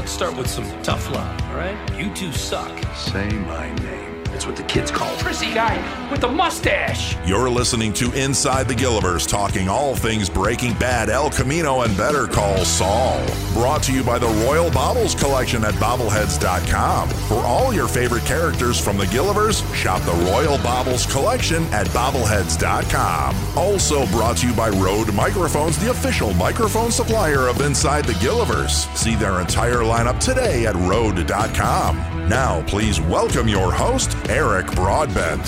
let's 0.00 0.12
start 0.12 0.34
with 0.34 0.48
some 0.48 0.64
tough 0.82 1.10
love, 1.10 1.42
all 1.50 1.56
right? 1.56 1.76
You 1.98 2.10
two 2.14 2.32
suck. 2.32 2.72
Say 2.94 3.28
my 3.28 3.70
name. 3.80 4.09
That's 4.40 4.46
what 4.46 4.56
the 4.56 4.62
kids 4.62 4.90
call 4.90 5.14
prissy 5.18 5.52
guy 5.52 5.76
with 6.10 6.22
the 6.22 6.28
mustache. 6.28 7.14
You're 7.26 7.50
listening 7.50 7.92
to 7.92 8.10
Inside 8.12 8.68
the 8.68 8.74
Gilliverse, 8.74 9.28
talking 9.28 9.68
all 9.68 9.94
things 9.94 10.30
Breaking 10.30 10.72
Bad, 10.78 11.10
El 11.10 11.28
Camino, 11.28 11.82
and 11.82 11.94
Better 11.94 12.26
Call 12.26 12.64
Saul. 12.64 13.22
Brought 13.52 13.82
to 13.82 13.92
you 13.92 14.02
by 14.02 14.18
the 14.18 14.28
Royal 14.46 14.70
Bobbles 14.70 15.14
Collection 15.14 15.62
at 15.62 15.74
Bobbleheads.com. 15.74 17.10
For 17.10 17.34
all 17.34 17.74
your 17.74 17.86
favorite 17.86 18.24
characters 18.24 18.82
from 18.82 18.96
the 18.96 19.04
Gilliverse, 19.04 19.62
shop 19.74 20.00
the 20.04 20.30
Royal 20.30 20.56
Bobbles 20.62 21.04
Collection 21.04 21.62
at 21.64 21.86
Bobbleheads.com. 21.88 23.36
Also 23.58 24.06
brought 24.06 24.38
to 24.38 24.46
you 24.48 24.54
by 24.54 24.70
Rode 24.70 25.12
Microphones, 25.12 25.76
the 25.76 25.90
official 25.90 26.32
microphone 26.32 26.90
supplier 26.90 27.46
of 27.46 27.60
Inside 27.60 28.06
the 28.06 28.14
Gilliverse. 28.14 28.90
See 28.96 29.16
their 29.16 29.42
entire 29.42 29.82
lineup 29.82 30.18
today 30.18 30.64
at 30.64 30.76
Rode.com. 30.76 32.20
Now, 32.30 32.62
please 32.68 33.00
welcome 33.00 33.48
your 33.48 33.72
host, 33.72 34.16
Eric 34.30 34.70
Broadbent. 34.76 35.42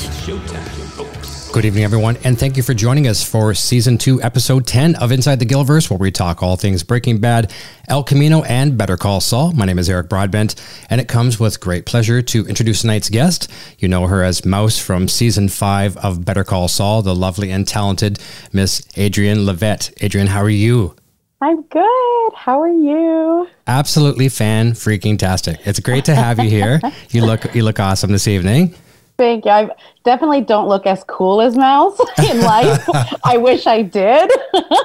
Good 1.52 1.64
evening, 1.64 1.84
everyone, 1.84 2.18
and 2.24 2.36
thank 2.36 2.56
you 2.56 2.64
for 2.64 2.74
joining 2.74 3.06
us 3.06 3.22
for 3.22 3.54
season 3.54 3.96
two, 3.96 4.20
episode 4.20 4.66
10 4.66 4.96
of 4.96 5.12
Inside 5.12 5.38
the 5.38 5.46
Gilverse, 5.46 5.88
where 5.88 6.00
we 6.00 6.10
talk 6.10 6.42
all 6.42 6.56
things 6.56 6.82
Breaking 6.82 7.18
Bad, 7.18 7.52
El 7.86 8.02
Camino, 8.02 8.42
and 8.42 8.76
Better 8.76 8.96
Call 8.96 9.20
Saul. 9.20 9.52
My 9.52 9.66
name 9.66 9.78
is 9.78 9.88
Eric 9.88 10.08
Broadbent, 10.08 10.60
and 10.90 11.00
it 11.00 11.06
comes 11.06 11.38
with 11.38 11.60
great 11.60 11.86
pleasure 11.86 12.22
to 12.22 12.44
introduce 12.48 12.80
tonight's 12.80 13.08
guest. 13.08 13.48
You 13.78 13.86
know 13.86 14.08
her 14.08 14.24
as 14.24 14.44
Mouse 14.44 14.80
from 14.80 15.06
season 15.06 15.48
five 15.48 15.96
of 15.98 16.24
Better 16.24 16.42
Call 16.42 16.66
Saul, 16.66 17.02
the 17.02 17.14
lovely 17.14 17.52
and 17.52 17.68
talented 17.68 18.18
Miss 18.52 18.84
Adrienne 18.98 19.46
Levette. 19.46 20.02
Adrienne, 20.02 20.26
how 20.26 20.42
are 20.42 20.50
you? 20.50 20.96
I'm 21.42 21.62
good. 21.62 22.32
How 22.36 22.62
are 22.62 22.68
you? 22.68 23.48
Absolutely 23.66 24.28
fan 24.28 24.74
freaking 24.74 25.18
tastic. 25.18 25.58
It's 25.66 25.80
great 25.80 26.04
to 26.04 26.14
have 26.14 26.38
you 26.38 26.48
here. 26.48 26.80
you 27.10 27.26
look 27.26 27.52
you 27.52 27.64
look 27.64 27.80
awesome 27.80 28.12
this 28.12 28.28
evening. 28.28 28.76
Thank 29.22 29.44
you. 29.44 29.52
I 29.52 29.70
definitely 30.02 30.40
don't 30.40 30.66
look 30.66 30.84
as 30.84 31.04
cool 31.04 31.40
as 31.40 31.56
Mouse 31.56 31.96
in 32.28 32.40
life. 32.40 32.84
I 33.24 33.36
wish 33.36 33.68
I 33.68 33.82
did. 33.82 34.28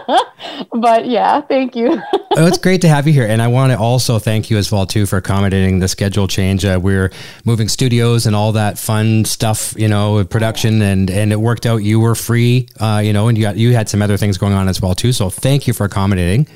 but 0.74 1.08
yeah, 1.08 1.42
thank 1.42 1.76
you. 1.76 2.00
oh, 2.14 2.46
it's 2.46 2.60
great 2.60 2.82
to 2.82 2.88
have 2.88 3.08
you 3.08 3.14
here. 3.14 3.26
And 3.26 3.42
I 3.42 3.48
want 3.48 3.72
to 3.72 3.80
also 3.80 4.20
thank 4.20 4.52
you 4.52 4.58
as 4.58 4.72
well, 4.72 4.86
too, 4.86 5.08
for 5.08 5.18
accommodating 5.18 5.80
the 5.80 5.88
schedule 5.88 6.28
change. 6.28 6.64
Uh, 6.66 6.80
we're 6.80 7.12
moving 7.46 7.68
studios 7.68 8.28
and 8.28 8.36
all 8.36 8.52
that 8.52 8.78
fun 8.78 9.26
stuff, 9.26 9.74
you 9.76 9.88
know, 9.88 10.24
production, 10.24 10.84
and, 10.84 11.10
and 11.10 11.34
it 11.34 11.40
worked 11.40 11.66
out. 11.66 11.78
You 11.78 12.00
were 12.00 12.14
free, 12.14 12.68
uh, 12.80 13.02
you 13.04 13.14
know, 13.14 13.30
and 13.30 13.40
you, 13.40 13.44
got, 13.44 13.58
you 13.58 13.74
had 13.74 13.90
some 13.90 14.04
other 14.04 14.18
things 14.18 14.38
going 14.38 14.54
on 14.54 14.68
as 14.68 14.80
well, 14.80 14.94
too. 14.94 15.14
So 15.14 15.32
thank 15.32 15.66
you 15.66 15.74
for 15.74 15.84
accommodating. 15.84 16.48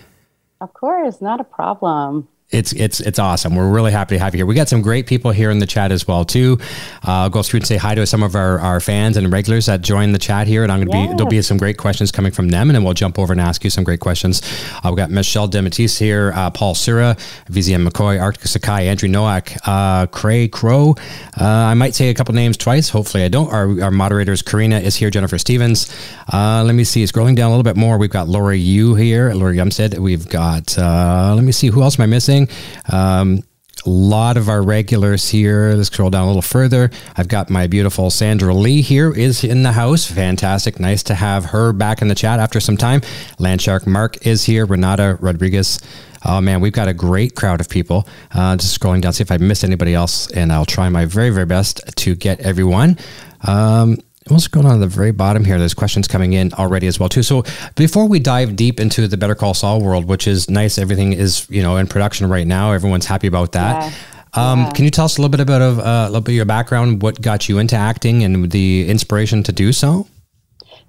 Of 0.60 0.72
course, 0.76 1.20
not 1.20 1.42
a 1.42 1.46
problem 1.46 2.28
it's 2.52 2.74
it's 2.74 3.00
it's 3.00 3.20
awesome. 3.20 3.56
We're 3.56 3.70
really 3.70 3.92
happy 3.92 4.16
to 4.16 4.20
have 4.20 4.34
you 4.34 4.40
here. 4.40 4.46
We 4.46 4.56
got 4.56 4.68
some 4.68 4.82
great 4.82 5.08
people 5.08 5.32
here 5.32 5.50
in 5.52 5.60
the 5.60 5.66
chat 5.66 5.92
as 5.92 6.08
well 6.08 6.26
too. 6.26 6.58
Uh, 7.08 7.24
I'll 7.24 7.30
go 7.30 7.44
through 7.44 7.60
and 7.60 7.68
say 7.68 7.78
hi 7.78 7.96
to 7.96 8.06
some 8.06 8.24
of 8.24 8.36
our, 8.36 8.60
our 8.60 8.80
fans 8.80 9.16
and 9.18 9.32
regulars 9.32 9.68
that 9.68 9.82
join 9.82 10.12
the 10.12 10.20
chat 10.20 10.48
here, 10.48 10.64
and 10.64 10.72
I'm 10.72 10.80
going 10.80 10.92
to 10.92 10.98
yes. 10.98 11.08
be 11.08 11.16
there'll 11.16 11.30
be 11.30 11.42
some 11.42 11.58
great 11.58 11.78
questions 11.78 12.12
coming 12.12 12.32
from 12.32 12.50
them, 12.50 12.70
and 12.70 12.76
then 12.76 12.84
we'll 12.84 12.94
jump 12.94 13.18
over 13.18 13.32
and 13.32 13.40
ask 13.40 13.64
you 13.64 13.70
some 13.70 13.84
great 13.84 14.02
questions. 14.02 14.42
Uh, 14.84 14.90
we 14.92 14.98
got 14.98 15.10
Michelle 15.10 15.48
Dematisse 15.48 15.98
here, 15.98 16.34
uh, 16.36 16.50
Paul 16.50 16.76
Sura, 16.76 17.16
VZM 17.50 17.88
McCoy, 17.88 18.22
Arctic 18.22 18.48
Sakai, 18.48 18.88
Andrew 18.88 19.08
Noack, 19.08 19.58
uh, 19.66 20.08
Cray 20.08 20.48
Crow. 20.48 20.96
Uh, 21.40 21.46
I 21.46 21.74
might 21.74 21.96
say 21.96 22.10
a 22.10 22.14
couple 22.14 22.36
names 22.36 22.58
twice. 22.58 22.90
Hopefully, 22.90 23.24
I 23.24 23.30
don't. 23.30 23.52
Our, 23.52 23.82
our 23.84 23.92
moderators, 23.92 24.42
Karina 24.42 24.80
is 24.80 24.96
here, 24.98 25.10
Jennifer 25.10 25.38
Stevens. 25.38 25.94
Uh, 26.32 26.64
let 26.66 26.76
me 26.76 26.84
see. 26.84 27.04
Scrolling 27.04 27.36
down 27.36 27.48
a 27.48 27.56
little 27.56 27.64
bit 27.64 27.78
more, 27.78 27.98
we've 27.98 28.10
got 28.10 28.28
Laura 28.28 28.56
Yu 28.56 28.96
here, 28.96 29.34
Laura 29.34 29.54
Yumstead. 29.54 29.98
We've 29.98 30.28
got. 30.28 30.78
let 30.78 31.44
me 31.44 31.52
see 31.54 31.68
who 31.68 31.82
else 31.82 31.98
am 31.98 32.04
I 32.04 32.08
missing. 32.08 32.41
Um, 32.92 33.44
a 33.86 33.90
lot 33.90 34.38
of 34.38 34.48
our 34.48 34.62
regulars 34.62 35.30
here. 35.30 35.74
Let's 35.76 35.88
scroll 35.88 36.10
down 36.10 36.24
a 36.24 36.28
little 36.28 36.42
further. 36.42 36.92
I've 37.18 37.28
got 37.28 37.50
my 37.50 37.68
beautiful 37.68 38.12
Sandra 38.12 38.54
Lee 38.54 38.82
here 38.82 39.12
is 39.12 39.44
in 39.44 39.64
the 39.64 39.72
house. 39.72 40.06
Fantastic. 40.06 40.80
Nice 40.80 41.02
to 41.04 41.16
have 41.16 41.46
her 41.46 41.74
back 41.74 42.02
in 42.02 42.08
the 42.08 42.16
chat 42.16 42.40
after 42.40 42.60
some 42.60 42.78
time. 42.78 43.02
Landshark 43.40 43.88
Mark 43.88 44.26
is 44.26 44.44
here. 44.44 44.66
Renata 44.66 45.18
Rodriguez. 45.20 45.80
Oh 46.24 46.40
man, 46.40 46.62
we've 46.62 46.74
got 46.74 46.88
a 46.88 46.94
great 46.94 47.36
crowd 47.36 47.60
of 47.60 47.70
people. 47.70 48.08
Uh, 48.32 48.56
just 48.56 48.80
scrolling 48.80 49.02
down, 49.02 49.14
see 49.14 49.24
if 49.24 49.32
I 49.32 49.38
missed 49.38 49.64
anybody 49.64 49.96
else, 49.96 50.30
and 50.32 50.52
I'll 50.52 50.68
try 50.68 50.88
my 50.90 51.06
very, 51.06 51.32
very 51.32 51.48
best 51.48 51.82
to 51.96 52.14
get 52.14 52.40
everyone. 52.42 53.00
Um, 53.48 53.98
what's 54.28 54.48
going 54.48 54.66
on 54.66 54.76
at 54.76 54.80
the 54.80 54.88
very 54.88 55.12
bottom 55.12 55.44
here? 55.44 55.58
There's 55.58 55.74
questions 55.74 56.08
coming 56.08 56.34
in 56.34 56.54
already 56.54 56.88
as 56.88 57.00
well 57.00 57.10
too. 57.10 57.24
So 57.24 57.44
before 57.76 58.08
we 58.08 58.20
dive 58.20 58.56
deep 58.56 58.80
into 58.80 59.08
the 59.08 59.18
Better 59.18 59.36
Call 59.36 59.54
Saul 59.54 59.82
world, 59.82 60.06
which 60.06 60.28
is 60.28 60.50
nice, 60.50 60.78
everything 60.78 61.14
is 61.14 61.48
you 61.50 61.62
know 61.62 61.78
in 61.78 61.88
production 61.88 62.30
right 62.30 62.48
now. 62.48 62.72
Everyone's 62.72 63.06
happy 63.06 63.28
about 63.28 63.54
that. 63.54 63.84
Yeah. 63.84 63.94
Um, 64.34 64.60
yeah. 64.62 64.72
Can 64.72 64.86
you 64.86 64.92
tell 64.92 65.06
us 65.06 65.18
a 65.18 65.22
little 65.22 65.32
bit 65.32 65.42
about 65.42 65.62
of 65.62 65.80
uh, 65.80 65.82
a 65.82 66.06
little 66.08 66.22
bit 66.22 66.34
of 66.34 66.36
your 66.36 66.46
background, 66.46 67.02
what 67.02 67.22
got 67.22 67.50
you 67.50 67.58
into 67.58 67.76
acting, 67.76 68.24
and 68.24 68.52
the 68.52 68.88
inspiration 68.88 69.44
to 69.44 69.52
do 69.52 69.74
so? 69.74 70.08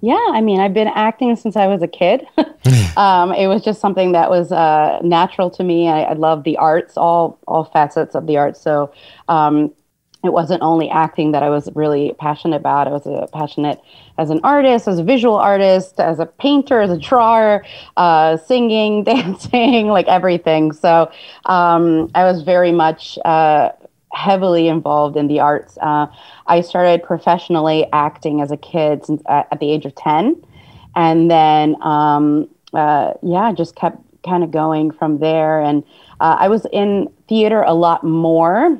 Yeah, 0.03 0.19
I 0.33 0.41
mean, 0.41 0.59
I've 0.59 0.73
been 0.73 0.89
acting 0.89 1.33
since 1.37 1.55
I 1.55 1.67
was 1.67 1.81
a 1.81 1.87
kid. 1.87 2.27
um, 2.97 3.31
it 3.31 3.47
was 3.47 3.63
just 3.63 3.79
something 3.79 4.11
that 4.11 4.29
was 4.29 4.51
uh, 4.51 4.99
natural 5.01 5.49
to 5.51 5.63
me. 5.63 5.87
I, 5.87 6.03
I 6.03 6.13
love 6.13 6.43
the 6.43 6.57
arts, 6.57 6.97
all 6.97 7.39
all 7.47 7.65
facets 7.65 8.15
of 8.15 8.27
the 8.27 8.37
arts. 8.37 8.61
So 8.61 8.93
um, 9.27 9.73
it 10.23 10.31
wasn't 10.31 10.61
only 10.63 10.89
acting 10.89 11.33
that 11.33 11.43
I 11.43 11.49
was 11.49 11.69
really 11.75 12.15
passionate 12.17 12.55
about. 12.55 12.87
I 12.87 12.91
was 12.91 13.05
a 13.05 13.27
passionate 13.33 13.81
as 14.17 14.29
an 14.29 14.39
artist, 14.43 14.87
as 14.87 14.97
a 14.97 15.03
visual 15.03 15.35
artist, 15.35 15.99
as 15.99 16.19
a 16.19 16.25
painter, 16.25 16.79
as 16.79 16.91
a 16.91 16.97
drawer, 16.97 17.65
uh, 17.97 18.37
singing, 18.37 19.03
dancing, 19.03 19.87
like 19.87 20.07
everything. 20.07 20.71
So 20.71 21.11
um, 21.45 22.09
I 22.15 22.23
was 22.23 22.41
very 22.43 22.71
much 22.71 23.19
uh, 23.25 23.71
heavily 24.13 24.69
involved 24.69 25.17
in 25.17 25.27
the 25.27 25.41
arts. 25.41 25.77
Uh, 25.81 26.07
I 26.47 26.61
started 26.61 27.03
professionally 27.03 27.85
acting 27.91 28.39
as 28.39 28.49
a 28.49 28.57
kid 28.57 29.05
since, 29.05 29.21
uh, 29.25 29.43
at 29.51 29.59
the 29.59 29.69
age 29.69 29.85
of 29.85 29.93
10. 29.95 30.41
And 30.95 31.29
then, 31.29 31.75
um, 31.81 32.47
uh, 32.73 33.13
yeah, 33.23 33.51
just 33.51 33.75
kept 33.75 33.97
kind 34.23 34.43
of 34.43 34.51
going 34.51 34.91
from 34.91 35.19
there. 35.19 35.59
And 35.59 35.83
uh, 36.21 36.37
I 36.39 36.47
was 36.47 36.65
in 36.71 37.11
theater 37.27 37.61
a 37.63 37.73
lot 37.73 38.05
more 38.05 38.79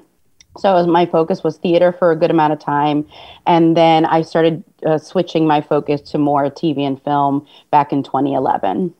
so 0.57 0.73
was, 0.73 0.87
my 0.87 1.05
focus 1.05 1.43
was 1.43 1.57
theater 1.57 1.91
for 1.91 2.11
a 2.11 2.15
good 2.15 2.31
amount 2.31 2.53
of 2.53 2.59
time, 2.59 3.07
and 3.45 3.75
then 3.75 4.05
I 4.05 4.21
started 4.21 4.63
uh, 4.85 4.97
switching 4.97 5.47
my 5.47 5.61
focus 5.61 6.01
to 6.11 6.17
more 6.17 6.49
TV 6.49 6.79
and 6.79 7.01
film 7.01 7.47
back 7.71 7.91
in 7.91 8.03
2011. 8.03 8.93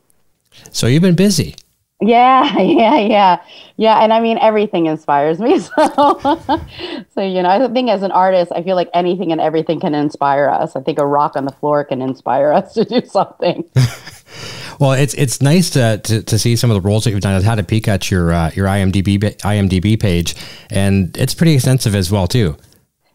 So 0.72 0.88
you've 0.88 1.02
been 1.02 1.16
busy. 1.16 1.56
Yeah, 2.02 2.58
yeah, 2.60 3.00
yeah, 3.00 3.42
yeah. 3.78 4.04
And 4.04 4.12
I 4.12 4.20
mean, 4.20 4.38
everything 4.40 4.88
inspires 4.88 5.40
me. 5.40 5.60
So, 5.74 6.40
so 7.14 7.22
you 7.22 7.42
know, 7.44 7.50
I 7.50 7.68
think 7.72 7.90
as 7.90 8.04
an 8.04 8.12
artist, 8.12 8.52
I 8.54 8.64
feel 8.64 8.76
like 8.76 8.90
anything 8.94 9.32
and 9.32 9.40
everything 9.40 9.80
can 9.80 9.94
inspire 9.94 10.50
us. 10.50 10.76
I 10.76 10.82
think 10.82 11.00
a 11.00 11.06
rock 11.06 11.36
on 11.36 11.46
the 11.46 11.52
floor 11.52 11.84
can 11.84 12.02
inspire 12.02 12.52
us 12.52 12.74
to 12.76 12.86
do 12.86 13.02
something. 13.06 13.64
Well, 14.80 14.94
it's 14.94 15.14
it's 15.14 15.42
nice 15.42 15.70
to, 15.72 16.00
to, 16.04 16.24
to, 16.24 16.40
see 16.40 16.56
some 16.56 16.72
of 16.72 16.76
the 16.76 16.88
roles 16.88 17.04
that 17.04 17.12
you've 17.12 17.22
done. 17.22 17.36
I've 17.36 17.44
had 17.44 17.60
a 17.60 17.64
peek 17.64 17.88
at 17.88 18.10
your 18.10 18.34
uh, 18.34 18.52
your 18.56 18.68
IMDb 18.68 19.20
IMDb 19.20 20.00
page, 20.00 20.36
and 20.70 21.16
it's 21.18 21.34
pretty 21.34 21.54
extensive 21.54 21.96
as 21.96 22.12
well 22.12 22.28
too. 22.28 22.58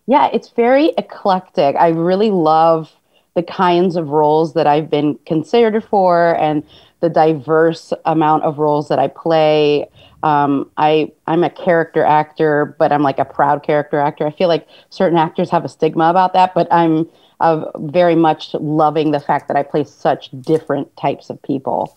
Yeah, 0.07 0.31
it's 0.33 0.51
very 0.51 0.93
eclectic. 0.97 1.77
I 1.77 1.89
really 1.89 2.31
love 2.31 2.93
the 3.35 3.43
kinds 3.43 3.97
of 3.97 4.09
roles 4.09 4.55
that 4.55 4.67
I've 4.67 4.91
been 4.91 5.19
considered 5.27 5.85
for, 5.85 6.37
and 6.41 6.63
the 7.01 7.09
diverse 7.09 7.93
amount 8.05 8.45
of 8.45 8.59
roles 8.59 8.89
that 8.89 8.99
I 8.99 9.09
play. 9.09 9.89
Um, 10.23 10.71
I 10.77 11.13
I'm 11.27 11.45
a 11.45 11.51
character 11.51 12.05
actor, 12.05 12.77
but 12.79 12.93
I'm 12.93 13.03
like 13.03 13.19
a 13.19 13.25
proud 13.25 13.63
character 13.63 14.01
actor. 14.01 14.27
I 14.27 14.33
feel 14.33 14.49
like 14.49 14.67
certain 14.91 15.19
actors 15.19 15.51
have 15.51 15.65
a 15.65 15.69
stigma 15.69 16.11
about 16.11 16.33
that, 16.33 16.55
but 16.55 16.67
I'm 16.73 17.09
of 17.41 17.71
very 17.79 18.17
much 18.17 18.55
loving 18.55 19.11
the 19.13 19.21
fact 19.21 19.49
that 19.49 19.57
I 19.57 19.63
play 19.63 19.85
such 19.85 20.31
different 20.41 20.95
types 20.97 21.31
of 21.31 21.41
people. 21.43 21.97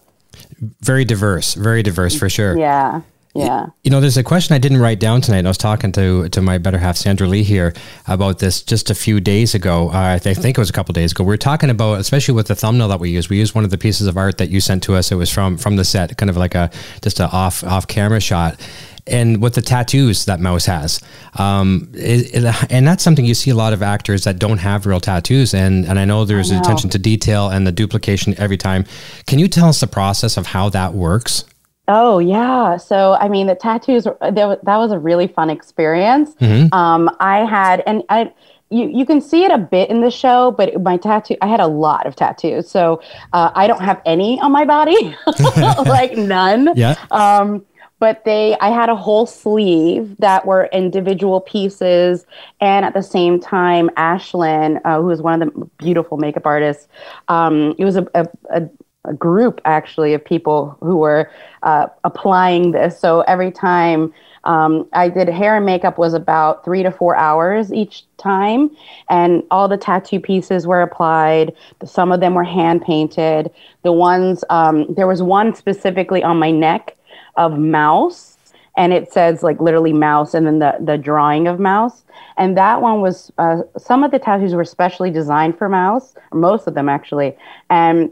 Very 0.81 1.05
diverse, 1.05 1.55
very 1.55 1.83
diverse 1.83 2.17
for 2.17 2.29
sure. 2.29 2.57
Yeah. 2.57 3.01
Yeah. 3.33 3.67
You 3.83 3.91
know, 3.91 4.01
there's 4.01 4.17
a 4.17 4.23
question 4.23 4.55
I 4.55 4.57
didn't 4.57 4.79
write 4.79 4.99
down 4.99 5.21
tonight. 5.21 5.45
I 5.45 5.47
was 5.47 5.57
talking 5.57 5.91
to 5.93 6.27
to 6.29 6.41
my 6.41 6.57
better 6.57 6.77
half, 6.77 6.97
Sandra 6.97 7.27
Lee, 7.27 7.43
here 7.43 7.73
about 8.07 8.39
this 8.39 8.61
just 8.61 8.89
a 8.89 8.95
few 8.95 9.21
days 9.21 9.55
ago. 9.55 9.89
Uh, 9.89 10.15
I, 10.15 10.19
th- 10.19 10.37
I 10.37 10.41
think 10.41 10.57
it 10.57 10.61
was 10.61 10.69
a 10.69 10.73
couple 10.73 10.91
days 10.91 11.13
ago. 11.13 11.23
We 11.23 11.29
were 11.29 11.37
talking 11.37 11.69
about, 11.69 11.99
especially 11.99 12.33
with 12.33 12.47
the 12.47 12.55
thumbnail 12.55 12.89
that 12.89 12.99
we 12.99 13.09
use. 13.09 13.29
We 13.29 13.37
used 13.37 13.55
one 13.55 13.63
of 13.63 13.69
the 13.69 13.77
pieces 13.77 14.07
of 14.07 14.17
art 14.17 14.37
that 14.39 14.49
you 14.49 14.59
sent 14.59 14.83
to 14.83 14.95
us. 14.95 15.13
It 15.13 15.15
was 15.15 15.31
from 15.31 15.57
from 15.57 15.77
the 15.77 15.85
set, 15.85 16.17
kind 16.17 16.29
of 16.29 16.35
like 16.35 16.55
a 16.55 16.71
just 17.01 17.21
a 17.21 17.29
off 17.29 17.63
off 17.63 17.87
camera 17.87 18.19
shot 18.19 18.59
and 19.07 19.41
with 19.41 19.55
the 19.55 19.61
tattoos 19.61 20.25
that 20.25 20.39
Mouse 20.39 20.65
has. 20.65 21.01
Um, 21.37 21.89
it, 21.93 22.35
it, 22.35 22.71
and 22.71 22.87
that's 22.87 23.03
something 23.03 23.25
you 23.25 23.33
see 23.33 23.51
a 23.51 23.55
lot 23.55 23.73
of 23.73 23.81
actors 23.81 24.23
that 24.23 24.39
don't 24.39 24.59
have 24.59 24.85
real 24.85 24.99
tattoos. 24.99 25.53
And, 25.53 25.85
and 25.85 25.99
I 25.99 26.05
know 26.05 26.25
there's 26.25 26.51
I 26.51 26.55
know. 26.55 26.61
attention 26.61 26.89
to 26.91 26.99
detail 26.99 27.49
and 27.49 27.65
the 27.65 27.71
duplication 27.71 28.35
every 28.37 28.57
time. 28.57 28.85
Can 29.27 29.39
you 29.39 29.47
tell 29.47 29.69
us 29.69 29.79
the 29.79 29.87
process 29.87 30.37
of 30.37 30.47
how 30.47 30.69
that 30.69 30.93
works? 30.93 31.45
Oh 31.87 32.19
yeah. 32.19 32.77
So 32.77 33.13
I 33.13 33.27
mean, 33.27 33.47
the 33.47 33.55
tattoos 33.55 34.05
that, 34.05 34.59
was 34.63 34.91
a 34.91 34.99
really 34.99 35.27
fun 35.27 35.49
experience. 35.49 36.33
Mm-hmm. 36.35 36.73
Um, 36.73 37.09
I 37.19 37.39
had 37.39 37.83
and 37.85 38.03
I 38.07 38.31
you 38.69 38.87
you 38.87 39.05
can 39.05 39.19
see 39.19 39.43
it 39.43 39.51
a 39.51 39.57
bit 39.57 39.89
in 39.89 40.01
the 40.01 40.09
show, 40.09 40.51
but 40.51 40.81
my 40.81 40.95
tattoo 40.95 41.35
I 41.41 41.47
had 41.47 41.59
a 41.59 41.67
lot 41.67 42.05
of 42.05 42.15
tattoos. 42.15 42.69
So 42.69 43.01
uh, 43.33 43.51
I 43.53 43.67
don't 43.67 43.81
have 43.81 44.01
any 44.05 44.39
on 44.39 44.51
my 44.51 44.63
body, 44.63 45.15
like 45.85 46.15
none. 46.15 46.69
Yeah. 46.75 46.95
Um, 47.11 47.65
but 48.01 48.25
they 48.25 48.57
I 48.59 48.69
had 48.69 48.89
a 48.89 48.95
whole 48.95 49.27
sleeve 49.27 50.17
that 50.17 50.45
were 50.45 50.67
individual 50.73 51.39
pieces, 51.39 52.25
and 52.59 52.83
at 52.83 52.95
the 52.95 53.03
same 53.03 53.39
time, 53.39 53.89
Ashlyn, 53.95 54.81
uh, 54.83 54.99
who 54.99 55.11
is 55.11 55.21
one 55.21 55.41
of 55.41 55.53
the 55.53 55.69
beautiful 55.77 56.17
makeup 56.17 56.47
artists, 56.47 56.87
um, 57.29 57.75
it 57.77 57.85
was 57.85 57.95
a, 57.95 58.07
a, 58.15 58.27
a 58.49 58.69
a 59.05 59.13
group 59.13 59.61
actually 59.65 60.13
of 60.13 60.23
people 60.23 60.77
who 60.79 60.97
were 60.97 61.31
uh, 61.63 61.87
applying 62.03 62.71
this. 62.71 62.99
So 62.99 63.21
every 63.21 63.51
time 63.51 64.13
um, 64.43 64.87
I 64.93 65.09
did 65.09 65.27
hair 65.29 65.55
and 65.55 65.65
makeup 65.65 65.97
was 65.97 66.13
about 66.13 66.63
three 66.63 66.83
to 66.83 66.91
four 66.91 67.15
hours 67.15 67.73
each 67.73 68.05
time, 68.17 68.69
and 69.09 69.43
all 69.51 69.67
the 69.67 69.77
tattoo 69.77 70.19
pieces 70.19 70.65
were 70.67 70.81
applied. 70.81 71.53
Some 71.85 72.11
of 72.11 72.19
them 72.19 72.33
were 72.33 72.43
hand 72.43 72.81
painted. 72.81 73.51
The 73.83 73.91
ones 73.91 74.43
um, 74.49 74.91
there 74.93 75.07
was 75.07 75.21
one 75.21 75.55
specifically 75.55 76.23
on 76.23 76.37
my 76.37 76.51
neck 76.51 76.95
of 77.35 77.57
mouse, 77.57 78.37
and 78.77 78.93
it 78.93 79.11
says 79.11 79.43
like 79.43 79.59
literally 79.59 79.93
mouse, 79.93 80.33
and 80.33 80.45
then 80.45 80.59
the 80.59 80.75
the 80.79 80.97
drawing 80.97 81.47
of 81.47 81.59
mouse. 81.59 82.03
And 82.37 82.57
that 82.57 82.81
one 82.81 83.01
was 83.01 83.31
uh, 83.37 83.61
some 83.77 84.03
of 84.03 84.11
the 84.11 84.19
tattoos 84.19 84.53
were 84.53 84.65
specially 84.65 85.11
designed 85.11 85.57
for 85.57 85.69
mouse, 85.69 86.15
most 86.33 86.67
of 86.67 86.73
them 86.73 86.89
actually, 86.89 87.35
and 87.69 88.11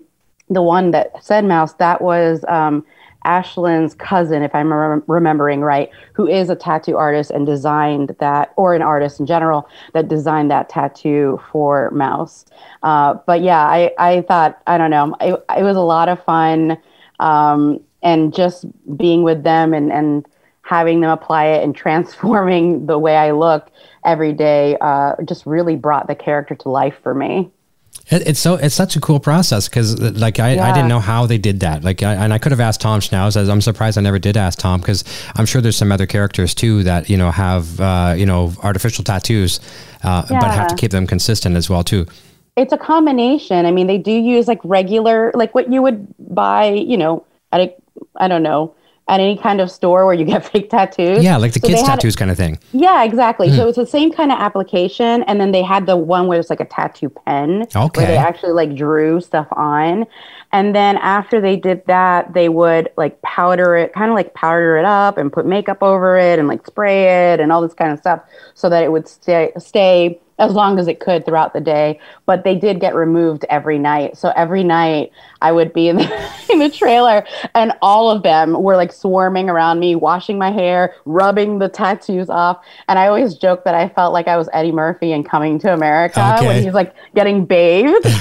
the 0.49 0.61
one 0.61 0.91
that 0.91 1.23
said 1.23 1.45
mouse, 1.45 1.73
that 1.73 2.01
was 2.01 2.43
um, 2.47 2.85
Ashlyn's 3.25 3.93
cousin, 3.93 4.41
if 4.41 4.55
I'm 4.55 4.71
re- 4.73 5.01
remembering 5.07 5.61
right, 5.61 5.89
who 6.13 6.27
is 6.27 6.49
a 6.49 6.55
tattoo 6.55 6.97
artist 6.97 7.31
and 7.31 7.45
designed 7.45 8.15
that, 8.19 8.53
or 8.55 8.73
an 8.73 8.81
artist 8.81 9.19
in 9.19 9.25
general, 9.25 9.69
that 9.93 10.07
designed 10.07 10.49
that 10.51 10.69
tattoo 10.69 11.39
for 11.51 11.91
Mouse. 11.91 12.45
Uh, 12.81 13.15
but 13.27 13.41
yeah, 13.41 13.61
I, 13.61 13.91
I 13.99 14.21
thought, 14.21 14.61
I 14.67 14.77
don't 14.77 14.89
know, 14.89 15.15
it, 15.21 15.45
it 15.57 15.63
was 15.63 15.75
a 15.75 15.81
lot 15.81 16.09
of 16.09 16.23
fun. 16.23 16.77
Um, 17.19 17.81
and 18.01 18.33
just 18.33 18.65
being 18.97 19.23
with 19.23 19.43
them 19.43 19.73
and, 19.73 19.91
and 19.91 20.25
having 20.61 21.01
them 21.01 21.09
apply 21.09 21.45
it 21.45 21.63
and 21.63 21.75
transforming 21.83 22.85
the 22.85 22.97
way 22.97 23.17
I 23.17 23.31
look 23.31 23.71
every 24.05 24.33
day 24.33 24.77
uh, 24.81 25.15
just 25.25 25.45
really 25.45 25.75
brought 25.75 26.07
the 26.07 26.15
character 26.15 26.55
to 26.55 26.69
life 26.69 26.95
for 27.03 27.13
me. 27.13 27.51
It, 28.09 28.27
it's 28.27 28.39
so 28.39 28.55
it's 28.55 28.75
such 28.75 28.95
a 28.95 28.99
cool 28.99 29.19
process 29.19 29.69
because 29.69 29.99
like 29.99 30.39
I, 30.39 30.55
yeah. 30.55 30.69
I 30.69 30.73
didn't 30.73 30.89
know 30.89 30.99
how 30.99 31.25
they 31.25 31.37
did 31.37 31.59
that. 31.61 31.83
Like 31.83 32.01
I, 32.01 32.13
and 32.13 32.33
I 32.33 32.37
could 32.37 32.51
have 32.51 32.59
asked 32.59 32.81
Tom 32.81 33.01
Schnauz. 33.01 33.35
As 33.35 33.49
I'm 33.49 33.61
surprised 33.61 33.97
I 33.97 34.01
never 34.01 34.19
did 34.19 34.37
ask 34.37 34.57
Tom 34.57 34.79
because 34.79 35.03
I'm 35.35 35.45
sure 35.45 35.61
there's 35.61 35.77
some 35.77 35.91
other 35.91 36.07
characters 36.07 36.55
too 36.55 36.83
that 36.83 37.09
you 37.09 37.17
know 37.17 37.31
have 37.31 37.79
uh, 37.79 38.15
you 38.17 38.25
know 38.25 38.53
artificial 38.63 39.03
tattoos, 39.03 39.59
uh, 40.03 40.25
yeah. 40.29 40.39
but 40.39 40.51
have 40.51 40.67
to 40.67 40.75
keep 40.75 40.91
them 40.91 41.05
consistent 41.05 41.55
as 41.55 41.69
well 41.69 41.83
too. 41.83 42.05
It's 42.55 42.73
a 42.73 42.77
combination. 42.77 43.65
I 43.65 43.71
mean, 43.71 43.87
they 43.87 43.97
do 43.97 44.11
use 44.11 44.47
like 44.47 44.59
regular 44.63 45.31
like 45.35 45.53
what 45.53 45.71
you 45.71 45.81
would 45.81 46.07
buy, 46.19 46.69
you 46.71 46.97
know, 46.97 47.25
at 47.51 47.61
a 47.61 47.75
I 48.15 48.27
don't 48.27 48.43
know 48.43 48.75
at 49.09 49.19
any 49.19 49.35
kind 49.35 49.59
of 49.59 49.71
store 49.71 50.05
where 50.05 50.13
you 50.13 50.23
get 50.23 50.45
fake 50.51 50.69
tattoos. 50.69 51.23
Yeah, 51.23 51.37
like 51.37 51.53
the 51.53 51.59
so 51.59 51.67
kids' 51.67 51.83
tattoos 51.83 52.15
kind 52.15 52.31
of 52.31 52.37
thing. 52.37 52.59
Yeah, 52.71 53.03
exactly. 53.03 53.49
Mm. 53.49 53.55
So 53.55 53.67
it's 53.67 53.77
the 53.77 53.87
same 53.87 54.13
kind 54.13 54.31
of 54.31 54.39
application, 54.39 55.23
and 55.23 55.41
then 55.41 55.51
they 55.51 55.63
had 55.63 55.87
the 55.87 55.97
one 55.97 56.27
where 56.27 56.39
it's 56.39 56.49
like 56.49 56.61
a 56.61 56.65
tattoo 56.65 57.09
pen, 57.09 57.67
okay. 57.75 58.01
where 58.01 58.07
they 58.07 58.17
actually 58.17 58.53
like 58.53 58.75
drew 58.75 59.19
stuff 59.19 59.47
on, 59.51 60.05
and 60.53 60.75
then 60.75 60.97
after 60.97 61.41
they 61.41 61.55
did 61.55 61.85
that, 61.87 62.33
they 62.33 62.49
would 62.49 62.89
like 62.95 63.19
powder 63.23 63.75
it, 63.75 63.93
kind 63.93 64.11
of 64.11 64.15
like 64.15 64.33
powder 64.35 64.77
it 64.77 64.85
up 64.85 65.17
and 65.17 65.33
put 65.33 65.45
makeup 65.45 65.81
over 65.81 66.17
it 66.17 66.39
and 66.39 66.47
like 66.47 66.65
spray 66.65 67.31
it 67.33 67.39
and 67.39 67.51
all 67.51 67.61
this 67.61 67.73
kind 67.73 67.91
of 67.91 67.99
stuff, 67.99 68.21
so 68.53 68.69
that 68.69 68.83
it 68.83 68.91
would 68.91 69.07
stay 69.07 69.51
stay 69.57 70.19
as 70.39 70.53
long 70.53 70.79
as 70.79 70.87
it 70.87 70.99
could 70.99 71.25
throughout 71.25 71.53
the 71.53 71.61
day. 71.61 71.99
But 72.25 72.43
they 72.43 72.55
did 72.55 72.79
get 72.79 72.95
removed 72.95 73.45
every 73.49 73.77
night. 73.77 74.17
So 74.17 74.31
every 74.35 74.63
night 74.63 75.11
I 75.41 75.51
would 75.51 75.73
be 75.73 75.89
in 75.89 75.97
the, 75.97 76.31
in 76.49 76.59
the 76.59 76.69
trailer 76.69 77.25
and 77.53 77.73
all 77.81 78.09
of 78.09 78.23
them 78.23 78.61
were 78.61 78.75
like 78.75 78.91
swarming 78.91 79.49
around 79.49 79.79
me, 79.79 79.95
washing 79.95 80.37
my 80.37 80.51
hair, 80.51 80.95
rubbing 81.05 81.59
the 81.59 81.69
tattoos 81.69 82.29
off. 82.29 82.63
And 82.87 82.97
I 82.97 83.07
always 83.07 83.35
joke 83.35 83.63
that 83.65 83.75
I 83.75 83.89
felt 83.89 84.13
like 84.13 84.27
I 84.27 84.37
was 84.37 84.49
Eddie 84.53 84.71
Murphy 84.71 85.11
in 85.11 85.23
Coming 85.23 85.59
to 85.59 85.73
America 85.73 86.35
okay. 86.37 86.47
when 86.47 86.63
he's 86.63 86.73
like 86.73 86.95
getting 87.13 87.45
bathed. 87.45 88.03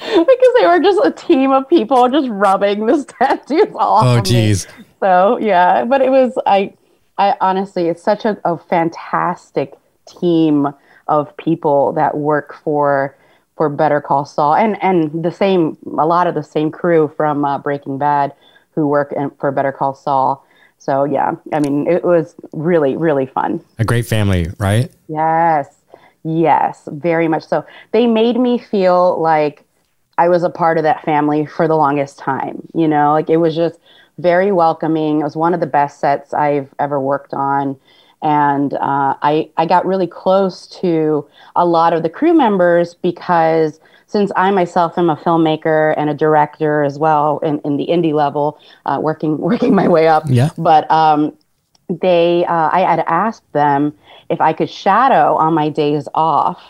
because 0.00 0.54
they 0.58 0.66
were 0.66 0.80
just 0.80 1.00
a 1.04 1.10
team 1.12 1.52
of 1.52 1.68
people 1.68 2.08
just 2.08 2.28
rubbing 2.28 2.86
this 2.86 3.04
tattoos 3.18 3.68
off. 3.74 4.04
Oh, 4.04 4.20
jeez. 4.20 4.66
So 4.98 5.38
yeah, 5.38 5.84
but 5.84 6.02
it 6.02 6.10
was 6.10 6.36
I, 6.46 6.74
I 7.16 7.36
honestly, 7.40 7.88
it's 7.88 8.02
such 8.02 8.24
a, 8.24 8.38
a 8.44 8.58
fantastic 8.58 9.74
team 10.06 10.68
of 11.10 11.36
people 11.36 11.92
that 11.92 12.16
work 12.16 12.54
for 12.64 13.14
for 13.56 13.68
Better 13.68 14.00
Call 14.00 14.24
Saul, 14.24 14.54
and 14.54 14.82
and 14.82 15.22
the 15.22 15.30
same 15.30 15.76
a 15.98 16.06
lot 16.06 16.26
of 16.26 16.34
the 16.34 16.42
same 16.42 16.70
crew 16.70 17.12
from 17.14 17.44
uh, 17.44 17.58
Breaking 17.58 17.98
Bad 17.98 18.32
who 18.74 18.86
work 18.86 19.12
in, 19.12 19.30
for 19.32 19.52
Better 19.52 19.72
Call 19.72 19.94
Saul. 19.94 20.46
So 20.78 21.04
yeah, 21.04 21.32
I 21.52 21.60
mean 21.60 21.86
it 21.86 22.02
was 22.02 22.34
really 22.52 22.96
really 22.96 23.26
fun. 23.26 23.62
A 23.78 23.84
great 23.84 24.06
family, 24.06 24.48
right? 24.58 24.90
Yes, 25.08 25.68
yes, 26.24 26.88
very 26.90 27.28
much 27.28 27.44
so. 27.46 27.66
They 27.92 28.06
made 28.06 28.38
me 28.38 28.56
feel 28.56 29.20
like 29.20 29.64
I 30.16 30.28
was 30.28 30.42
a 30.42 30.50
part 30.50 30.78
of 30.78 30.84
that 30.84 31.04
family 31.04 31.44
for 31.44 31.68
the 31.68 31.76
longest 31.76 32.18
time. 32.18 32.66
You 32.72 32.88
know, 32.88 33.12
like 33.12 33.28
it 33.28 33.38
was 33.38 33.54
just 33.54 33.78
very 34.18 34.52
welcoming. 34.52 35.20
It 35.20 35.24
was 35.24 35.36
one 35.36 35.54
of 35.54 35.60
the 35.60 35.66
best 35.66 35.98
sets 36.00 36.32
I've 36.32 36.72
ever 36.78 37.00
worked 37.00 37.34
on 37.34 37.76
and 38.22 38.74
uh, 38.74 39.16
I, 39.22 39.50
I 39.56 39.66
got 39.66 39.86
really 39.86 40.06
close 40.06 40.66
to 40.80 41.26
a 41.56 41.64
lot 41.64 41.92
of 41.92 42.02
the 42.02 42.10
crew 42.10 42.34
members 42.34 42.94
because 42.94 43.80
since 44.06 44.32
I 44.34 44.50
myself 44.50 44.98
am 44.98 45.08
a 45.08 45.16
filmmaker 45.16 45.94
and 45.96 46.10
a 46.10 46.14
director 46.14 46.82
as 46.82 46.98
well 46.98 47.38
in, 47.38 47.60
in 47.60 47.76
the 47.76 47.86
indie 47.86 48.12
level, 48.12 48.58
uh, 48.84 48.98
working 49.00 49.38
working 49.50 49.74
my 49.74 49.88
way 49.88 50.08
up. 50.08 50.24
Yeah. 50.26 50.50
But 50.58 50.90
um, 50.90 51.36
they, 51.88 52.44
uh, 52.46 52.70
I 52.72 52.80
had 52.80 53.04
asked 53.06 53.50
them 53.52 53.96
if 54.28 54.40
I 54.40 54.52
could 54.52 54.70
shadow 54.70 55.36
on 55.36 55.54
my 55.54 55.68
days 55.68 56.08
off, 56.14 56.60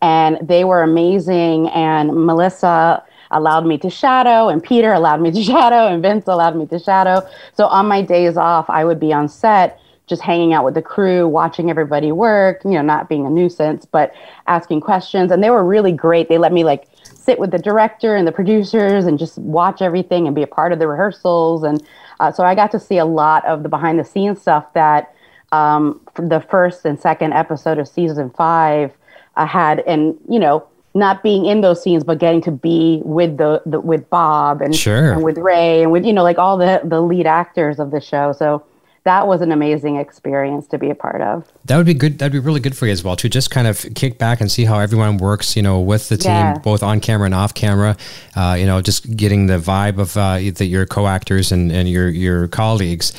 and 0.00 0.38
they 0.40 0.64
were 0.64 0.82
amazing. 0.82 1.68
And 1.68 2.26
Melissa 2.26 3.02
allowed 3.30 3.66
me 3.66 3.76
to 3.78 3.90
shadow, 3.90 4.48
and 4.48 4.62
Peter 4.62 4.92
allowed 4.92 5.20
me 5.20 5.32
to 5.32 5.42
shadow, 5.52 5.88
and 5.88 6.00
Vince 6.00 6.28
allowed 6.28 6.56
me 6.56 6.66
to 6.66 6.78
shadow. 6.78 7.26
So 7.56 7.66
on 7.66 7.86
my 7.86 8.02
days 8.02 8.36
off, 8.36 8.70
I 8.70 8.84
would 8.84 9.00
be 9.00 9.12
on 9.12 9.28
set 9.28 9.80
just 10.06 10.20
hanging 10.20 10.52
out 10.52 10.64
with 10.64 10.74
the 10.74 10.82
crew, 10.82 11.26
watching 11.26 11.70
everybody 11.70 12.12
work, 12.12 12.62
you 12.64 12.72
know, 12.72 12.82
not 12.82 13.08
being 13.08 13.26
a 13.26 13.30
nuisance, 13.30 13.86
but 13.86 14.12
asking 14.46 14.80
questions. 14.80 15.30
And 15.30 15.42
they 15.42 15.50
were 15.50 15.64
really 15.64 15.92
great. 15.92 16.28
They 16.28 16.36
let 16.36 16.52
me 16.52 16.62
like 16.62 16.84
sit 17.02 17.38
with 17.38 17.50
the 17.50 17.58
director 17.58 18.14
and 18.14 18.26
the 18.26 18.32
producers 18.32 19.06
and 19.06 19.18
just 19.18 19.38
watch 19.38 19.80
everything 19.80 20.26
and 20.26 20.34
be 20.36 20.42
a 20.42 20.46
part 20.46 20.72
of 20.72 20.78
the 20.78 20.86
rehearsals. 20.86 21.62
And 21.62 21.82
uh, 22.20 22.30
so 22.32 22.44
I 22.44 22.54
got 22.54 22.70
to 22.72 22.80
see 22.80 22.98
a 22.98 23.06
lot 23.06 23.46
of 23.46 23.62
the 23.62 23.68
behind 23.68 23.98
the 23.98 24.04
scenes 24.04 24.42
stuff 24.42 24.70
that 24.74 25.14
um, 25.52 26.00
the 26.16 26.40
first 26.50 26.84
and 26.84 27.00
second 27.00 27.32
episode 27.32 27.78
of 27.78 27.88
season 27.88 28.28
five 28.30 28.92
uh, 29.36 29.46
had. 29.46 29.80
And, 29.80 30.18
you 30.28 30.38
know, 30.38 30.66
not 30.92 31.22
being 31.22 31.46
in 31.46 31.62
those 31.62 31.82
scenes, 31.82 32.04
but 32.04 32.18
getting 32.18 32.42
to 32.42 32.50
be 32.50 33.00
with 33.04 33.38
the, 33.38 33.62
the 33.64 33.80
with 33.80 34.08
Bob 34.10 34.60
and, 34.60 34.76
sure. 34.76 35.14
and 35.14 35.24
with 35.24 35.38
Rhea 35.38 35.82
and 35.82 35.90
with, 35.90 36.04
you 36.04 36.12
know, 36.12 36.22
like 36.22 36.38
all 36.38 36.58
the, 36.58 36.82
the 36.84 37.00
lead 37.00 37.26
actors 37.26 37.80
of 37.80 37.90
the 37.90 38.00
show. 38.00 38.32
So, 38.32 38.64
that 39.04 39.26
was 39.26 39.42
an 39.42 39.52
amazing 39.52 39.96
experience 39.96 40.66
to 40.68 40.78
be 40.78 40.88
a 40.88 40.94
part 40.94 41.20
of. 41.20 41.46
That 41.66 41.76
would 41.76 41.86
be 41.86 41.94
good. 41.94 42.18
That'd 42.18 42.32
be 42.32 42.38
really 42.38 42.60
good 42.60 42.76
for 42.76 42.86
you 42.86 42.92
as 42.92 43.04
well 43.04 43.16
to 43.16 43.28
just 43.28 43.50
kind 43.50 43.66
of 43.66 43.86
kick 43.94 44.18
back 44.18 44.40
and 44.40 44.50
see 44.50 44.64
how 44.64 44.78
everyone 44.78 45.18
works. 45.18 45.56
You 45.56 45.62
know, 45.62 45.80
with 45.80 46.08
the 46.08 46.16
team, 46.16 46.32
yeah. 46.32 46.58
both 46.58 46.82
on 46.82 47.00
camera 47.00 47.26
and 47.26 47.34
off 47.34 47.54
camera. 47.54 47.96
Uh, 48.34 48.56
you 48.58 48.64
know, 48.64 48.80
just 48.80 49.14
getting 49.14 49.46
the 49.46 49.58
vibe 49.58 49.98
of 49.98 50.16
uh, 50.16 50.38
the, 50.56 50.64
your 50.64 50.86
co-actors 50.86 51.52
and, 51.52 51.70
and 51.70 51.88
your 51.88 52.08
your 52.08 52.48
colleagues. 52.48 53.12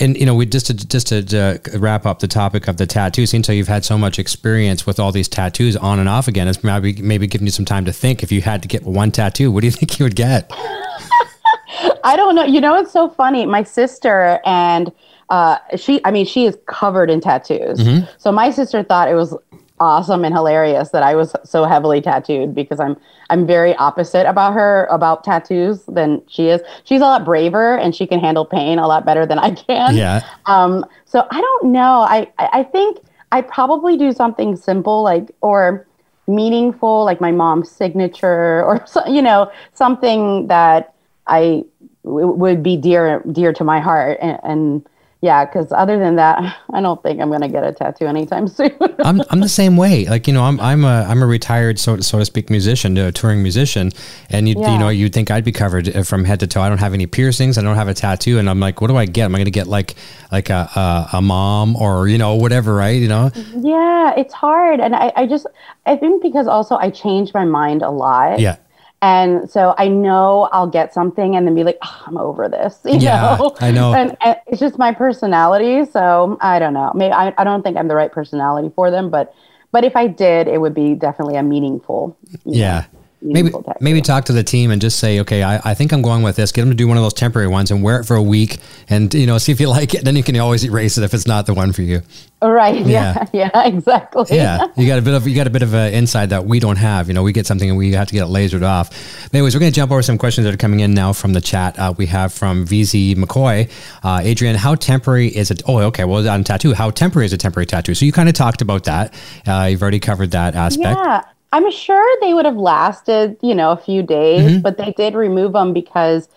And 0.00 0.16
you 0.16 0.26
know, 0.26 0.34
we 0.34 0.44
just 0.44 0.66
to 0.66 0.74
just 0.74 1.08
to 1.08 1.38
uh, 1.38 1.78
wrap 1.78 2.04
up 2.04 2.18
the 2.18 2.28
topic 2.28 2.66
of 2.66 2.76
the 2.76 2.86
tattoo. 2.86 3.24
Since 3.24 3.46
so 3.46 3.52
you've 3.52 3.68
had 3.68 3.84
so 3.84 3.96
much 3.96 4.18
experience 4.18 4.86
with 4.86 4.98
all 4.98 5.12
these 5.12 5.28
tattoos 5.28 5.76
on 5.76 6.00
and 6.00 6.08
off 6.08 6.26
again, 6.26 6.48
it's 6.48 6.64
maybe 6.64 7.00
maybe 7.00 7.28
giving 7.28 7.46
you 7.46 7.52
some 7.52 7.64
time 7.64 7.84
to 7.84 7.92
think. 7.92 8.24
If 8.24 8.32
you 8.32 8.42
had 8.42 8.60
to 8.62 8.68
get 8.68 8.84
one 8.84 9.12
tattoo, 9.12 9.52
what 9.52 9.60
do 9.60 9.68
you 9.68 9.72
think 9.78 10.00
you 10.00 10.04
would 10.04 10.16
get? 10.16 10.50
I 12.02 12.14
don't 12.16 12.34
know. 12.34 12.44
You 12.44 12.60
know, 12.60 12.76
it's 12.76 12.90
so 12.90 13.08
funny. 13.08 13.46
My 13.46 13.62
sister 13.62 14.40
and 14.44 14.92
uh, 15.30 15.58
she, 15.76 16.00
I 16.04 16.10
mean, 16.10 16.26
she 16.26 16.46
is 16.46 16.56
covered 16.66 17.10
in 17.10 17.20
tattoos. 17.20 17.78
Mm-hmm. 17.78 18.06
So 18.18 18.32
my 18.32 18.50
sister 18.50 18.82
thought 18.82 19.08
it 19.08 19.14
was 19.14 19.36
awesome 19.80 20.24
and 20.24 20.34
hilarious 20.34 20.90
that 20.90 21.02
I 21.02 21.14
was 21.14 21.34
so 21.44 21.64
heavily 21.64 22.00
tattooed 22.00 22.54
because 22.54 22.80
I'm 22.80 22.96
I'm 23.30 23.46
very 23.46 23.74
opposite 23.76 24.28
about 24.28 24.54
her 24.54 24.86
about 24.90 25.24
tattoos 25.24 25.84
than 25.86 26.22
she 26.28 26.48
is. 26.48 26.60
She's 26.84 27.00
a 27.00 27.04
lot 27.04 27.24
braver 27.24 27.76
and 27.76 27.94
she 27.94 28.06
can 28.06 28.20
handle 28.20 28.44
pain 28.44 28.78
a 28.78 28.86
lot 28.86 29.04
better 29.04 29.26
than 29.26 29.38
I 29.38 29.50
can. 29.52 29.96
Yeah. 29.96 30.24
Um. 30.46 30.84
So 31.04 31.26
I 31.30 31.40
don't 31.40 31.72
know. 31.72 32.00
I 32.00 32.28
I 32.38 32.62
think 32.64 32.98
I 33.30 33.42
probably 33.42 33.96
do 33.96 34.12
something 34.12 34.56
simple 34.56 35.02
like 35.02 35.30
or 35.40 35.86
meaningful 36.26 37.04
like 37.04 37.20
my 37.20 37.32
mom's 37.32 37.70
signature 37.70 38.62
or 38.64 38.84
you 39.06 39.22
know 39.22 39.50
something 39.74 40.46
that 40.48 40.94
I 41.26 41.64
w- 42.04 42.28
would 42.28 42.62
be 42.62 42.76
dear 42.76 43.22
dear 43.30 43.52
to 43.52 43.64
my 43.64 43.80
heart 43.80 44.18
and, 44.20 44.38
and 44.42 44.88
yeah, 45.20 45.44
because 45.44 45.72
other 45.72 45.98
than 45.98 46.16
that, 46.16 46.56
I 46.72 46.80
don't 46.80 47.02
think 47.02 47.20
I'm 47.20 47.30
gonna 47.30 47.48
get 47.48 47.64
a 47.64 47.72
tattoo 47.72 48.06
anytime 48.06 48.46
soon. 48.58 48.70
I'm, 49.00 49.20
I'm 49.30 49.40
the 49.40 49.48
same 49.48 49.76
way. 49.76 50.04
Like 50.06 50.26
you 50.28 50.32
know, 50.34 50.44
I'm 50.44 50.60
I'm 50.60 50.84
a 50.84 51.02
I'm 51.08 51.22
a 51.22 51.26
retired 51.26 51.78
so 51.78 51.98
so 52.00 52.18
to 52.18 52.24
speak 52.24 52.50
musician, 52.50 52.96
a 52.98 53.10
touring 53.10 53.42
musician, 53.42 53.90
and 54.30 54.48
you 54.48 54.54
Yeah. 54.58 54.72
you 54.72 54.78
know 54.78 54.88
you'd 54.88 55.12
think 55.12 55.30
I'd 55.30 55.44
be 55.44 55.52
covered 55.52 55.94
uh, 55.94 56.02
from 56.04 56.24
head 56.24 56.40
to 56.40 56.46
toe. 56.46 56.60
I 56.62 56.68
don't 56.68 56.78
have 56.78 56.94
any 56.94 57.06
piercings. 57.06 57.58
I 57.58 57.62
don't 57.62 57.76
have 57.76 57.88
a 57.88 57.94
tattoo, 57.94 58.38
and 58.38 58.48
I'm 58.48 58.60
like, 58.60 58.80
what 58.80 58.88
do 58.88 58.96
I 58.96 59.06
get? 59.06 59.24
Am 59.24 59.34
I 59.34 59.38
going 59.38 59.44
to 59.46 59.50
get 59.50 59.66
like 59.66 59.96
like 60.30 60.50
a, 60.50 60.70
a 61.12 61.16
a 61.18 61.22
mom 61.22 61.74
or 61.76 62.06
you 62.08 62.18
know 62.18 62.36
whatever, 62.36 62.74
right? 62.74 63.00
You 63.00 63.08
know, 63.08 63.30
yeah, 63.56 64.14
it's 64.16 64.34
hard, 64.34 64.78
and 64.80 64.94
I, 64.94 65.12
I 65.16 65.26
just 65.26 65.46
I 65.86 65.96
think 65.96 66.22
because 66.22 66.46
also 66.46 66.76
I 66.76 66.90
change 66.90 67.34
my 67.34 67.44
mind 67.44 67.82
a 67.82 67.90
lot. 67.90 68.38
yeah. 68.40 68.56
And 69.00 69.48
so 69.48 69.74
I 69.78 69.88
know 69.88 70.48
I'll 70.52 70.66
get 70.66 70.92
something 70.92 71.36
and 71.36 71.46
then 71.46 71.54
be 71.54 71.62
like, 71.62 71.78
oh, 71.82 72.02
I'm 72.06 72.16
over 72.18 72.48
this. 72.48 72.80
You 72.84 72.98
Yeah, 72.98 73.36
know? 73.38 73.56
I 73.60 73.70
know. 73.70 73.94
And, 73.94 74.16
and 74.22 74.36
it's 74.46 74.60
just 74.60 74.78
my 74.78 74.92
personality. 74.92 75.84
So 75.84 76.36
I 76.40 76.58
don't 76.58 76.74
know. 76.74 76.90
Maybe 76.94 77.12
I, 77.12 77.32
I 77.38 77.44
don't 77.44 77.62
think 77.62 77.76
I'm 77.76 77.88
the 77.88 77.94
right 77.94 78.10
personality 78.10 78.72
for 78.74 78.90
them, 78.90 79.10
but 79.10 79.34
but 79.70 79.84
if 79.84 79.96
I 79.96 80.06
did, 80.06 80.48
it 80.48 80.60
would 80.60 80.74
be 80.74 80.94
definitely 80.94 81.36
a 81.36 81.42
meaningful. 81.42 82.16
Yeah. 82.44 82.86
know, 82.92 82.97
Maybe 83.20 83.50
maybe 83.80 84.00
talk 84.00 84.26
to 84.26 84.32
the 84.32 84.44
team 84.44 84.70
and 84.70 84.80
just 84.80 84.98
say, 85.00 85.20
okay, 85.20 85.42
I, 85.42 85.60
I 85.64 85.74
think 85.74 85.92
I'm 85.92 86.02
going 86.02 86.22
with 86.22 86.36
this. 86.36 86.52
Get 86.52 86.62
them 86.62 86.70
to 86.70 86.76
do 86.76 86.86
one 86.86 86.96
of 86.96 87.02
those 87.02 87.14
temporary 87.14 87.48
ones 87.48 87.70
and 87.72 87.82
wear 87.82 87.98
it 88.00 88.04
for 88.04 88.14
a 88.14 88.22
week, 88.22 88.58
and 88.88 89.12
you 89.12 89.26
know, 89.26 89.38
see 89.38 89.50
if 89.50 89.60
you 89.60 89.68
like 89.78 89.94
it. 89.94 90.04
Then 90.04 90.14
you 90.14 90.22
can 90.22 90.36
always 90.38 90.64
erase 90.64 90.98
it 90.98 91.04
if 91.04 91.12
it's 91.14 91.26
not 91.26 91.46
the 91.46 91.54
one 91.54 91.72
for 91.72 91.82
you. 91.82 92.02
Right. 92.40 92.86
Yeah. 92.88 93.26
Yeah. 93.32 93.50
Yeah. 93.54 93.66
Exactly. 93.66 94.24
Yeah, 94.30 94.66
you 94.76 94.86
got 94.86 94.98
a 94.98 95.02
bit 95.02 95.14
of 95.14 95.26
you 95.26 95.34
got 95.34 95.46
a 95.46 95.50
bit 95.50 95.62
of 95.62 95.74
an 95.74 95.92
inside 95.92 96.30
that 96.30 96.46
we 96.46 96.60
don't 96.60 96.76
have. 96.76 97.08
You 97.08 97.14
know, 97.14 97.22
we 97.22 97.32
get 97.32 97.46
something 97.46 97.68
and 97.68 97.76
we 97.76 97.92
have 97.92 98.06
to 98.08 98.14
get 98.14 98.22
it 98.22 98.30
lasered 98.30 98.62
off. 98.62 98.90
Anyways, 99.34 99.54
we're 99.54 99.60
going 99.60 99.72
to 99.72 99.76
jump 99.76 99.90
over 99.90 100.02
some 100.02 100.16
questions 100.18 100.44
that 100.44 100.54
are 100.54 100.58
coming 100.58 100.80
in 100.80 100.94
now 100.94 101.12
from 101.12 101.32
the 101.32 101.40
chat. 101.40 101.78
Uh, 101.78 101.92
we 101.96 102.06
have 102.06 102.32
from 102.32 102.66
VZ 102.66 103.16
McCoy, 103.16 103.68
uh, 104.04 104.20
Adrian. 104.22 104.54
How 104.54 104.74
temporary 104.76 105.28
is 105.28 105.50
it? 105.50 105.62
Oh, 105.66 105.78
okay. 105.78 106.04
Well, 106.04 106.28
on 106.28 106.44
tattoo, 106.44 106.72
how 106.74 106.90
temporary 106.90 107.26
is 107.26 107.32
a 107.32 107.38
temporary 107.38 107.66
tattoo? 107.66 107.94
So 107.94 108.04
you 108.04 108.12
kind 108.12 108.28
of 108.28 108.34
talked 108.36 108.62
about 108.62 108.84
that. 108.84 109.12
Uh, 109.46 109.66
you've 109.70 109.82
already 109.82 110.00
covered 110.00 110.30
that 110.30 110.54
aspect. 110.54 110.98
Yeah, 110.98 111.22
I'm 111.52 111.70
sure 111.70 112.04
they 112.20 112.34
would 112.34 112.44
have 112.44 112.56
lasted, 112.56 113.36
you 113.42 113.54
know, 113.54 113.70
a 113.72 113.76
few 113.76 114.02
days, 114.02 114.44
Mm-hmm. 114.44 114.60
but 114.60 114.76
they 114.78 114.92
did 114.92 115.14
remove 115.14 115.52
them 115.52 115.72
because, 115.72 116.28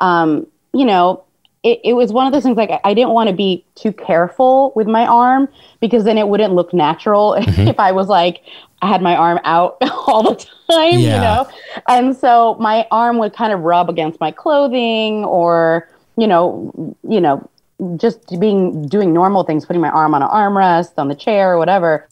um, 0.00 0.46
you 0.74 0.84
know, 0.84 1.24
it, 1.62 1.80
it 1.84 1.92
was 1.92 2.12
one 2.12 2.26
of 2.26 2.32
those 2.32 2.42
things 2.42 2.56
like 2.56 2.70
I- 2.84 2.94
didn't 2.94 3.10
want 3.10 3.28
to 3.28 3.34
be 3.36 3.64
too 3.74 3.92
careful 3.92 4.72
with 4.74 4.86
my 4.86 5.06
arm 5.06 5.48
because 5.80 6.04
then 6.04 6.16
it 6.18 6.28
wouldn't 6.28 6.54
look 6.54 6.72
natural 6.72 7.34
Mm-hmm. 7.38 7.68
if 7.68 7.78
I 7.78 7.92
was 7.92 8.08
like, 8.08 8.42
I 8.82 8.88
had 8.88 9.02
my 9.02 9.14
arm 9.14 9.40
out 9.44 9.76
all 10.06 10.22
the 10.22 10.36
time, 10.70 11.00
you 11.00 11.20
know? 11.20 11.46
And 11.88 12.16
so 12.16 12.56
my 12.60 12.86
arm 12.90 13.18
would 13.18 13.34
kind 13.34 13.52
of 13.52 13.60
rub 13.60 13.90
against 13.90 14.20
my 14.20 14.30
clothing 14.30 15.24
or, 15.24 15.88
you 16.16 16.26
know, 16.26 16.94
you 17.06 17.20
know, 17.20 17.46
just 17.96 18.38
being 18.40 18.86
doing 18.88 19.12
normal 19.12 19.42
things, 19.44 19.64
putting 19.66 19.82
my 19.82 19.90
arm 19.90 20.14
on 20.14 20.22
an 20.22 20.28
armrest, 20.28 20.92
on 20.98 21.08
the 21.08 21.14
chair, 21.14 21.52
or 21.52 21.58
whatever. 21.58 22.06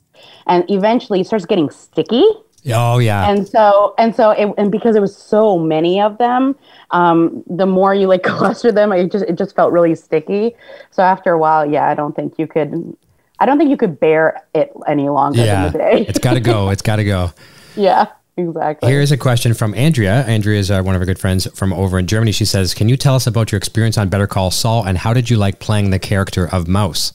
And 0.46 0.68
eventually 0.70 1.20
it 1.20 1.26
starts 1.26 1.46
getting 1.46 1.70
sticky. 1.70 2.24
Oh 2.72 2.98
yeah. 2.98 3.30
And 3.30 3.46
so, 3.46 3.94
and 3.98 4.14
so, 4.14 4.30
it, 4.30 4.52
and 4.58 4.70
because 4.70 4.96
it 4.96 5.00
was 5.00 5.16
so 5.16 5.58
many 5.58 6.00
of 6.00 6.18
them, 6.18 6.56
um, 6.90 7.42
the 7.46 7.66
more 7.66 7.94
you 7.94 8.06
like 8.06 8.22
cluster 8.24 8.72
them, 8.72 8.92
it 8.92 9.12
just, 9.12 9.24
it 9.26 9.36
just 9.36 9.54
felt 9.54 9.72
really 9.72 9.94
sticky. 9.94 10.54
So 10.90 11.02
after 11.02 11.32
a 11.32 11.38
while, 11.38 11.70
yeah, 11.70 11.88
I 11.88 11.94
don't 11.94 12.14
think 12.14 12.34
you 12.38 12.46
could, 12.46 12.96
I 13.38 13.46
don't 13.46 13.58
think 13.58 13.70
you 13.70 13.76
could 13.76 14.00
bear 14.00 14.42
it 14.54 14.72
any 14.86 15.08
longer 15.08 15.44
yeah. 15.44 15.68
than 15.68 15.72
the 15.72 15.78
day. 15.78 16.06
it's 16.08 16.18
got 16.18 16.34
to 16.34 16.40
go. 16.40 16.70
It's 16.70 16.82
got 16.82 16.96
to 16.96 17.04
go. 17.04 17.32
yeah, 17.76 18.06
exactly. 18.36 18.90
Here's 18.90 19.12
a 19.12 19.16
question 19.16 19.54
from 19.54 19.74
Andrea. 19.74 20.24
Andrea 20.26 20.58
is 20.58 20.70
uh, 20.70 20.82
one 20.82 20.94
of 20.94 21.00
our 21.00 21.06
good 21.06 21.18
friends 21.18 21.46
from 21.56 21.72
over 21.72 21.98
in 21.98 22.06
Germany. 22.06 22.32
She 22.32 22.44
says, 22.44 22.74
"Can 22.74 22.88
you 22.88 22.96
tell 22.96 23.14
us 23.14 23.26
about 23.26 23.52
your 23.52 23.58
experience 23.58 23.96
on 23.96 24.08
Better 24.08 24.26
Call 24.26 24.50
Saul 24.50 24.84
and 24.84 24.98
how 24.98 25.14
did 25.14 25.30
you 25.30 25.36
like 25.36 25.60
playing 25.60 25.90
the 25.90 26.00
character 26.00 26.48
of 26.52 26.66
Mouse?" 26.66 27.12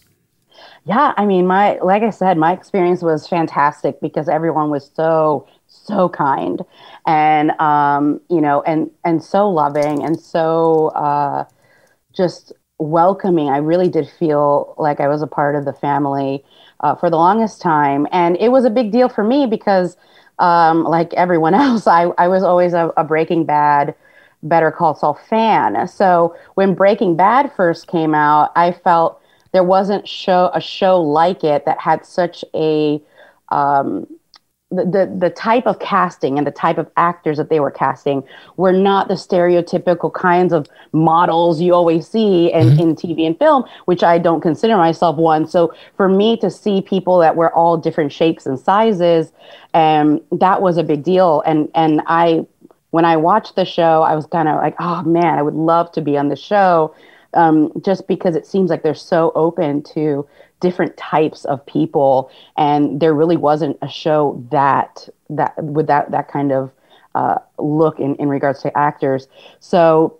Yeah, 0.86 1.14
I 1.16 1.26
mean, 1.26 1.48
my 1.48 1.78
like 1.80 2.04
I 2.04 2.10
said, 2.10 2.38
my 2.38 2.52
experience 2.52 3.02
was 3.02 3.28
fantastic 3.28 4.02
because 4.02 4.28
everyone 4.28 4.70
was 4.70 4.92
so 4.94 5.48
so 5.68 6.10
kind, 6.10 6.62
and 7.08 7.52
um, 7.62 8.20
you 8.30 8.42
know, 8.42 8.62
and 8.64 8.92
and 9.06 9.24
so 9.24 9.50
loving 9.50 10.04
and 10.04 10.20
so 10.20 10.88
uh, 10.90 11.46
just 12.14 12.52
welcoming. 12.80 13.50
I 13.50 13.58
really 13.58 13.90
did 13.90 14.10
feel 14.10 14.76
like 14.78 15.00
I 15.00 15.08
was 15.08 15.22
a 15.22 15.28
part 15.28 15.56
of 15.56 15.66
the 15.66 15.74
family 15.74 16.44
uh, 16.82 16.96
for 16.96 17.10
the 17.10 17.18
longest 17.18 17.62
time, 17.62 18.08
and 18.12 18.38
it 18.40 18.50
was 18.50 18.66
a 18.66 18.70
big 18.70 18.92
deal 18.92 19.10
for 19.10 19.24
me 19.24 19.46
because, 19.48 19.98
um, 20.40 20.84
like 20.84 21.14
everyone 21.14 21.54
else, 21.56 21.88
I 21.88 22.06
I 22.18 22.28
was 22.28 22.44
always 22.44 22.74
a, 22.74 22.92
a 22.98 23.04
Breaking 23.06 23.46
Bad. 23.46 23.96
Better 24.44 24.72
Call 24.72 24.94
Saul 24.96 25.16
fan. 25.30 25.88
So 25.88 26.36
when 26.56 26.76
Breaking 26.76 27.16
Bad 27.16 27.52
first 27.56 27.88
came 27.88 28.14
out, 28.14 28.52
I 28.56 28.74
felt 28.74 29.22
there 29.54 29.64
wasn't 29.64 30.08
show 30.08 30.52
a 30.54 30.60
show 30.60 31.00
like 31.02 31.44
it 31.44 31.66
that 31.66 31.80
had 31.80 32.06
such 32.06 32.44
a 32.54 33.02
um, 33.50 34.08
the, 34.72 34.84
the 34.86 35.16
the 35.20 35.30
type 35.30 35.68
of 35.68 35.78
casting 35.78 36.40
and 36.40 36.48
the 36.48 36.52
type 36.52 36.80
of 36.80 36.90
actors 36.98 37.38
that 37.38 37.50
they 37.50 37.60
were 37.60 37.70
casting 37.70 38.24
were 38.58 38.72
not 38.72 39.08
the 39.08 39.14
stereotypical 39.14 40.12
kinds 40.12 40.52
of 40.52 40.66
models 40.92 41.62
you 41.62 41.76
always 41.76 42.08
see 42.08 42.52
in, 42.52 42.80
in 42.80 42.96
TV 42.96 43.28
and 43.28 43.38
film, 43.38 43.64
which 43.86 44.02
I 44.02 44.18
don't 44.18 44.42
consider 44.42 44.76
myself 44.76 45.18
one. 45.18 45.48
So 45.48 45.74
for 45.96 46.10
me 46.10 46.36
to 46.38 46.50
see 46.50 46.82
people 46.82 47.20
that 47.20 47.36
were 47.36 47.54
all 47.54 47.78
different 47.78 48.12
shapes 48.12 48.48
and 48.48 48.60
sizes, 48.60 49.32
um, 49.76 50.20
that 50.32 50.64
was 50.64 50.78
a 50.78 50.84
big 50.84 51.04
deal. 51.04 51.44
And 51.46 51.70
and 51.76 52.02
I 52.08 52.48
when 52.90 53.06
I 53.06 53.18
watched 53.18 53.56
the 53.56 53.66
show, 53.66 54.02
I 54.02 54.16
was 54.16 54.26
kind 54.26 54.48
of 54.48 54.56
like, 54.56 54.76
oh 54.80 55.04
man, 55.04 55.38
I 55.38 55.44
would 55.44 55.56
love 55.56 55.92
to 55.92 56.02
be 56.02 56.18
on 56.18 56.30
the 56.30 56.36
show 56.36 56.96
um, 57.34 57.72
just 57.82 58.08
because 58.08 58.36
it 58.36 58.46
seems 58.46 58.70
like 58.70 58.84
they're 58.84 58.94
so 58.94 59.32
open 59.36 59.84
to 59.84 60.28
different 60.60 60.96
types 60.98 61.46
of 61.46 61.66
people, 61.66 62.32
and 62.58 63.00
there 63.00 63.14
really 63.14 63.38
wasn't 63.38 63.78
a 63.82 63.88
show 63.90 64.44
that 64.52 65.08
that 65.30 65.62
with 65.64 65.88
that 65.88 66.12
that 66.12 66.28
kind 66.28 66.52
of 66.52 66.72
uh, 67.16 67.38
look 67.58 68.00
in 68.00 68.16
in 68.16 68.30
regards 68.30 68.62
to 68.62 68.78
actors. 68.78 69.28
So, 69.60 70.20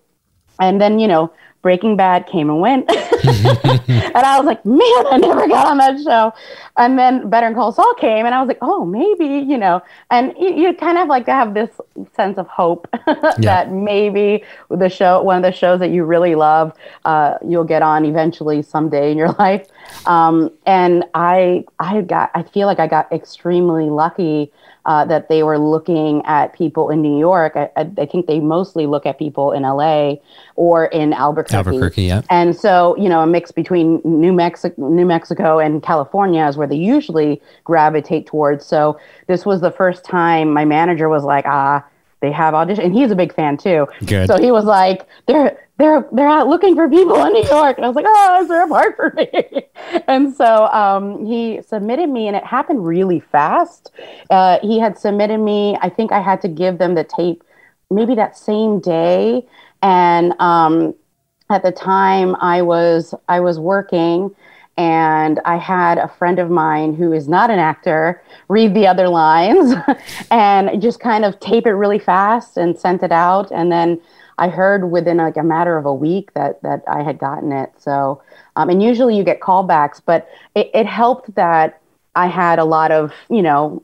and 0.60 0.80
then 0.82 1.00
you 1.00 1.08
know. 1.08 1.32
Breaking 1.64 1.96
Bad 1.96 2.28
came 2.28 2.50
and 2.50 2.60
went, 2.60 2.88
and 2.92 4.18
I 4.18 4.38
was 4.38 4.46
like, 4.46 4.64
"Man, 4.66 5.08
I 5.08 5.18
never 5.18 5.48
got 5.48 5.66
on 5.66 5.78
that 5.78 6.00
show." 6.04 6.34
And 6.78 7.00
then 7.00 7.30
Better 7.30 7.54
Call 7.54 7.72
Saul 7.72 7.96
came, 7.96 8.26
and 8.26 8.36
I 8.36 8.42
was 8.42 8.48
like, 8.50 8.60
"Oh, 8.62 8.86
maybe," 8.86 9.26
you 9.26 9.58
know. 9.58 9.82
And 10.12 10.34
you, 10.38 10.54
you 10.54 10.74
kind 10.74 10.98
of 10.98 11.08
like 11.08 11.26
to 11.26 11.32
have 11.32 11.54
this 11.54 11.70
sense 12.16 12.38
of 12.38 12.48
hope 12.48 12.88
that 13.38 13.72
maybe 13.72 14.44
the 14.70 14.90
show, 14.90 15.24
one 15.24 15.38
of 15.38 15.44
the 15.44 15.58
shows 15.58 15.80
that 15.80 15.90
you 15.90 16.04
really 16.04 16.36
love, 16.36 16.74
uh, 17.06 17.36
you'll 17.48 17.64
get 17.64 17.82
on 17.82 18.06
eventually 18.06 18.62
someday 18.62 19.12
in 19.12 19.18
your 19.18 19.32
life. 19.40 19.68
Um, 20.06 20.52
and 20.66 21.06
I, 21.14 21.66
I 21.80 22.02
got, 22.02 22.30
I 22.36 22.44
feel 22.44 22.68
like 22.68 22.80
I 22.80 22.88
got 22.88 23.12
extremely 23.12 23.90
lucky 23.90 24.52
uh, 24.86 25.06
that 25.06 25.30
they 25.30 25.44
were 25.44 25.58
looking 25.58 26.22
at 26.26 26.54
people 26.54 26.90
in 26.90 27.02
New 27.02 27.18
York. 27.18 27.54
I, 27.56 27.70
I, 27.78 28.06
think 28.06 28.28
they 28.28 28.40
mostly 28.40 28.86
look 28.86 29.06
at 29.06 29.18
people 29.18 29.52
in 29.54 29.64
LA 29.64 30.16
or 30.56 30.86
in 30.88 31.14
Albuquerque. 31.14 31.56
Albuquerque, 31.56 32.04
yeah. 32.04 32.22
And 32.30 32.56
so, 32.56 32.98
you 32.98 33.08
know, 33.08 33.22
a 33.22 33.28
mix 33.28 33.52
between 33.52 34.02
New 34.04 34.34
Mexico, 34.34 34.90
New 34.90 35.06
Mexico 35.06 35.60
and 35.60 35.82
California 35.82 36.46
is 36.48 36.58
where 36.58 36.68
they 36.68 36.76
usually 36.76 37.42
gravitate 37.64 38.28
towards. 38.28 38.66
So 38.66 39.00
this 39.28 39.46
was 39.46 39.62
the 39.62 39.72
first 39.72 40.04
time 40.04 40.52
my 40.52 40.66
manager 40.66 41.08
was 41.08 41.24
like, 41.24 41.46
ah, 41.48 41.86
they 42.20 42.32
have 42.32 42.54
audition, 42.54 42.86
and 42.86 42.94
he's 42.94 43.12
a 43.12 43.16
big 43.16 43.34
fan 43.34 43.58
too. 43.58 43.86
Good. 44.06 44.28
So 44.28 44.38
he 44.38 44.52
was 44.52 44.64
like, 44.64 45.06
they're 45.28 45.58
they're 45.78 46.08
they're 46.12 46.28
out 46.30 46.48
looking 46.48 46.76
for 46.76 46.88
people 46.88 47.24
in 47.26 47.34
New 47.34 47.46
York, 47.46 47.78
and 47.78 47.86
I 47.86 47.88
was 47.88 47.96
like, 47.96 48.06
oh, 48.08 48.42
is 48.42 48.48
there 48.48 48.64
a 48.64 48.68
part 48.68 48.96
for 48.96 49.14
me? 49.16 49.64
and 50.08 50.36
so 50.36 50.68
um, 50.68 51.26
he 51.26 51.62
submitted 51.66 52.10
me, 52.10 52.28
and 52.28 52.36
it 52.36 52.44
happened 52.44 52.86
really 52.86 53.20
fast. 53.20 53.92
Uh, 54.30 54.60
he 54.62 54.80
had 54.80 54.98
submitted 54.98 55.40
me. 55.40 55.78
I 55.82 55.90
think 55.90 56.12
I 56.12 56.22
had 56.22 56.42
to 56.42 56.48
give 56.48 56.78
them 56.78 56.96
the 56.96 57.04
tape 57.04 57.44
maybe 57.90 58.16
that 58.16 58.38
same 58.38 58.80
day, 58.80 59.48
and 59.82 60.34
um, 60.40 60.94
at 61.50 61.64
the 61.64 61.72
time 61.72 62.36
I 62.36 62.62
was 62.62 63.16
I 63.28 63.40
was 63.40 63.60
working 63.60 64.36
and 64.78 65.40
I 65.46 65.58
had 65.58 65.98
a 65.98 66.08
friend 66.08 66.40
of 66.40 66.50
mine 66.50 66.96
who 66.96 67.14
is 67.14 67.28
not 67.28 67.52
an 67.52 67.60
actor 67.60 68.24
read 68.48 68.74
the 68.74 68.88
other 68.88 69.08
lines 69.08 69.76
and 70.32 70.82
just 70.82 71.00
kind 71.00 71.26
of 71.26 71.40
tape 71.40 71.68
it 71.68 71.74
really 71.74 72.00
fast 72.00 72.58
and 72.58 72.78
sent 72.78 73.04
it 73.04 73.12
out. 73.12 73.52
And 73.52 73.72
then 73.72 74.02
I 74.40 74.48
heard 74.48 74.90
within 74.90 75.18
like 75.18 75.38
a 75.38 75.44
matter 75.44 75.78
of 75.78 75.86
a 75.86 75.94
week 75.94 76.34
that 76.34 76.62
that 76.64 76.84
I 76.88 77.04
had 77.04 77.20
gotten 77.20 77.52
it. 77.52 77.72
So 77.78 78.24
um, 78.56 78.70
and 78.70 78.82
usually 78.82 79.16
you 79.16 79.24
get 79.24 79.40
callbacks 79.42 80.02
but 80.04 80.28
it, 80.56 80.72
it 80.74 80.88
helped 80.88 81.36
that 81.36 81.80
I 82.16 82.28
had 82.28 82.58
a 82.58 82.66
lot 82.66 82.92
of 82.92 83.14
you 83.30 83.44
know 83.44 83.84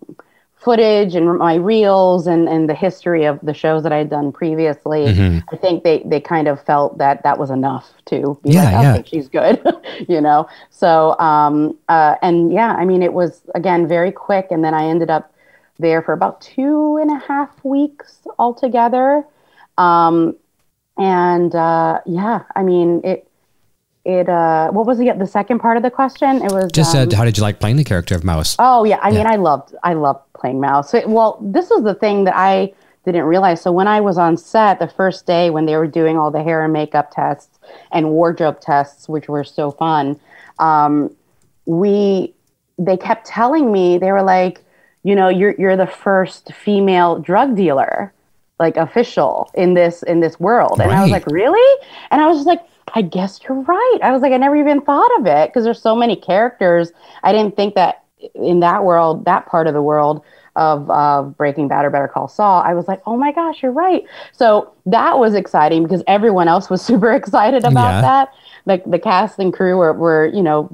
footage 0.59 1.15
and 1.15 1.37
my 1.37 1.55
reels 1.55 2.27
and, 2.27 2.49
and 2.49 2.69
the 2.69 2.73
history 2.73 3.25
of 3.25 3.39
the 3.41 3.53
shows 3.53 3.83
that 3.83 3.93
I 3.93 3.97
had 3.97 4.09
done 4.09 4.31
previously, 4.31 5.17
I 5.51 5.55
think 5.55 5.83
they, 5.83 6.03
they 6.05 6.19
kind 6.19 6.47
of 6.47 6.61
felt 6.61 6.97
that 6.97 7.23
that 7.23 7.39
was 7.39 7.49
enough 7.49 7.93
to 8.07 8.37
be 8.43 8.51
Yeah, 8.51 8.63
like, 8.65 8.79
yeah. 8.81 8.95
okay, 8.95 9.03
she's 9.07 9.29
good, 9.29 9.61
you 10.09 10.19
know? 10.21 10.49
So, 10.69 11.17
um, 11.19 11.77
uh, 11.87 12.15
and 12.21 12.51
yeah, 12.51 12.73
I 12.73 12.85
mean, 12.85 13.01
it 13.03 13.13
was 13.13 13.41
again, 13.55 13.87
very 13.87 14.11
quick. 14.11 14.47
And 14.51 14.63
then 14.63 14.73
I 14.73 14.85
ended 14.85 15.09
up 15.09 15.33
there 15.77 16.01
for 16.01 16.11
about 16.13 16.41
two 16.41 16.97
and 16.97 17.09
a 17.09 17.19
half 17.19 17.63
weeks 17.63 18.19
altogether. 18.37 19.23
Um, 19.77 20.35
and, 20.97 21.55
uh, 21.55 22.01
yeah, 22.05 22.43
I 22.55 22.63
mean, 22.63 22.99
it, 23.05 23.28
it 24.17 24.27
uh 24.27 24.69
what 24.71 24.85
was 24.89 24.97
the 24.97 25.11
the 25.23 25.27
second 25.27 25.59
part 25.59 25.77
of 25.77 25.83
the 25.83 25.91
question? 25.91 26.31
It 26.47 26.51
was 26.51 26.71
Just 26.71 26.95
uh, 26.95 26.99
um, 27.01 27.11
how 27.11 27.25
did 27.25 27.37
you 27.37 27.43
like 27.43 27.59
playing 27.59 27.77
the 27.77 27.83
character 27.83 28.15
of 28.15 28.23
Mouse? 28.23 28.55
oh 28.59 28.83
yeah. 28.83 28.99
I 29.01 29.11
mean 29.11 29.27
i 29.27 29.35
loved 29.35 29.75
i 29.83 29.93
loved 29.93 30.21
playing 30.39 30.59
mouse. 30.59 30.91
So- 30.91 31.07
well 31.07 31.37
this 31.41 31.69
is 31.75 31.83
the 31.83 31.93
thing 32.03 32.23
that 32.25 32.35
i 32.35 32.73
didn't 33.05 33.25
realize. 33.33 33.61
So 33.61 33.71
when 33.71 33.87
i 33.87 33.99
was 34.01 34.17
on 34.17 34.37
set 34.37 34.79
the 34.79 34.87
first 34.87 35.25
day 35.25 35.49
when 35.55 35.65
they 35.67 35.75
were 35.81 35.87
doing 35.87 36.17
all 36.17 36.31
the 36.31 36.43
hair 36.43 36.63
and 36.63 36.73
makeup 36.73 37.11
tests 37.11 37.59
and 37.91 38.09
wardrobe 38.09 38.59
tests 38.61 39.07
which 39.13 39.27
were 39.29 39.43
so 39.43 39.71
fun 39.71 40.19
um 40.59 40.93
we 41.65 42.33
they 42.77 42.97
kept 42.97 43.25
telling 43.27 43.71
me 43.71 43.97
they 43.97 44.11
were 44.11 44.23
like 44.23 44.55
you 45.03 45.15
know 45.15 45.29
you're 45.39 45.55
you're 45.61 45.77
the 45.77 45.87
first 46.07 46.51
female 46.53 47.19
drug 47.19 47.55
dealer 47.55 48.13
like 48.59 48.75
official 48.75 49.49
in 49.53 49.73
this 49.73 50.03
in 50.03 50.19
this 50.19 50.35
world. 50.39 50.81
And 50.81 50.91
i 50.91 51.01
was 51.01 51.11
like 51.11 51.25
really? 51.27 51.69
And 52.11 52.21
i 52.21 52.27
was 52.27 52.37
just 52.39 52.47
like 52.47 52.61
i 52.95 53.01
guess 53.01 53.39
you're 53.43 53.61
right. 53.61 53.99
I 54.01 54.11
was 54.11 54.21
like 54.21 54.31
i 54.33 54.37
never 54.37 54.55
even 54.55 54.81
thought 54.81 55.09
of 55.19 55.25
it 55.25 55.49
because 55.49 55.63
there's 55.63 55.81
so 55.81 55.95
many 55.95 56.15
characters. 56.15 56.91
I 57.23 57.31
didn't 57.31 57.55
think 57.55 57.75
that 57.75 58.03
in 58.35 58.59
that 58.61 58.83
world 58.83 59.25
that 59.25 59.45
part 59.45 59.67
of 59.67 59.73
the 59.73 59.81
world 59.81 60.23
of 60.55 60.89
uh, 60.89 61.21
breaking 61.23 61.67
bad 61.69 61.85
or 61.85 61.89
better 61.89 62.07
call 62.07 62.27
saul 62.27 62.61
i 62.63 62.73
was 62.73 62.87
like 62.87 63.01
oh 63.05 63.15
my 63.15 63.31
gosh 63.31 63.63
you're 63.63 63.71
right. 63.71 64.03
So 64.33 64.73
that 64.85 65.17
was 65.19 65.35
exciting 65.35 65.83
because 65.83 66.03
everyone 66.07 66.47
else 66.47 66.69
was 66.69 66.81
super 66.91 67.11
excited 67.13 67.65
about 67.65 67.93
Yeah. 67.93 68.01
that. 68.01 68.33
Like 68.65 68.83
the 68.89 68.99
cast 68.99 69.39
and 69.39 69.53
crew 69.53 69.77
were, 69.77 69.93
were 69.93 70.25
you 70.27 70.41
know 70.41 70.69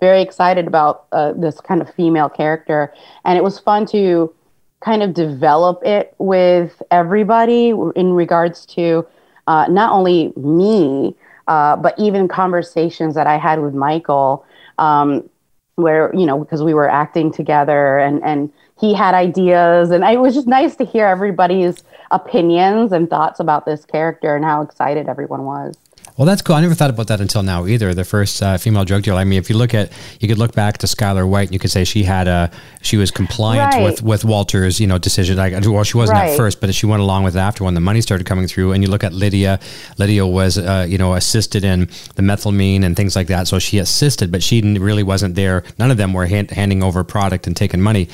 very 0.00 0.22
excited 0.22 0.66
about 0.66 1.04
uh, 1.12 1.32
this 1.32 1.60
kind 1.60 1.82
of 1.82 1.92
female 1.94 2.28
character. 2.28 2.92
And 3.24 3.36
it 3.36 3.44
was 3.44 3.58
fun 3.58 3.86
to 3.86 4.32
kind 4.80 5.02
of 5.02 5.12
develop 5.12 5.82
it 5.84 6.14
with 6.18 6.82
everybody 6.90 7.68
in 7.96 8.14
regards 8.14 8.64
to 8.66 9.06
uh, 9.46 9.66
not 9.68 9.92
only 9.92 10.32
me 10.36 11.14
uh, 11.50 11.76
but 11.76 11.98
even 11.98 12.28
conversations 12.28 13.14
that 13.14 13.26
i 13.26 13.36
had 13.36 13.60
with 13.60 13.74
michael 13.74 14.44
um, 14.78 15.28
where 15.74 16.14
you 16.14 16.24
know 16.24 16.38
because 16.38 16.62
we 16.62 16.72
were 16.72 16.88
acting 16.88 17.32
together 17.32 17.98
and 17.98 18.22
and 18.22 18.52
he 18.78 18.94
had 18.94 19.14
ideas 19.14 19.90
and 19.90 20.04
it 20.04 20.20
was 20.20 20.34
just 20.34 20.46
nice 20.46 20.76
to 20.76 20.84
hear 20.84 21.06
everybody's 21.06 21.84
opinions 22.12 22.92
and 22.92 23.10
thoughts 23.10 23.40
about 23.40 23.66
this 23.66 23.84
character 23.84 24.34
and 24.36 24.44
how 24.44 24.62
excited 24.62 25.08
everyone 25.08 25.44
was 25.44 25.76
Well, 26.20 26.26
that's 26.26 26.42
cool. 26.42 26.54
I 26.54 26.60
never 26.60 26.74
thought 26.74 26.90
about 26.90 27.06
that 27.06 27.22
until 27.22 27.42
now 27.42 27.64
either. 27.64 27.94
The 27.94 28.04
first 28.04 28.42
uh, 28.42 28.58
female 28.58 28.84
drug 28.84 29.04
dealer. 29.04 29.18
I 29.18 29.24
mean, 29.24 29.38
if 29.38 29.48
you 29.48 29.56
look 29.56 29.72
at, 29.72 29.90
you 30.20 30.28
could 30.28 30.36
look 30.36 30.52
back 30.52 30.76
to 30.76 30.86
Skyler 30.86 31.26
White, 31.26 31.48
and 31.48 31.54
you 31.54 31.58
could 31.58 31.70
say 31.70 31.82
she 31.82 32.02
had 32.02 32.28
a, 32.28 32.50
she 32.82 32.98
was 32.98 33.10
compliant 33.10 33.72
Right. 33.72 33.82
with 33.82 34.02
with 34.02 34.22
Walter's, 34.22 34.78
you 34.78 34.86
know, 34.86 34.98
decision. 34.98 35.38
Like, 35.38 35.54
well, 35.64 35.82
she 35.82 35.96
wasn't 35.96 36.18
at 36.18 36.36
first, 36.36 36.60
but 36.60 36.74
she 36.74 36.84
went 36.84 37.00
along 37.00 37.24
with 37.24 37.36
it 37.36 37.38
after 37.38 37.64
when 37.64 37.72
the 37.72 37.80
money 37.80 38.02
started 38.02 38.26
coming 38.26 38.46
through. 38.46 38.72
And 38.72 38.84
you 38.84 38.90
look 38.90 39.02
at 39.02 39.14
Lydia. 39.14 39.60
Lydia 39.96 40.26
was, 40.26 40.58
uh, 40.58 40.84
you 40.86 40.98
know, 40.98 41.14
assisted 41.14 41.64
in 41.64 41.88
the 42.16 42.22
methylamine 42.22 42.84
and 42.84 42.94
things 42.94 43.16
like 43.16 43.28
that. 43.28 43.48
So 43.48 43.58
she 43.58 43.78
assisted, 43.78 44.30
but 44.30 44.42
she 44.42 44.60
really 44.78 45.02
wasn't 45.02 45.36
there. 45.36 45.64
None 45.78 45.90
of 45.90 45.96
them 45.96 46.12
were 46.12 46.26
hand, 46.26 46.50
handing 46.50 46.82
over 46.82 47.02
product 47.02 47.46
and 47.46 47.56
taking 47.56 47.80
money. 47.80 48.10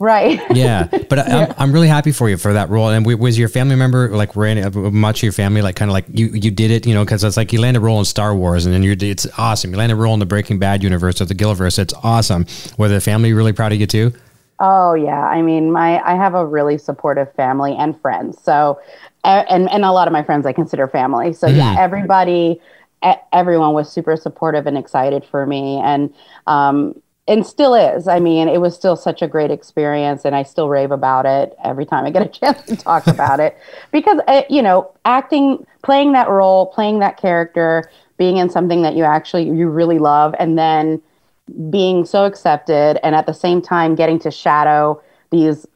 Right 0.00 0.40
Yeah, 0.50 0.88
but 1.08 1.18
I, 1.18 1.22
I'm, 1.22 1.54
I'm 1.58 1.72
really 1.72 1.86
happy 1.86 2.10
for 2.10 2.28
you 2.28 2.36
for 2.36 2.52
that 2.52 2.70
role. 2.70 2.88
And 2.88 3.06
was 3.06 3.38
your 3.38 3.48
family 3.48 3.76
member 3.76 4.08
like 4.08 4.34
were 4.34 4.46
any, 4.46 4.68
much 4.90 5.20
of 5.20 5.22
your 5.22 5.32
family 5.32 5.62
like 5.62 5.76
kind 5.76 5.90
of 5.90 5.92
like 5.92 6.06
you 6.12 6.26
you 6.28 6.50
did 6.50 6.70
it, 6.70 6.86
you 6.86 6.94
know? 6.94 7.04
Because 7.04 7.22
it's 7.22 7.36
like 7.36 7.52
you 7.52 7.60
landed 7.60 7.80
a 7.80 7.82
role 7.82 7.98
in 7.98 8.04
Star 8.04 8.34
Wars, 8.34 8.66
and 8.66 8.74
then 8.74 8.82
you're 8.82 8.96
it's 8.98 9.26
awesome. 9.38 9.70
You 9.70 9.76
landed 9.76 9.94
a 9.94 10.00
role 10.00 10.14
in 10.14 10.20
the 10.20 10.26
Breaking 10.26 10.58
Bad 10.58 10.82
universe 10.82 11.20
or 11.20 11.26
the 11.26 11.34
Gilliverse. 11.34 11.78
It's 11.78 11.94
awesome. 12.02 12.46
Were 12.78 12.88
the 12.88 13.00
family 13.00 13.32
really 13.32 13.52
proud 13.52 13.72
of 13.72 13.80
you 13.80 13.86
too? 13.86 14.12
Oh 14.58 14.94
yeah, 14.94 15.22
I 15.22 15.40
mean, 15.42 15.72
my 15.72 16.00
I 16.02 16.16
have 16.16 16.34
a 16.34 16.44
really 16.44 16.78
supportive 16.78 17.32
family 17.34 17.74
and 17.76 17.98
friends. 18.00 18.38
So, 18.42 18.80
and 19.24 19.70
and 19.70 19.84
a 19.84 19.92
lot 19.92 20.08
of 20.08 20.12
my 20.12 20.22
friends 20.22 20.46
I 20.46 20.52
consider 20.52 20.86
family. 20.88 21.32
So 21.32 21.46
yeah, 21.46 21.76
everybody, 21.78 22.60
e- 23.04 23.12
everyone 23.32 23.72
was 23.72 23.90
super 23.90 24.16
supportive 24.16 24.66
and 24.66 24.76
excited 24.76 25.24
for 25.24 25.46
me, 25.46 25.80
and 25.82 26.12
um, 26.46 27.00
and 27.30 27.46
still 27.46 27.74
is. 27.74 28.08
I 28.08 28.18
mean, 28.18 28.48
it 28.48 28.60
was 28.60 28.74
still 28.74 28.96
such 28.96 29.22
a 29.22 29.28
great 29.28 29.52
experience, 29.52 30.24
and 30.24 30.34
I 30.34 30.42
still 30.42 30.68
rave 30.68 30.90
about 30.90 31.26
it 31.26 31.56
every 31.64 31.86
time 31.86 32.04
I 32.04 32.10
get 32.10 32.22
a 32.22 32.28
chance 32.40 32.62
to 32.62 32.76
talk 32.76 33.06
about 33.06 33.38
it. 33.38 33.56
Because 33.92 34.18
uh, 34.26 34.42
you 34.50 34.60
know, 34.60 34.90
acting, 35.04 35.64
playing 35.84 36.12
that 36.12 36.28
role, 36.28 36.66
playing 36.66 36.98
that 36.98 37.16
character, 37.16 37.88
being 38.18 38.36
in 38.36 38.50
something 38.50 38.82
that 38.82 38.96
you 38.96 39.04
actually 39.04 39.44
you 39.44 39.68
really 39.68 40.00
love, 40.00 40.34
and 40.40 40.58
then 40.58 41.00
being 41.70 42.04
so 42.04 42.24
accepted 42.26 42.98
and 43.04 43.14
at 43.14 43.26
the 43.26 43.32
same 43.32 43.62
time 43.62 43.94
getting 43.94 44.18
to 44.20 44.30
shadow 44.30 45.00
these 45.30 45.66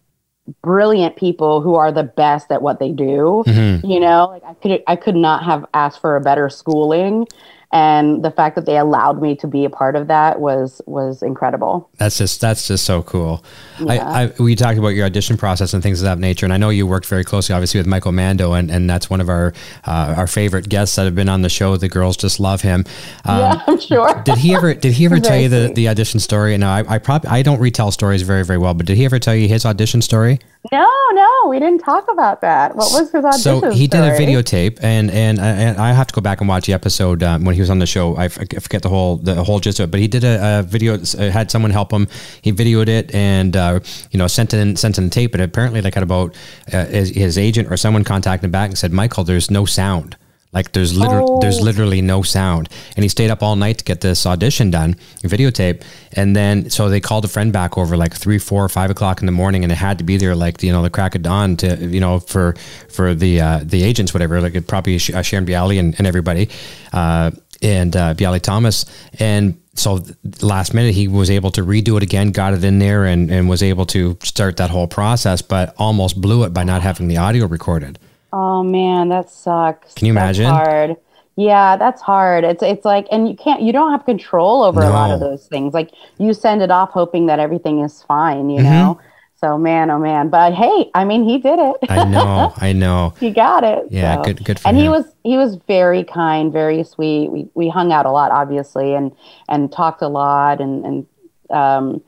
brilliant 0.63 1.17
people 1.17 1.63
who 1.63 1.75
are 1.75 1.91
the 1.91 2.03
best 2.03 2.51
at 2.51 2.63
what 2.63 2.79
they 2.81 2.91
do. 2.91 3.45
You 3.85 4.01
know 4.01 4.27
like 4.27 4.45
i 4.45 4.55
could 4.55 4.83
i 4.87 4.97
could 4.97 5.17
not 5.17 5.45
have 5.45 5.65
asked 5.73 6.01
for 6.01 6.17
a 6.17 6.21
better 6.21 6.49
schooling 6.49 7.27
and 7.75 8.25
the 8.25 8.31
fact 8.31 8.55
that 8.55 8.67
they 8.67 8.79
allowed 8.79 9.21
me 9.21 9.35
to 9.35 9.49
be 9.49 9.65
a 9.65 9.71
part 9.71 9.97
of 9.97 10.07
that 10.07 10.41
was 10.41 10.81
was 10.87 11.23
incredible 11.23 11.91
That's 11.99 12.17
just 12.17 12.41
that's 12.41 12.69
just 12.69 12.85
so 12.85 13.03
cool. 13.03 13.45
I, 13.89 13.99
I 13.99 14.33
we 14.39 14.55
talked 14.55 14.79
about 14.79 14.89
your 14.89 15.07
audition 15.07 15.37
process 15.37 15.75
and 15.75 15.83
things 15.83 16.01
of 16.01 16.05
that 16.05 16.19
nature, 16.19 16.47
and 16.47 16.53
I 16.53 16.57
know 16.57 16.71
you 16.71 16.87
worked 16.87 17.07
very 17.07 17.25
closely, 17.25 17.53
obviously, 17.55 17.81
with 17.81 17.87
Michael 17.87 18.13
Mando, 18.13 18.53
and, 18.53 18.71
and 18.71 18.89
that's 18.89 19.11
one 19.11 19.21
of 19.21 19.29
our 19.29 19.53
uh, 19.85 20.15
our 20.17 20.29
favorite 20.29 20.69
guests 20.69 20.95
that 20.97 21.05
have 21.05 21.17
been 21.17 21.29
on 21.29 21.43
the 21.43 21.49
show. 21.49 21.77
The 21.77 21.89
girls 21.89 22.17
just 22.17 22.39
love 22.39 22.63
him. 22.63 22.85
Um, 23.25 23.39
yeah 23.39 23.63
i'm 23.67 23.81
sure 23.81 24.23
Did 24.25 24.39
he 24.39 24.55
ever? 24.55 24.75
Did 24.75 24.93
he 24.93 25.05
ever 25.07 25.19
tell 25.29 25.39
you 25.39 25.49
the, 25.49 25.73
the 25.75 25.89
audition 25.89 26.21
story? 26.21 26.57
No, 26.57 26.69
I, 26.69 26.85
I 26.95 26.99
probably 26.99 27.31
I 27.31 27.43
don't 27.43 27.59
retell 27.59 27.91
stories 27.91 28.23
very 28.23 28.45
very 28.45 28.59
well. 28.59 28.75
But 28.75 28.87
did 28.87 28.97
he 28.97 29.05
ever 29.05 29.19
tell 29.19 29.35
you 29.35 29.49
his 29.49 29.67
audition 29.67 30.01
story? 30.01 30.39
No 30.73 30.89
no 31.13 31.49
we 31.49 31.59
didn't 31.59 31.81
talk 31.81 32.11
about 32.11 32.41
that 32.41 32.75
what 32.75 32.91
was 32.93 33.13
his 33.13 33.25
audition 33.25 33.61
So 33.61 33.71
he 33.71 33.87
did 33.87 34.01
a 34.01 34.15
story? 34.15 34.27
videotape, 34.27 34.79
and 34.83 35.11
and 35.11 35.39
I, 35.39 35.49
and 35.49 35.79
I 35.79 35.93
have 35.93 36.07
to 36.07 36.15
go 36.15 36.21
back 36.23 36.41
and 36.41 36.49
watch 36.49 36.67
the 36.67 36.73
episode 36.73 37.23
um, 37.23 37.45
when 37.45 37.55
he 37.55 37.61
was 37.61 37.69
on 37.71 37.81
the 37.81 37.87
show. 37.87 38.17
I 38.17 38.29
forget 38.29 38.81
the 38.83 38.89
whole 38.89 39.17
the 39.19 39.45
whole 39.45 39.61
gist 39.61 39.79
of 39.81 39.85
it, 39.85 39.91
but 39.91 40.01
he 40.01 40.09
did 40.09 40.25
a, 40.25 40.61
a 40.61 40.63
video. 40.63 40.95
uh, 40.95 41.31
Had 41.31 41.51
someone 41.51 41.71
help 41.71 41.93
him. 41.93 42.09
He 42.41 42.51
videoed 42.53 42.89
it 42.89 43.15
and 43.15 43.55
uh, 43.57 43.81
you 44.11 44.19
know 44.19 44.27
sent 44.27 44.55
in 44.55 44.77
sent 44.77 44.97
in 44.97 45.05
the 45.05 45.11
tape. 45.11 45.35
And 45.35 45.43
apparently, 45.43 45.83
like 45.83 45.97
at 45.99 46.03
about 46.03 46.35
uh, 46.73 46.87
his, 46.87 47.11
his 47.11 47.37
agent 47.39 47.71
or 47.71 47.77
someone 47.77 48.03
contacted 48.05 48.47
him 48.47 48.51
back 48.51 48.71
and 48.71 48.79
said, 48.79 48.93
"Michael, 48.93 49.25
there's 49.25 49.51
no 49.51 49.67
sound." 49.67 50.17
Like 50.55 50.73
there's 50.73 50.97
literally 50.97 51.39
there's 51.41 51.59
Oh. 51.59 51.63
literally 51.65 52.01
no 52.01 52.23
sound, 52.23 52.69
and 52.97 53.03
he 53.03 53.09
stayed 53.09 53.31
up 53.31 53.43
all 53.43 53.57
night 53.57 53.79
to 53.79 53.85
get 53.85 54.01
this 54.01 54.25
audition 54.25 54.71
done, 54.71 54.95
videotape, 55.23 55.83
and 56.13 56.35
then 56.37 56.71
so 56.71 56.89
they 56.89 57.01
called 57.01 57.25
a 57.25 57.29
friend 57.29 57.53
back 57.53 57.77
over 57.77 57.97
like 57.97 58.15
three, 58.15 58.39
four, 58.39 58.69
five 58.69 58.91
o'clock 58.91 59.21
in 59.21 59.27
the 59.27 59.33
morning, 59.33 59.65
and 59.65 59.73
it 59.73 59.77
had 59.77 59.99
to 59.99 60.05
be 60.05 60.17
there 60.17 60.35
like 60.35 60.63
you 60.63 60.73
know 60.73 60.83
the 60.83 60.91
crack 60.91 61.15
of 61.15 61.23
dawn 61.23 61.57
to 61.57 61.77
you 61.77 62.01
know 62.01 62.21
for 62.21 62.55
for 62.89 63.15
the 63.15 63.41
uh, 63.41 63.61
the 63.65 63.83
agents 63.83 64.15
whatever 64.15 64.41
like 64.41 64.55
it 64.55 64.67
probably 64.69 64.95
uh, 64.97 65.23
Sharon 65.23 65.45
Bialy 65.45 65.79
and, 65.81 65.95
and 65.99 66.07
everybody, 66.07 66.49
uh, 66.93 67.31
and 67.61 67.97
uh, 67.97 68.15
Bialy 68.15 68.41
Thomas, 68.41 68.85
and 69.19 69.61
so 69.75 70.05
last 70.41 70.73
minute 70.73 70.95
he 70.95 71.09
was 71.09 71.31
able 71.31 71.51
to 71.51 71.63
redo 71.63 71.97
it 71.97 72.05
again, 72.05 72.31
got 72.31 72.55
it 72.55 72.63
in 72.63 72.79
there, 72.79 73.05
and 73.07 73.31
and 73.31 73.49
was 73.49 73.63
able 73.63 73.87
to 73.87 74.17
start 74.23 74.57
that 74.59 74.71
whole 74.71 74.87
process, 74.87 75.43
but 75.43 75.75
almost 75.79 76.21
blew 76.21 76.45
it 76.45 76.55
by 76.55 76.63
not 76.63 76.83
having 76.83 77.09
the 77.09 77.17
audio 77.17 77.47
recorded. 77.47 77.99
Oh 78.37 78.65
man, 78.65 79.11
that 79.11 79.31
sucks. 79.31 79.95
Can 79.95 80.07
you 80.09 80.13
That's 80.15 80.39
imagine? 80.39 80.53
hard. 80.53 80.97
Yeah, 81.37 81.77
that's 81.77 82.03
hard. 82.03 82.43
It's 82.45 82.63
it's 82.63 82.85
like, 82.85 83.07
and 83.13 83.29
you 83.29 83.37
can't, 83.37 83.63
you 83.63 83.73
don't 83.73 83.93
have 83.93 84.05
control 84.05 84.63
over 84.65 84.81
a 84.83 84.89
lot 84.91 85.11
of 85.13 85.21
those 85.21 85.47
things. 85.47 85.73
Like 85.73 85.91
you 86.19 86.35
send 86.35 86.61
it 86.63 86.71
off 86.73 86.91
hoping 86.91 87.27
that 87.27 87.39
everything 87.39 87.81
is 87.81 88.03
fine, 88.03 88.47
Mm-hmm. 88.49 88.51
you 88.51 88.63
know. 88.63 89.01
So 89.37 89.59
man, 89.59 89.91
oh 89.91 89.99
man, 89.99 90.31
but 90.31 90.55
hey, 90.55 90.91
I 90.95 91.05
mean, 91.05 91.29
he 91.29 91.39
did 91.39 91.59
it. 91.59 91.77
I 91.91 92.05
know, 92.05 92.53
I 92.69 92.73
know. 92.73 93.13
he 93.21 93.31
got 93.31 93.63
it. 93.63 93.87
Yeah, 93.91 94.17
so. 94.17 94.23
good- 94.25 94.45
good 94.45 94.59
for 94.59 94.69
and 94.69 94.77
he 94.77 94.89
was 94.89 95.05
he 95.23 95.37
was 95.37 95.57
very 95.69 96.03
kind, 96.03 96.53
very 96.53 96.83
sweet. 96.83 97.31
We 97.31 97.49
we 97.55 97.69
hung 97.69 97.93
out 97.93 98.07
a 98.07 98.11
lot, 98.11 98.31
obviously, 98.33 98.95
and 98.95 99.13
and 99.49 99.71
talked 99.71 100.03
a 100.03 100.09
lot, 100.09 100.61
and 100.61 100.85
and 100.87 101.07
um, 101.51 102.03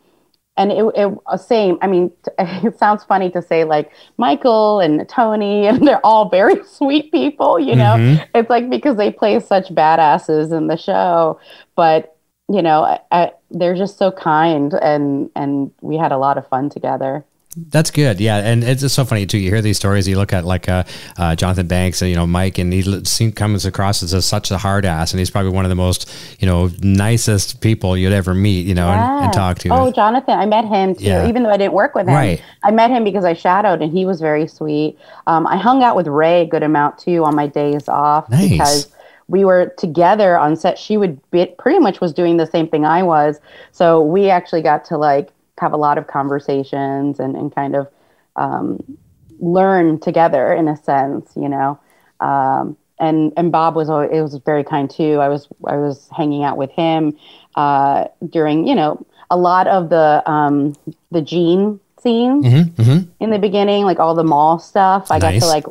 and 0.57 0.73
it, 0.73 0.85
it 0.97 1.19
uh, 1.27 1.37
same. 1.37 1.79
I 1.83 1.87
mean, 1.87 2.11
it 2.39 2.79
sounds 2.79 3.05
funny 3.05 3.31
to 3.31 3.43
say 3.43 3.65
like 3.65 3.93
Michael 4.17 4.81
and 4.81 5.09
Tony, 5.09 5.67
and 5.69 5.87
they're 5.87 6.05
all 6.05 6.29
very 6.29 6.65
sweet 6.67 7.13
people. 7.13 7.59
You 7.59 7.77
know, 7.77 7.97
Mm-hmm. 7.97 8.23
it's 8.35 8.51
like 8.51 8.71
because 8.71 8.97
they 8.97 9.11
play 9.13 9.41
such 9.41 9.69
badasses 9.75 10.57
in 10.57 10.67
the 10.69 10.77
show, 10.77 11.41
but 11.77 12.17
you 12.49 12.63
know, 12.63 12.83
I, 12.85 13.01
I, 13.11 13.33
they're 13.51 13.75
just 13.75 13.99
so 13.99 14.13
kind, 14.13 14.73
and 14.75 15.31
and 15.35 15.73
we 15.81 15.97
had 15.97 16.13
a 16.13 16.19
lot 16.19 16.39
of 16.39 16.47
fun 16.49 16.71
together. 16.71 17.25
That's 17.57 17.91
good. 17.91 18.21
Yeah. 18.21 18.37
And 18.37 18.63
it's 18.63 18.83
just 18.83 18.95
so 18.95 19.05
funny 19.05 19.25
too. 19.25 19.39
You 19.39 19.51
hear 19.51 19.63
these 19.63 19.79
stories, 19.79 20.07
you 20.07 20.17
look 20.17 20.33
at 20.35 20.45
like 20.45 20.69
uh, 20.69 20.85
uh, 21.17 21.35
Jonathan 21.37 21.67
Banks 21.67 22.03
and, 22.03 22.11
you 22.11 22.17
know, 22.17 22.27
Mike, 22.27 22.59
and 22.59 22.73
he 22.73 23.33
comes 23.33 23.65
across 23.65 24.03
as 24.03 24.13
a, 24.13 24.21
such 24.21 24.51
a 24.51 24.59
hard 24.59 24.85
ass. 24.85 25.13
And 25.13 25.19
he's 25.19 25.31
probably 25.31 25.53
one 25.53 25.65
of 25.65 25.71
the 25.71 25.75
most, 25.75 26.11
you 26.39 26.47
know, 26.47 26.71
nicest 26.81 27.63
people 27.63 27.97
you'd 27.97 28.13
ever 28.13 28.35
meet, 28.35 28.67
you 28.67 28.75
know, 28.75 28.89
and, 28.89 29.25
and 29.25 29.33
talk 29.33 29.59
to. 29.61 29.71
Oh, 29.71 29.91
Jonathan, 29.91 30.39
I 30.39 30.45
met 30.45 30.67
him 30.67 30.95
too, 30.95 31.05
Yeah. 31.05 31.29
even 31.29 31.43
though 31.45 31.51
I 31.51 31.57
didn't 31.57 31.73
work 31.73 31.95
with 31.95 32.07
him. 32.07 32.15
Right. 32.15 32.43
I 32.63 32.71
met 32.71 32.91
him 32.91 33.05
because 33.05 33.25
I 33.25 33.33
shadowed 33.33 33.81
and 33.81 33.91
he 33.91 34.05
was 34.05 34.21
very 34.21 34.47
sweet. 34.47 34.99
Um, 35.27 35.47
I 35.47 35.57
hung 35.57 35.83
out 35.83 35.97
with 35.97 36.09
Rhea 36.09 36.43
a 36.43 36.47
good 36.47 36.63
amount 36.63 36.99
too 36.99 37.25
on 37.25 37.35
my 37.35 37.47
days 37.47 37.89
off 37.89 38.29
Nice. 38.29 38.51
because 38.51 38.89
we 39.29 39.45
were 39.45 39.73
together 39.79 40.39
on 40.39 40.57
set. 40.57 40.79
She 40.79 40.97
would 40.97 41.19
be, 41.31 41.47
pretty 41.59 41.79
much 41.79 42.01
was 42.01 42.13
doing 42.13 42.37
the 42.37 42.47
same 42.47 42.69
thing 42.69 42.85
I 42.85 43.03
was. 43.03 43.41
So 43.73 44.03
we 44.03 44.29
actually 44.31 44.63
got 44.63 44.85
to 44.87 44.99
like 44.99 45.31
have 45.59 45.73
a 45.73 45.77
lot 45.77 45.99
of 45.99 46.07
conversations 46.07 47.19
and, 47.19 47.37
and 47.37 47.55
kind 47.55 47.75
of 47.75 47.89
um, 48.37 48.99
learn 49.39 49.99
together 49.99 50.53
in 50.53 50.69
a 50.69 50.77
sense, 50.77 51.33
you 51.37 51.49
know. 51.49 51.79
Um, 52.21 52.77
and 52.99 53.33
and 53.37 53.53
Bob 53.53 53.77
was 53.77 53.91
always, 53.91 54.11
it 54.13 54.21
was 54.23 54.37
very 54.37 54.65
kind 54.65 54.91
too. 54.91 55.19
I 55.21 55.29
was 55.29 55.49
I 55.67 55.77
was 55.77 56.09
hanging 56.17 56.45
out 56.45 56.57
with 56.57 56.71
him 56.71 57.17
uh, 57.55 58.07
during 58.29 58.67
you 58.67 58.75
know 58.75 59.05
a 59.31 59.37
lot 59.37 59.67
of 59.67 59.91
the 59.91 60.23
um, 60.31 60.75
the 61.11 61.21
Gene 61.21 61.81
scenes 62.01 62.47
Mm-hmm, 62.47 62.83
mm-hmm. 62.83 63.11
in 63.21 63.31
the 63.31 63.39
beginning, 63.39 63.85
like 63.85 63.99
all 63.99 64.15
the 64.15 64.25
mall 64.25 64.59
stuff. 64.59 65.11
I 65.11 65.19
got 65.19 65.33
to 65.33 65.47
like 65.47 65.67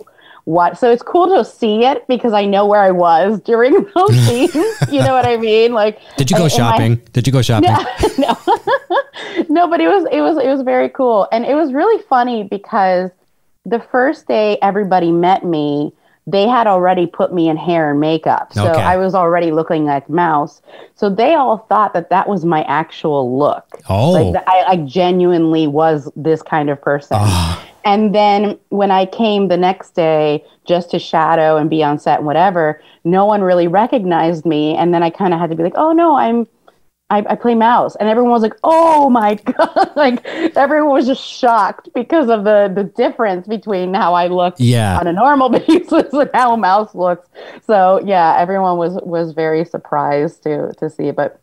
what 0.46 0.78
so 0.78 0.92
it's 0.92 1.02
cool 1.04 1.28
to 1.36 1.44
see 1.44 1.84
it 1.84 2.08
because 2.08 2.32
I 2.34 2.46
know 2.46 2.66
where 2.68 2.82
I 2.82 2.92
was 2.92 3.40
during 3.42 3.74
those 3.96 4.16
scenes. 4.26 4.54
you 4.92 5.02
know 5.02 5.14
what 5.14 5.26
I 5.26 5.38
mean? 5.38 5.74
Like 5.74 6.00
Did 6.18 6.30
you 6.32 6.38
go 6.38 6.44
my- 6.44 6.48
shopping? 6.50 7.02
Did 7.14 7.26
you 7.28 7.34
go 7.34 7.42
shopping? 7.42 7.70
no, 8.18 8.38
no, 9.50 9.68
but 9.68 9.82
it 9.82 9.88
was 9.88 10.06
it 10.12 10.22
was 10.22 10.38
it 10.38 10.48
was 10.48 10.62
very 10.62 10.90
cool, 10.90 11.28
and 11.32 11.46
it 11.46 11.56
was 11.56 11.74
really 11.74 12.02
funny 12.04 12.44
because 12.44 13.12
the 13.66 13.80
first 13.92 14.28
day 14.28 14.58
everybody 14.62 15.12
met 15.12 15.44
me, 15.44 15.92
they 16.28 16.48
had 16.48 16.68
already 16.68 17.08
put 17.08 17.34
me 17.34 17.50
in 17.50 17.58
hair 17.58 17.90
and 17.90 18.00
makeup, 18.00 18.54
so 18.54 18.70
Okay. 18.70 18.82
I 18.82 18.98
was 18.98 19.16
already 19.16 19.52
looking 19.52 19.86
like 19.86 20.08
Mouse. 20.10 20.62
So 20.94 21.10
they 21.10 21.34
all 21.34 21.58
thought 21.70 21.94
that 21.94 22.10
that 22.12 22.30
was 22.30 22.46
my 22.46 22.62
actual 22.66 23.38
look. 23.40 23.66
Oh. 23.90 24.12
like 24.12 24.44
I, 24.48 24.64
I 24.74 24.76
genuinely 24.78 25.66
was 25.66 26.08
this 26.16 26.44
kind 26.44 26.70
of 26.70 26.80
person. 26.82 27.18
Ah. 27.20 27.62
And 27.86 28.16
then 28.16 28.58
when 28.70 28.90
I 28.90 29.06
came 29.06 29.48
the 29.48 29.58
next 29.58 29.92
day 29.92 30.44
just 30.66 30.90
to 30.92 31.00
shadow 31.00 31.56
and 31.58 31.70
be 31.70 31.84
on 31.84 32.00
set 32.00 32.18
and 32.18 32.26
whatever, 32.26 32.82
no 33.04 33.26
one 33.26 33.42
really 33.42 33.68
recognized 33.68 34.44
me. 34.46 34.76
And 34.76 34.92
then 34.94 35.04
I 35.04 35.12
kind 35.12 35.34
of 35.34 35.40
had 35.40 35.52
to 35.52 35.56
be 35.56 35.62
like, 35.62 35.78
oh 35.78 35.92
no, 35.94 36.16
I'm, 36.18 36.48
I, 37.12 37.24
I 37.30 37.36
play 37.36 37.54
mouse. 37.54 37.96
And 37.98 38.10
everyone 38.10 38.32
was 38.32 38.42
like, 38.42 38.56
oh 38.64 39.12
my 39.12 39.36
God. 39.46 39.92
like 39.96 40.26
everyone 40.26 40.90
was 40.94 41.06
just 41.06 41.22
shocked 41.24 41.90
because 41.94 42.28
of 42.30 42.44
the, 42.44 42.72
the 42.74 42.84
difference 42.86 43.48
between 43.48 43.94
how 43.94 44.16
I 44.16 44.28
look 44.28 44.56
Yeah. 44.58 44.98
on 45.00 45.06
a 45.06 45.14
normal 45.14 45.50
basis 45.68 46.12
and 46.12 46.30
how 46.34 46.56
mouse 46.56 46.96
looks. 46.96 47.30
So 47.68 48.02
yeah, 48.04 48.36
everyone 48.40 48.78
was, 48.80 48.94
was 49.04 49.34
very 49.34 49.64
surprised 49.64 50.42
to, 50.44 50.74
to 50.80 50.90
see. 50.90 51.12
But 51.12 51.40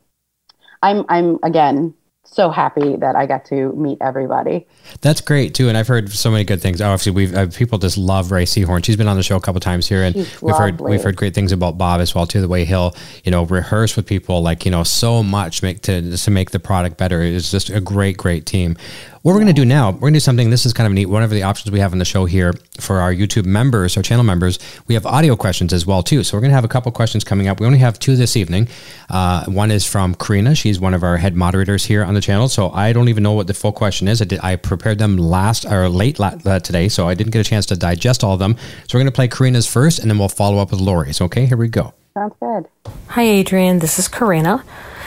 I'm, 0.82 1.04
I'm 1.08 1.38
again, 1.44 1.94
so 2.24 2.50
happy 2.50 2.96
that 2.96 3.14
I 3.16 3.26
got 3.26 3.44
to 3.46 3.72
meet 3.72 3.98
everybody. 4.00 4.66
That's 5.00 5.20
great 5.20 5.54
too, 5.54 5.68
and 5.68 5.76
I've 5.76 5.88
heard 5.88 6.10
so 6.10 6.30
many 6.30 6.44
good 6.44 6.60
things. 6.60 6.80
Obviously, 6.80 7.12
we've 7.12 7.34
uh, 7.34 7.46
people 7.48 7.78
just 7.78 7.98
love 7.98 8.30
Rhea 8.30 8.46
Seehorn. 8.46 8.84
She's 8.84 8.96
been 8.96 9.08
on 9.08 9.16
the 9.16 9.22
show 9.22 9.36
a 9.36 9.40
couple 9.40 9.60
times 9.60 9.88
here, 9.88 10.02
and 10.02 10.14
She's 10.14 10.42
we've 10.42 10.56
heard 10.56 10.80
we've 10.80 11.02
heard 11.02 11.16
great 11.16 11.34
things 11.34 11.52
about 11.52 11.76
Bob 11.78 12.00
as 12.00 12.14
well 12.14 12.26
too. 12.26 12.40
The 12.40 12.48
way 12.48 12.64
he'll 12.64 12.94
you 13.24 13.30
know 13.30 13.44
rehearse 13.44 13.96
with 13.96 14.06
people, 14.06 14.40
like 14.42 14.64
you 14.64 14.70
know, 14.70 14.82
so 14.84 15.22
much 15.22 15.62
make 15.62 15.82
to 15.82 16.16
to 16.16 16.30
make 16.30 16.52
the 16.52 16.60
product 16.60 16.96
better. 16.96 17.22
It's 17.22 17.50
just 17.50 17.70
a 17.70 17.80
great 17.80 18.16
great 18.16 18.46
team. 18.46 18.76
What 19.22 19.34
we're 19.34 19.38
going 19.38 19.46
to 19.46 19.52
do 19.52 19.64
now, 19.64 19.92
we're 19.92 20.00
going 20.00 20.14
to 20.14 20.16
do 20.16 20.20
something. 20.20 20.50
This 20.50 20.66
is 20.66 20.72
kind 20.72 20.84
of 20.88 20.92
neat. 20.92 21.06
One 21.06 21.22
of 21.22 21.30
the 21.30 21.44
options 21.44 21.70
we 21.70 21.78
have 21.78 21.92
on 21.92 22.00
the 22.00 22.04
show 22.04 22.24
here 22.24 22.54
for 22.80 22.98
our 22.98 23.14
YouTube 23.14 23.44
members, 23.44 23.96
our 23.96 24.02
channel 24.02 24.24
members, 24.24 24.58
we 24.88 24.94
have 24.94 25.06
audio 25.06 25.36
questions 25.36 25.72
as 25.72 25.86
well 25.86 26.02
too. 26.02 26.24
So 26.24 26.36
we're 26.36 26.40
going 26.40 26.50
to 26.50 26.56
have 26.56 26.64
a 26.64 26.68
couple 26.68 26.90
questions 26.90 27.22
coming 27.22 27.46
up. 27.46 27.60
We 27.60 27.66
only 27.66 27.78
have 27.78 28.00
two 28.00 28.16
this 28.16 28.36
evening. 28.36 28.66
Uh, 29.08 29.44
one 29.44 29.70
is 29.70 29.86
from 29.86 30.16
Karina. 30.16 30.56
She's 30.56 30.80
one 30.80 30.92
of 30.92 31.04
our 31.04 31.18
head 31.18 31.36
moderators 31.36 31.84
here 31.84 32.02
on 32.04 32.14
the 32.14 32.20
channel. 32.20 32.48
So 32.48 32.70
I 32.70 32.92
don't 32.92 33.08
even 33.08 33.22
know 33.22 33.30
what 33.30 33.46
the 33.46 33.54
full 33.54 33.70
question 33.70 34.08
is. 34.08 34.20
I 34.20 34.24
did. 34.24 34.40
I 34.42 34.56
prepared 34.56 34.98
them 34.98 35.16
last 35.16 35.66
or 35.66 35.88
late 35.88 36.18
la- 36.18 36.34
uh, 36.44 36.58
today, 36.58 36.88
so 36.88 37.06
I 37.06 37.14
didn't 37.14 37.32
get 37.32 37.46
a 37.46 37.48
chance 37.48 37.66
to 37.66 37.76
digest 37.76 38.24
all 38.24 38.32
of 38.32 38.40
them. 38.40 38.56
So 38.88 38.98
we're 38.98 39.02
going 39.02 39.12
to 39.12 39.14
play 39.14 39.28
Karina's 39.28 39.68
first, 39.68 40.00
and 40.00 40.10
then 40.10 40.18
we'll 40.18 40.30
follow 40.30 40.58
up 40.58 40.72
with 40.72 40.80
Lori's. 40.80 41.20
Okay, 41.20 41.46
here 41.46 41.56
we 41.56 41.68
go. 41.68 41.94
Sounds 42.14 42.34
good. 42.40 42.66
Hi, 43.10 43.22
Adrian. 43.22 43.78
This 43.78 44.00
is 44.00 44.08
Karina. 44.08 44.64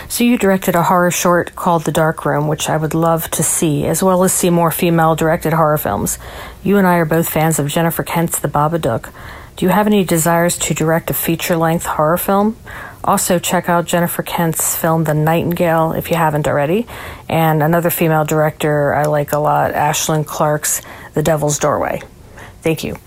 So, 0.08 0.24
you 0.24 0.38
directed 0.38 0.76
a 0.76 0.84
horror 0.84 1.12
short 1.12 1.56
called 1.56 1.84
The 1.84 1.92
Dark 1.92 2.26
Room, 2.26 2.48
which 2.48 2.70
I 2.70 2.78
would 2.78 2.94
love 2.94 3.30
to 3.32 3.44
see, 3.44 3.86
as 3.86 4.04
well 4.04 4.24
as 4.24 4.34
see 4.34 4.50
more 4.50 4.72
female 4.72 5.16
directed 5.16 5.52
horror 5.52 5.78
films. 5.78 6.20
You 6.64 6.78
and 6.78 6.86
I 6.86 6.96
are 6.98 7.06
both 7.06 7.28
fans 7.28 7.58
of 7.60 7.68
Jennifer 7.68 8.04
Kent's 8.04 8.40
The 8.40 8.48
Babadook. 8.48 9.12
Do 9.56 9.66
you 9.66 9.70
have 9.70 9.88
any 9.88 10.04
desires 10.04 10.58
to 10.60 10.74
direct 10.74 11.10
a 11.10 11.14
feature 11.14 11.58
length 11.58 11.86
horror 11.86 12.18
film? 12.18 12.58
Also, 13.04 13.40
check 13.40 13.70
out 13.70 13.86
Jennifer 13.86 14.22
Kent's 14.22 14.76
film 14.76 15.06
The 15.06 15.14
Nightingale 15.14 15.94
if 15.94 16.10
you 16.10 16.18
haven't 16.18 16.48
already. 16.48 16.88
And 17.30 17.64
another 17.64 17.90
female 17.90 18.26
director 18.26 18.94
I 18.94 19.06
like 19.06 19.32
a 19.32 19.40
lot, 19.40 19.74
Aislinn 19.74 20.26
Clarke's 20.26 20.82
The 21.14 21.24
Devil's 21.24 21.58
Doorway. 21.58 22.02
Thank 22.62 22.84
you. 22.84 22.98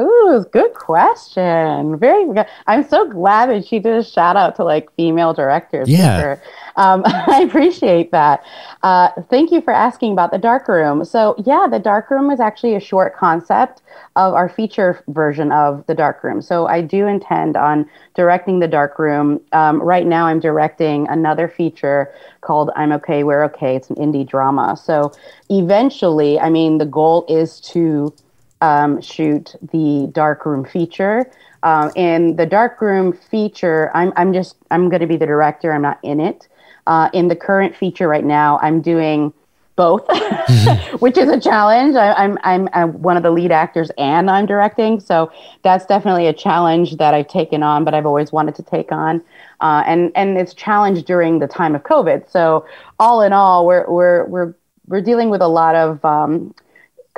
Ooh, 0.00 0.44
good 0.50 0.74
question. 0.74 1.98
Very 1.98 2.24
good. 2.26 2.46
I'm 2.66 2.88
so 2.88 3.08
glad 3.08 3.50
that 3.50 3.66
she 3.66 3.78
did 3.78 3.96
a 3.96 4.02
shout 4.04 4.36
out 4.36 4.56
to 4.56 4.64
like 4.64 4.94
female 4.96 5.32
directors. 5.34 5.88
for 5.88 5.92
Yeah. 5.92 6.20
sure. 6.20 6.42
Um, 6.76 7.02
I 7.06 7.42
appreciate 7.42 8.10
that. 8.12 8.42
Uh, 8.82 9.10
thank 9.28 9.50
you 9.50 9.60
for 9.60 9.72
asking 9.72 10.12
about 10.12 10.30
the 10.30 10.38
dark 10.38 10.66
room. 10.68 11.04
So 11.04 11.34
yeah, 11.44 11.66
the 11.70 11.78
dark 11.78 12.10
room 12.10 12.30
is 12.30 12.40
actually 12.40 12.74
a 12.74 12.80
short 12.80 13.16
concept 13.16 13.82
of 14.16 14.34
our 14.34 14.48
feature 14.48 15.02
version 15.08 15.52
of 15.52 15.84
the 15.86 15.94
dark 15.94 16.24
room. 16.24 16.40
So 16.40 16.66
I 16.66 16.80
do 16.80 17.06
intend 17.06 17.56
on 17.56 17.88
directing 18.14 18.60
the 18.60 18.68
dark 18.68 18.98
room. 18.98 19.40
Um, 19.52 19.82
right 19.82 20.06
now, 20.06 20.26
I'm 20.26 20.40
directing 20.40 21.06
another 21.08 21.48
feature 21.48 22.12
called 22.40 22.70
"I'm 22.76 22.92
Okay, 22.92 23.24
We're 23.24 23.44
Okay." 23.44 23.76
It's 23.76 23.90
an 23.90 23.96
indie 23.96 24.26
drama. 24.26 24.76
So 24.82 25.12
eventually, 25.50 26.40
I 26.40 26.48
mean, 26.48 26.78
the 26.78 26.86
goal 26.86 27.26
is 27.28 27.60
to 27.72 28.14
um, 28.60 29.00
shoot 29.00 29.54
the 29.72 30.08
darkroom 30.12 30.64
feature. 30.64 31.30
Um, 31.62 31.92
in 31.94 32.36
the 32.36 32.46
darkroom 32.46 33.12
feature, 33.12 33.90
I'm 33.94 34.12
I'm 34.16 34.32
just 34.32 34.56
I'm 34.70 34.88
going 34.88 35.00
to 35.00 35.06
be 35.06 35.16
the 35.16 35.26
director. 35.26 35.72
I'm 35.72 35.82
not 35.82 35.98
in 36.02 36.20
it. 36.20 36.48
Uh, 36.86 37.10
in 37.12 37.28
the 37.28 37.36
current 37.36 37.76
feature 37.76 38.08
right 38.08 38.24
now, 38.24 38.58
I'm 38.62 38.80
doing 38.80 39.32
both, 39.76 40.06
which 41.00 41.16
is 41.16 41.28
a 41.28 41.40
challenge. 41.40 41.96
I, 41.96 42.12
I'm, 42.12 42.38
I'm 42.42 42.68
I'm 42.74 43.00
one 43.00 43.16
of 43.16 43.22
the 43.22 43.30
lead 43.30 43.50
actors 43.50 43.90
and 43.96 44.30
I'm 44.30 44.44
directing, 44.44 45.00
so 45.00 45.32
that's 45.62 45.86
definitely 45.86 46.26
a 46.26 46.32
challenge 46.34 46.96
that 46.96 47.14
I've 47.14 47.28
taken 47.28 47.62
on, 47.62 47.84
but 47.84 47.94
I've 47.94 48.04
always 48.04 48.30
wanted 48.30 48.54
to 48.56 48.62
take 48.62 48.92
on. 48.92 49.22
Uh, 49.60 49.82
and 49.86 50.12
and 50.14 50.36
it's 50.36 50.52
challenged 50.52 51.06
during 51.06 51.38
the 51.38 51.46
time 51.46 51.74
of 51.74 51.82
COVID. 51.82 52.30
So 52.30 52.66
all 52.98 53.22
in 53.22 53.32
all, 53.32 53.66
we're 53.66 53.88
we're 53.88 54.26
we're 54.26 54.54
we're 54.86 55.00
dealing 55.00 55.30
with 55.30 55.40
a 55.40 55.48
lot 55.48 55.74
of 55.74 56.04
um, 56.04 56.54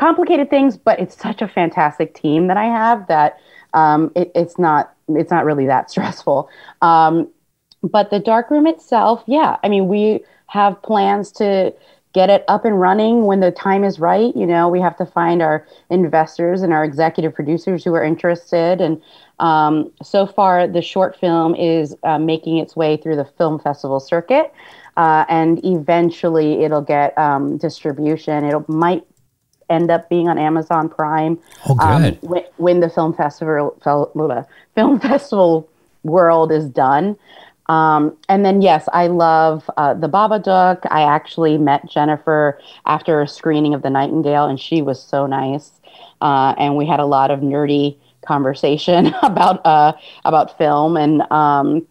complicated 0.03 0.51
things, 0.51 0.77
but 0.77 0.99
it's 0.99 1.17
such 1.17 1.41
a 1.43 1.47
fantastic 1.47 2.12
team 2.12 2.49
that 2.49 2.57
I 2.57 2.65
have 2.65 3.07
that 3.07 3.38
um, 3.73 4.11
it, 4.17 4.33
it's 4.35 4.59
not 4.59 4.93
it's 5.09 5.31
not 5.31 5.45
really 5.45 5.67
that 5.67 5.91
stressful. 5.95 6.51
Um, 6.81 7.29
but 7.85 8.11
the 8.11 8.19
dark 8.19 8.51
room 8.51 8.67
itself, 8.67 9.23
yeah, 9.27 9.59
I 9.62 9.69
mean, 9.69 9.87
we 9.87 10.25
have 10.49 10.81
plans 10.83 11.31
to 11.33 11.73
get 12.15 12.31
it 12.31 12.45
up 12.49 12.65
and 12.65 12.81
running 12.81 13.25
when 13.27 13.41
the 13.41 13.53
time 13.53 13.85
is 13.85 13.99
right. 14.01 14.37
You 14.37 14.47
know, 14.47 14.69
we 14.69 14.81
have 14.81 14.97
to 14.99 15.07
find 15.07 15.41
our 15.41 15.67
investors 15.88 16.62
and 16.62 16.73
our 16.73 16.85
executive 16.85 17.33
producers 17.33 17.85
who 17.85 17.95
are 17.95 18.05
interested. 18.05 18.81
And 18.81 19.01
um, 19.38 19.91
so 20.03 20.27
far, 20.27 20.67
the 20.67 20.83
short 20.83 21.19
film 21.19 21.55
is 21.55 21.97
uh, 22.03 22.19
making 22.19 22.59
its 22.59 22.77
way 22.77 22.97
through 22.97 23.17
the 23.17 23.25
film 23.25 23.59
festival 23.59 23.99
circuit. 23.99 24.53
Uh, 24.97 25.25
and 25.29 25.65
eventually 25.65 26.65
it'll 26.65 26.83
get 26.83 27.17
um, 27.17 27.57
distribution. 27.57 28.45
It 28.45 28.69
might 28.69 29.07
end 29.70 29.90
up 29.90 30.09
being 30.09 30.29
on 30.29 30.38
Amazon 30.38 30.88
Prime. 30.88 31.38
Oh, 31.68 31.75
good. 31.75 32.14
Um, 32.14 32.18
when, 32.22 32.44
when 32.57 32.81
the 32.81 32.88
film 32.88 33.14
festival 33.14 33.77
film 34.75 35.01
festival 35.01 35.68
world 36.03 36.53
is 36.53 36.68
done. 36.68 37.16
Um, 37.66 38.16
and 38.29 38.44
then 38.44 38.61
yes, 38.61 38.88
I 38.92 39.07
love 39.07 39.70
uh, 39.77 39.94
the 39.94 40.09
Babadook. 40.09 40.81
I 40.90 41.03
actually 41.03 41.59
met 41.59 41.88
Jennifer 41.88 42.61
after 42.87 43.22
a 43.22 43.29
screening 43.29 43.72
of 43.72 43.83
The 43.83 43.90
Nightingale, 43.90 44.46
and 44.46 44.59
she 44.59 44.83
was 44.83 45.03
so 45.03 45.27
nice. 45.27 45.70
Uh, 46.20 46.55
and 46.59 46.77
we 46.77 46.87
had 46.87 47.01
a 47.01 47.07
lot 47.07 47.31
of 47.31 47.40
nerdy 47.40 47.96
conversation 48.27 49.07
about 49.22 49.64
uh, 49.64 49.92
about 50.25 50.57
film 50.59 50.96
and 50.96 51.22
um, 51.33 51.87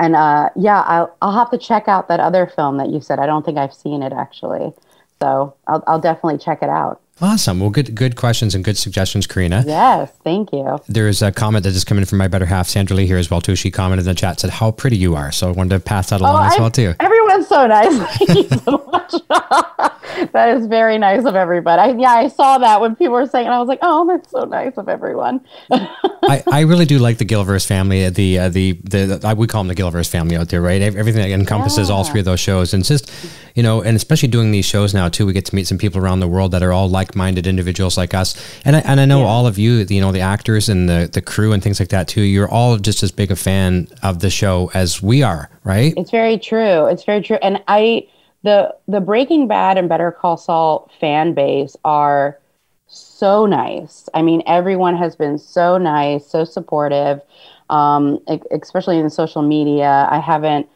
and 0.00 0.14
uh, 0.14 0.50
yeah, 0.56 0.82
I'll 0.82 1.16
I'll 1.22 1.32
have 1.32 1.50
to 1.50 1.58
check 1.58 1.88
out 1.88 2.08
that 2.08 2.20
other 2.20 2.46
film 2.46 2.78
that 2.78 2.90
you 2.90 3.00
said. 3.00 3.18
I 3.18 3.26
don't 3.26 3.44
think 3.44 3.58
I've 3.58 3.74
seen 3.74 4.02
it 4.02 4.12
actually, 4.12 4.72
so 5.20 5.54
I'll 5.66 5.82
I'll 5.86 6.00
definitely 6.00 6.38
check 6.38 6.62
it 6.62 6.68
out. 6.68 7.00
Awesome. 7.20 7.58
Well, 7.58 7.70
good 7.70 7.94
good 7.96 8.14
questions 8.14 8.54
and 8.54 8.62
good 8.64 8.78
suggestions, 8.78 9.26
Karina. 9.26 9.64
Yes, 9.66 10.12
thank 10.22 10.52
you. 10.52 10.78
There's 10.88 11.20
a 11.20 11.32
comment 11.32 11.64
that 11.64 11.72
just 11.72 11.86
come 11.86 11.98
in 11.98 12.04
from 12.04 12.18
my 12.18 12.28
better 12.28 12.46
half, 12.46 12.68
Sandra 12.68 12.96
Lee, 12.96 13.06
here 13.06 13.18
as 13.18 13.28
well 13.30 13.40
too. 13.40 13.56
She 13.56 13.70
commented 13.72 14.06
in 14.06 14.10
the 14.10 14.14
chat, 14.14 14.38
said 14.38 14.50
how 14.50 14.70
pretty 14.70 14.96
you 14.96 15.16
are. 15.16 15.32
So 15.32 15.48
I 15.48 15.50
wanted 15.50 15.70
to 15.70 15.80
pass 15.80 16.10
that 16.10 16.20
along 16.20 16.42
oh, 16.42 16.46
as 16.46 16.52
Oh, 16.52 16.56
I- 16.56 16.60
well 16.60 16.70
too. 16.70 16.94
Everyone's 17.38 17.48
so 17.48 17.66
nice. 17.66 18.18
Thank 18.26 18.50
you 18.50 18.58
so 18.58 18.88
much. 18.90 20.32
that 20.32 20.56
is 20.56 20.66
very 20.66 20.98
nice 20.98 21.24
of 21.24 21.34
everybody. 21.34 21.80
I, 21.80 21.96
yeah, 21.96 22.12
I 22.12 22.28
saw 22.28 22.58
that 22.58 22.80
when 22.80 22.96
people 22.96 23.14
were 23.14 23.26
saying, 23.26 23.46
it, 23.46 23.50
I 23.50 23.58
was 23.58 23.68
like, 23.68 23.78
oh, 23.82 24.06
that's 24.06 24.30
so 24.30 24.44
nice 24.44 24.76
of 24.76 24.88
everyone. 24.88 25.40
I, 25.70 26.42
I 26.50 26.60
really 26.60 26.84
do 26.84 26.98
like 26.98 27.18
the 27.18 27.24
Gilverse 27.24 27.66
family. 27.66 28.08
The 28.10 28.38
uh, 28.38 28.48
the 28.48 28.72
the, 28.72 29.20
I 29.24 29.34
would 29.34 29.48
call 29.48 29.62
them 29.62 29.68
the 29.68 29.80
Gilverse 29.80 30.08
family 30.08 30.36
out 30.36 30.48
there, 30.48 30.60
right? 30.60 30.80
Everything 30.80 31.22
that 31.22 31.30
encompasses 31.30 31.90
all 31.90 32.04
three 32.04 32.20
of 32.20 32.26
those 32.26 32.40
shows, 32.40 32.74
and 32.74 32.84
just 32.84 33.12
you 33.54 33.62
know, 33.62 33.82
and 33.82 33.96
especially 33.96 34.28
doing 34.28 34.50
these 34.50 34.64
shows 34.64 34.94
now 34.94 35.08
too, 35.08 35.26
we 35.26 35.32
get 35.32 35.44
to 35.46 35.54
meet 35.54 35.66
some 35.66 35.78
people 35.78 36.00
around 36.00 36.20
the 36.20 36.28
world 36.28 36.52
that 36.52 36.62
are 36.62 36.72
all 36.72 36.88
like-minded 36.88 37.46
individuals 37.46 37.96
like 37.96 38.14
us. 38.14 38.36
And 38.64 38.76
I, 38.76 38.80
and 38.80 39.00
I 39.00 39.04
know 39.04 39.24
all 39.24 39.46
of 39.46 39.58
you, 39.58 39.84
you 39.88 40.00
know, 40.00 40.12
the 40.12 40.20
actors 40.20 40.68
and 40.68 40.88
the 40.88 41.08
the 41.12 41.20
crew 41.20 41.52
and 41.52 41.62
things 41.62 41.80
like 41.80 41.90
that 41.90 42.08
too. 42.08 42.22
You're 42.22 42.50
all 42.50 42.78
just 42.78 43.02
as 43.02 43.12
big 43.12 43.30
a 43.30 43.36
fan 43.36 43.88
of 44.02 44.20
the 44.20 44.30
show 44.30 44.70
as 44.74 45.02
we 45.02 45.22
are, 45.22 45.50
right? 45.64 45.94
It's 45.96 46.10
very 46.10 46.38
true. 46.38 46.86
It's 46.86 47.04
very 47.04 47.22
true. 47.22 47.27
And 47.36 47.62
I 47.68 48.06
the 48.42 48.74
the 48.86 49.00
Breaking 49.00 49.48
Bad 49.48 49.78
and 49.78 49.88
Better 49.88 50.12
Call 50.12 50.36
Saul 50.36 50.90
fan 51.00 51.34
base 51.34 51.76
are 51.84 52.38
so 52.86 53.46
nice. 53.46 54.08
I 54.14 54.22
mean, 54.22 54.42
everyone 54.46 54.96
has 54.96 55.14
been 55.16 55.38
so 55.38 55.76
nice, 55.78 56.26
so 56.26 56.44
supportive, 56.44 57.20
um, 57.68 58.18
especially 58.50 58.98
in 58.98 59.10
social 59.10 59.42
media. 59.42 60.08
I 60.10 60.20
haven't, 60.20 60.68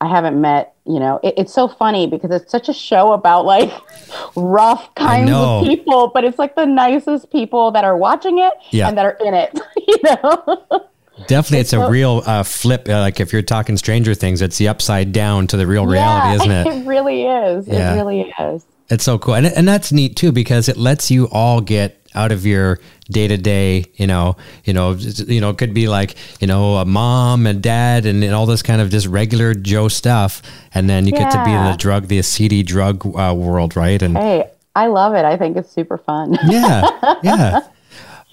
I 0.00 0.08
haven't 0.08 0.40
met. 0.40 0.74
You 0.84 1.00
know, 1.00 1.18
it, 1.24 1.34
it's 1.36 1.52
so 1.52 1.66
funny 1.66 2.06
because 2.06 2.30
it's 2.30 2.52
such 2.52 2.68
a 2.68 2.72
show 2.72 3.12
about 3.12 3.44
like 3.44 3.72
rough 4.36 4.94
kinds 4.94 5.30
of 5.32 5.64
people, 5.64 6.08
but 6.14 6.22
it's 6.22 6.38
like 6.38 6.54
the 6.54 6.66
nicest 6.66 7.32
people 7.32 7.72
that 7.72 7.82
are 7.82 7.96
watching 7.96 8.38
it 8.38 8.52
Yeah. 8.70 8.88
and 8.88 8.96
that 8.96 9.04
are 9.04 9.16
in 9.24 9.34
it. 9.34 9.58
You 9.88 9.96
know. 10.04 10.86
Definitely, 11.26 11.60
it's 11.60 11.72
a 11.72 11.88
real 11.88 12.22
uh, 12.26 12.42
flip. 12.42 12.88
Uh, 12.88 13.00
like 13.00 13.20
if 13.20 13.32
you're 13.32 13.42
talking 13.42 13.76
Stranger 13.76 14.14
Things, 14.14 14.42
it's 14.42 14.58
the 14.58 14.68
upside 14.68 15.12
down 15.12 15.46
to 15.48 15.56
the 15.56 15.66
real 15.66 15.86
reality, 15.86 16.28
Yeah, 16.28 16.34
isn't 16.34 16.50
it? 16.72 16.80
It 16.82 16.86
really 16.86 17.24
is. 17.24 17.66
Yeah. 17.66 17.92
It 17.92 17.96
really 17.96 18.34
is. 18.38 18.64
It's 18.88 19.02
so 19.04 19.18
cool, 19.18 19.34
and 19.34 19.46
and 19.46 19.66
that's 19.66 19.90
neat 19.92 20.14
too 20.14 20.30
because 20.30 20.68
it 20.68 20.76
lets 20.76 21.10
you 21.10 21.28
all 21.32 21.60
get 21.60 22.00
out 22.14 22.30
of 22.32 22.46
your 22.46 22.78
day 23.10 23.26
to 23.26 23.36
day. 23.36 23.84
You 23.96 24.06
know, 24.06 24.36
you 24.64 24.72
know, 24.74 24.92
you 24.92 25.40
know, 25.40 25.50
it 25.50 25.58
could 25.58 25.74
be 25.74 25.88
like 25.88 26.14
you 26.40 26.46
know 26.46 26.76
a 26.76 26.84
mom 26.84 27.46
and 27.48 27.60
dad 27.60 28.06
and, 28.06 28.22
and 28.22 28.32
all 28.32 28.46
this 28.46 28.62
kind 28.62 28.80
of 28.80 28.90
just 28.90 29.06
regular 29.08 29.54
Joe 29.54 29.88
stuff, 29.88 30.40
and 30.72 30.88
then 30.88 31.06
you 31.06 31.12
get 31.12 31.32
to 31.32 31.44
be 31.44 31.50
in 31.50 31.64
the 31.64 31.76
drug, 31.76 32.06
the 32.06 32.22
seedy 32.22 32.62
drug 32.62 33.04
uh, 33.16 33.34
world, 33.36 33.74
right? 33.74 34.00
And 34.00 34.16
Hey, 34.16 34.50
I 34.76 34.86
love 34.86 35.14
it. 35.14 35.24
I 35.24 35.36
think 35.36 35.56
it's 35.56 35.70
super 35.72 35.98
fun. 35.98 36.38
yeah, 36.46 36.88
yeah. 37.24 37.60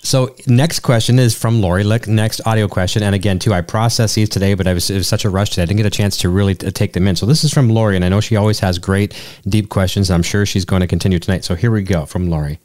So 0.04 0.36
next 0.46 0.82
question 0.82 1.18
is 1.18 1.34
from 1.34 1.62
Lori. 1.62 1.86
Look, 1.86 2.08
next 2.08 2.42
audio 2.46 2.68
question, 2.68 3.04
and 3.04 3.16
again, 3.16 3.40
too, 3.40 3.54
I 3.54 3.62
processed 3.62 4.16
these 4.16 4.28
today, 4.28 4.54
but 4.54 4.68
I 4.68 4.74
was, 4.74 4.90
it 4.90 4.98
was 4.98 5.08
such 5.08 5.24
a 5.24 5.30
rush 5.30 5.52
today, 5.52 5.64
I 5.64 5.66
didn't 5.66 5.78
get 5.78 5.86
a 5.86 5.90
chance 5.90 6.18
to 6.18 6.30
really 6.30 6.56
t- 6.56 6.70
take 6.72 6.92
them 6.92 7.08
in. 7.08 7.16
So 7.16 7.26
this 7.26 7.46
is 7.46 7.54
from 7.54 7.70
Lori, 7.70 7.96
and 7.96 8.04
I 8.04 8.10
know 8.10 8.20
she 8.20 8.36
always 8.36 8.60
has 8.60 8.78
great, 8.80 9.14
deep 9.48 9.70
questions. 9.70 10.12
I'm 10.12 10.22
sure 10.22 10.46
she's 10.46 10.66
going 10.66 10.82
to 10.82 10.88
continue 10.88 11.20
tonight. 11.20 11.46
So 11.46 11.56
here 11.56 11.72
we 11.72 11.84
go 11.84 12.06
from 12.06 12.30
Lori. 12.30 12.60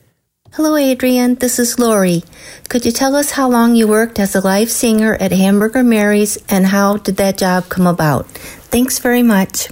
Hello, 0.52 0.74
Adrian. 0.76 1.36
This 1.36 1.60
is 1.60 1.78
Lori. 1.78 2.24
Could 2.68 2.84
you 2.84 2.90
tell 2.90 3.14
us 3.14 3.32
how 3.32 3.48
long 3.48 3.76
you 3.76 3.86
worked 3.86 4.18
as 4.18 4.34
a 4.34 4.40
live 4.40 4.70
singer 4.70 5.14
at 5.14 5.30
Hamburger 5.30 5.84
Mary's 5.84 6.38
and 6.48 6.66
how 6.66 6.96
did 6.96 7.18
that 7.18 7.38
job 7.38 7.68
come 7.68 7.86
about? 7.86 8.26
Thanks 8.26 8.98
very 8.98 9.22
much. 9.22 9.68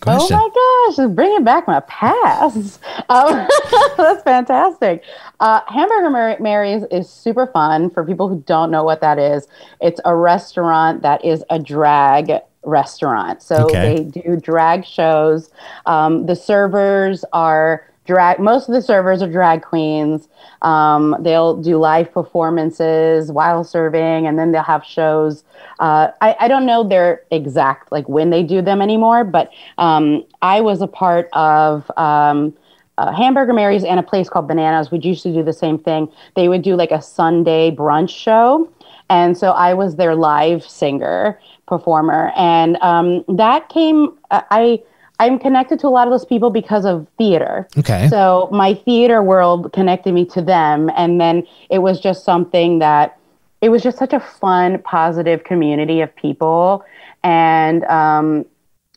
Good 0.00 0.18
Oh 0.20 0.28
my 0.30 0.94
gosh, 0.96 1.14
bringing 1.14 1.44
back 1.44 1.66
my 1.66 1.80
past. 1.80 2.80
Um, 3.08 3.46
that's 3.96 4.22
fantastic. 4.22 5.04
Uh, 5.40 5.60
Hamburger 5.68 6.10
Mar- 6.10 6.36
Mary's 6.40 6.84
is 6.90 7.08
super 7.08 7.46
fun 7.46 7.90
for 7.90 8.04
people 8.04 8.28
who 8.28 8.42
don't 8.46 8.70
know 8.70 8.84
what 8.84 9.00
that 9.00 9.18
is. 9.18 9.46
It's 9.80 10.00
a 10.04 10.14
restaurant 10.16 11.02
that 11.02 11.24
is 11.24 11.44
a 11.50 11.58
drag 11.58 12.32
restaurant. 12.64 13.42
So 13.42 13.64
Okay. 13.66 13.96
they 13.96 14.04
do 14.04 14.36
drag 14.36 14.84
shows. 14.84 15.50
Um, 15.86 16.26
the 16.26 16.36
servers 16.36 17.24
are 17.32 17.86
drag, 18.04 18.38
most 18.38 18.68
of 18.68 18.74
the 18.74 18.82
servers 18.82 19.22
are 19.22 19.30
drag 19.30 19.62
queens. 19.62 20.28
Um, 20.62 21.16
they'll 21.20 21.56
do 21.56 21.78
live 21.78 22.12
performances 22.12 23.30
while 23.30 23.64
serving, 23.64 24.26
and 24.26 24.38
then 24.38 24.52
they'll 24.52 24.62
have 24.62 24.84
shows. 24.84 25.44
Uh, 25.78 26.08
I, 26.20 26.36
I 26.40 26.48
don't 26.48 26.66
know 26.66 26.82
their 26.86 27.22
exact 27.30 27.92
like 27.92 28.08
when 28.08 28.30
they 28.30 28.42
do 28.42 28.62
them 28.62 28.82
anymore, 28.82 29.24
but 29.24 29.50
um, 29.78 30.24
I 30.42 30.60
was 30.60 30.82
a 30.82 30.86
part 30.86 31.28
of 31.32 31.90
um, 31.96 32.54
uh, 32.98 33.12
Hamburger 33.12 33.52
Mary's 33.52 33.84
and 33.84 33.98
a 33.98 34.02
place 34.02 34.28
called 34.28 34.48
Bananas. 34.48 34.90
We 34.90 34.98
used 34.98 35.22
to 35.22 35.32
do 35.32 35.42
the 35.42 35.52
same 35.52 35.78
thing. 35.78 36.08
They 36.34 36.48
would 36.48 36.62
do 36.62 36.76
like 36.76 36.90
a 36.90 37.02
Sunday 37.02 37.70
brunch 37.70 38.10
show, 38.10 38.70
and 39.10 39.36
so 39.36 39.50
I 39.52 39.74
was 39.74 39.96
their 39.96 40.14
live 40.14 40.64
singer 40.64 41.40
performer, 41.66 42.32
and 42.36 42.76
um, 42.82 43.24
that 43.28 43.68
came. 43.68 44.16
uh, 44.30 44.42
I 44.50 44.82
I'm 45.22 45.38
connected 45.38 45.78
to 45.80 45.86
a 45.86 45.88
lot 45.90 46.08
of 46.08 46.12
those 46.12 46.24
people 46.24 46.50
because 46.50 46.84
of 46.84 47.06
theater. 47.16 47.68
Okay. 47.78 48.08
So 48.08 48.48
my 48.50 48.74
theater 48.74 49.22
world 49.22 49.72
connected 49.72 50.12
me 50.14 50.24
to 50.26 50.42
them, 50.42 50.90
and 50.96 51.20
then 51.20 51.46
it 51.70 51.78
was 51.78 52.00
just 52.00 52.24
something 52.24 52.80
that 52.80 53.16
it 53.60 53.68
was 53.68 53.84
just 53.84 53.98
such 53.98 54.12
a 54.12 54.18
fun, 54.18 54.82
positive 54.82 55.44
community 55.44 56.00
of 56.00 56.14
people, 56.16 56.84
and 57.22 57.84
um, 57.84 58.44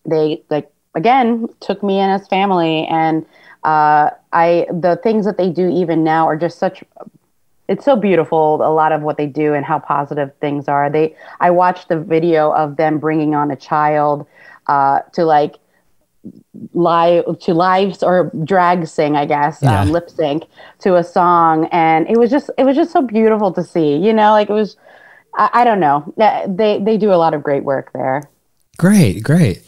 they 0.03 0.41
like 0.49 0.67
again 0.95 1.47
took 1.59 1.83
me 1.83 1.99
in 1.99 2.09
as 2.09 2.27
family, 2.27 2.87
and 2.87 3.23
uh, 3.63 4.09
I 4.33 4.65
the 4.71 4.99
things 5.03 5.25
that 5.25 5.37
they 5.37 5.51
do 5.51 5.69
even 5.69 6.03
now 6.03 6.27
are 6.27 6.37
just 6.37 6.57
such. 6.57 6.83
It's 7.67 7.85
so 7.85 7.95
beautiful. 7.95 8.55
A 8.63 8.73
lot 8.73 8.91
of 8.91 9.03
what 9.03 9.17
they 9.17 9.27
do 9.27 9.53
and 9.53 9.63
how 9.63 9.77
positive 9.77 10.31
things 10.41 10.67
are. 10.67 10.89
They 10.89 11.15
I 11.39 11.51
watched 11.51 11.89
the 11.89 11.99
video 11.99 12.51
of 12.51 12.77
them 12.77 12.97
bringing 12.97 13.35
on 13.35 13.51
a 13.51 13.55
child 13.55 14.25
uh, 14.65 15.01
to 15.13 15.23
like 15.23 15.57
live 16.73 17.23
to 17.39 17.53
live 17.53 17.95
or 18.03 18.31
drag 18.43 18.87
sing 18.87 19.15
i 19.15 19.25
guess 19.25 19.59
Yeah. 19.61 19.81
um, 19.81 19.91
lip 19.91 20.09
sync 20.09 20.43
to 20.79 20.95
a 20.95 21.03
song 21.03 21.67
and 21.71 22.07
it 22.09 22.17
was 22.17 22.29
just 22.31 22.49
it 22.57 22.63
was 22.63 22.75
just 22.75 22.91
so 22.91 23.01
beautiful 23.01 23.51
to 23.53 23.63
see 23.63 23.97
you 23.97 24.13
know 24.13 24.31
like 24.31 24.49
it 24.49 24.53
was 24.53 24.75
i, 25.35 25.49
I 25.53 25.63
don't 25.63 25.79
know 25.79 26.13
they 26.47 26.79
they 26.83 26.97
do 26.97 27.13
a 27.13 27.15
lot 27.23 27.33
of 27.33 27.43
great 27.43 27.63
work 27.63 27.91
there 27.93 28.23
Great, 28.77 29.23
great. 29.23 29.61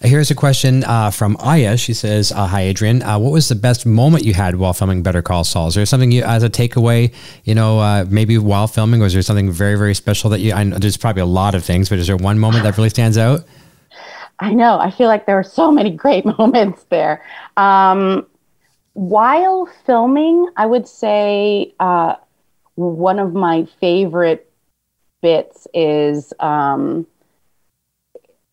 Here's 0.00 0.30
a 0.30 0.34
question 0.34 0.82
uh, 0.84 1.10
from 1.10 1.36
Aya. 1.38 1.76
She 1.76 1.92
says, 1.92 2.32
uh, 2.32 2.46
"Hi, 2.46 2.62
Adrian. 2.62 3.02
Uh, 3.02 3.18
what 3.18 3.30
was 3.30 3.48
the 3.50 3.54
best 3.56 3.84
moment 3.84 4.24
you 4.24 4.32
had 4.32 4.56
while 4.56 4.72
filming 4.72 5.02
Better 5.02 5.20
Call 5.20 5.44
Saul? 5.44 5.66
Is 5.68 5.74
there 5.74 5.84
something 5.84 6.12
you, 6.12 6.22
as 6.22 6.42
a 6.42 6.48
takeaway, 6.48 7.12
you 7.44 7.54
know, 7.54 7.78
uh, 7.80 8.06
maybe 8.08 8.38
while 8.38 8.66
filming, 8.68 9.00
was 9.00 9.12
there 9.12 9.20
something 9.20 9.50
very, 9.50 9.76
very 9.76 9.94
special 9.94 10.30
that 10.30 10.40
you? 10.40 10.54
I 10.54 10.64
know 10.64 10.78
there's 10.78 10.96
probably 10.96 11.20
a 11.20 11.26
lot 11.26 11.54
of 11.54 11.62
things, 11.62 11.90
but 11.90 11.98
is 11.98 12.06
there 12.06 12.16
one 12.16 12.38
moment 12.38 12.62
that 12.64 12.78
really 12.78 12.88
stands 12.88 13.18
out? 13.18 13.40
I 14.40 14.52
know. 14.52 14.78
I 14.78 14.90
feel 14.90 15.08
like 15.08 15.26
there 15.26 15.36
were 15.36 15.42
so 15.42 15.70
many 15.70 15.90
great 15.90 16.24
moments 16.38 16.84
there. 16.90 17.24
Um, 17.56 18.26
while 18.94 19.66
filming 19.86 20.48
i 20.56 20.66
would 20.66 20.88
say 20.88 21.72
uh, 21.78 22.16
one 22.74 23.20
of 23.20 23.32
my 23.32 23.64
favorite 23.80 24.50
bits 25.22 25.66
is 25.74 26.32
um, 26.40 27.06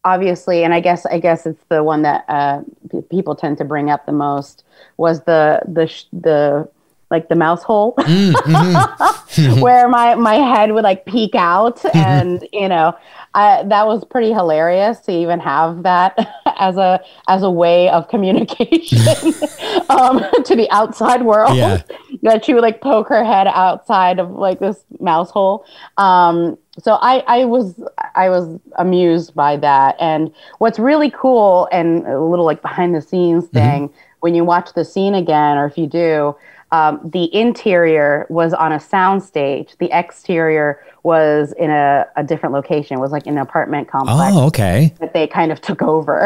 obviously, 0.03 0.63
and 0.63 0.73
I 0.73 0.79
guess 0.79 1.05
I 1.05 1.19
guess 1.19 1.45
it's 1.45 1.63
the 1.69 1.83
one 1.83 2.03
that 2.03 2.25
uh, 2.27 2.61
p- 2.91 3.01
people 3.01 3.35
tend 3.35 3.57
to 3.57 3.65
bring 3.65 3.89
up 3.89 4.05
the 4.05 4.11
most 4.11 4.63
was 4.97 5.21
the 5.23 5.61
the 5.67 5.87
sh- 5.87 6.05
the 6.13 6.69
like 7.11 7.27
the 7.29 7.35
mouse 7.35 7.63
hole. 7.63 7.95
Where 9.61 9.89
my 9.89 10.15
my 10.15 10.35
head 10.35 10.71
would 10.71 10.83
like 10.83 11.05
peek 11.05 11.35
out 11.35 11.83
and 11.93 12.47
you 12.53 12.69
know 12.69 12.95
I, 13.35 13.63
that 13.63 13.85
was 13.85 14.03
pretty 14.05 14.31
hilarious 14.31 14.99
to 15.01 15.11
even 15.11 15.39
have 15.41 15.83
that 15.83 16.17
as 16.57 16.77
a 16.77 17.01
as 17.27 17.43
a 17.43 17.51
way 17.51 17.89
of 17.89 18.07
communication 18.13 18.99
um, 19.89 20.25
to 20.45 20.55
the 20.55 20.67
outside 20.71 21.21
world 21.23 21.55
Yeah. 21.55 21.81
that 22.23 22.45
she 22.45 22.53
would 22.53 22.63
like 22.63 22.81
poke 22.81 23.09
her 23.09 23.23
head 23.23 23.47
outside 23.47 24.19
of 24.19 24.31
like 24.31 24.59
this 24.59 24.83
mouse 24.99 25.29
hole. 25.29 25.65
Um, 25.97 26.57
so 26.79 26.93
I, 27.01 27.19
I 27.27 27.45
was 27.45 27.79
I 28.15 28.29
was 28.29 28.59
amused 28.77 29.35
by 29.35 29.57
that. 29.57 29.95
And 29.99 30.33
what's 30.59 30.79
really 30.79 31.11
cool 31.11 31.67
and 31.71 32.05
a 32.07 32.19
little 32.21 32.45
like 32.45 32.61
behind 32.61 32.95
the 32.95 33.01
scenes 33.01 33.47
thing 33.47 33.89
when 34.21 34.33
you 34.33 34.43
watch 34.43 34.73
the 34.73 34.83
scene 34.85 35.13
again 35.13 35.57
or 35.57 35.65
if 35.65 35.77
you 35.77 35.87
do 35.87 36.35
um, 36.75 36.91
the 37.17 37.25
interior 37.43 38.25
was 38.29 38.51
on 38.53 38.71
a 38.71 38.79
sound 38.79 39.21
stage 39.31 39.69
the 39.83 39.89
exterior 40.01 40.69
was 41.03 41.53
in 41.63 41.69
a, 41.69 42.05
a 42.15 42.23
different 42.23 42.53
location 42.59 42.97
it 42.97 42.99
was 42.99 43.11
like 43.11 43.27
an 43.27 43.37
apartment 43.37 43.87
complex 43.87 44.35
Oh, 44.35 44.45
okay. 44.47 44.79
that 44.99 45.13
they 45.13 45.27
kind 45.27 45.51
of 45.53 45.59
took 45.61 45.81
over. 45.95 46.17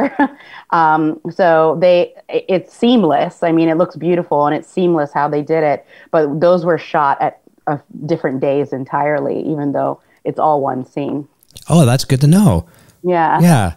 um, 0.79 1.19
so 1.39 1.77
they, 1.81 2.13
it- 2.29 2.45
it's 2.55 2.71
seamless. 2.73 3.43
I 3.43 3.51
mean, 3.51 3.67
it 3.73 3.77
looks 3.81 3.95
beautiful 4.07 4.45
and 4.47 4.55
it's 4.57 4.69
seamless 4.77 5.11
how 5.19 5.27
they 5.27 5.41
did 5.41 5.63
it. 5.73 5.85
But 6.11 6.39
those 6.39 6.61
were 6.65 6.77
shot 6.77 7.21
at 7.21 7.33
uh, 7.67 7.77
different 8.05 8.39
days 8.39 8.71
entirely, 8.73 9.37
even 9.53 9.73
though 9.73 9.99
it's 10.23 10.39
all 10.39 10.61
one 10.61 10.85
scene. 10.85 11.27
Oh, 11.67 11.85
that's 11.85 12.05
good 12.05 12.21
to 12.21 12.27
know. 12.27 12.65
Yeah. 13.03 13.39
Yeah. 13.41 13.73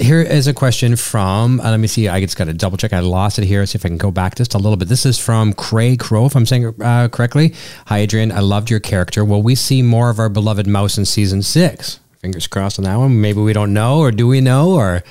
Here 0.00 0.22
is 0.22 0.46
a 0.46 0.54
question 0.54 0.94
from, 0.94 1.60
uh, 1.60 1.72
let 1.72 1.80
me 1.80 1.88
see, 1.88 2.08
I 2.08 2.20
just 2.20 2.36
got 2.36 2.44
to 2.44 2.52
double 2.52 2.76
check. 2.76 2.92
I 2.92 3.00
lost 3.00 3.36
it 3.40 3.44
here. 3.44 3.66
See 3.66 3.76
if 3.76 3.84
I 3.84 3.88
can 3.88 3.98
go 3.98 4.12
back 4.12 4.36
just 4.36 4.54
a 4.54 4.58
little 4.58 4.76
bit. 4.76 4.86
This 4.86 5.04
is 5.04 5.18
from 5.18 5.52
Craig 5.52 5.98
Crow, 5.98 6.26
if 6.26 6.36
I'm 6.36 6.46
saying 6.46 6.68
it 6.68 6.80
uh, 6.80 7.08
correctly. 7.08 7.52
Hi, 7.86 7.98
Adrian. 7.98 8.30
I 8.30 8.38
loved 8.38 8.70
your 8.70 8.78
character. 8.78 9.24
Will 9.24 9.42
we 9.42 9.56
see 9.56 9.82
more 9.82 10.08
of 10.08 10.20
our 10.20 10.28
beloved 10.28 10.68
mouse 10.68 10.98
in 10.98 11.04
season 11.04 11.42
six? 11.42 11.98
Fingers 12.20 12.46
crossed 12.46 12.78
on 12.78 12.84
that 12.84 12.94
one. 12.94 13.20
Maybe 13.20 13.40
we 13.40 13.52
don't 13.52 13.72
know, 13.72 13.98
or 13.98 14.12
do 14.12 14.28
we 14.28 14.40
know? 14.40 14.70
Or 14.70 15.02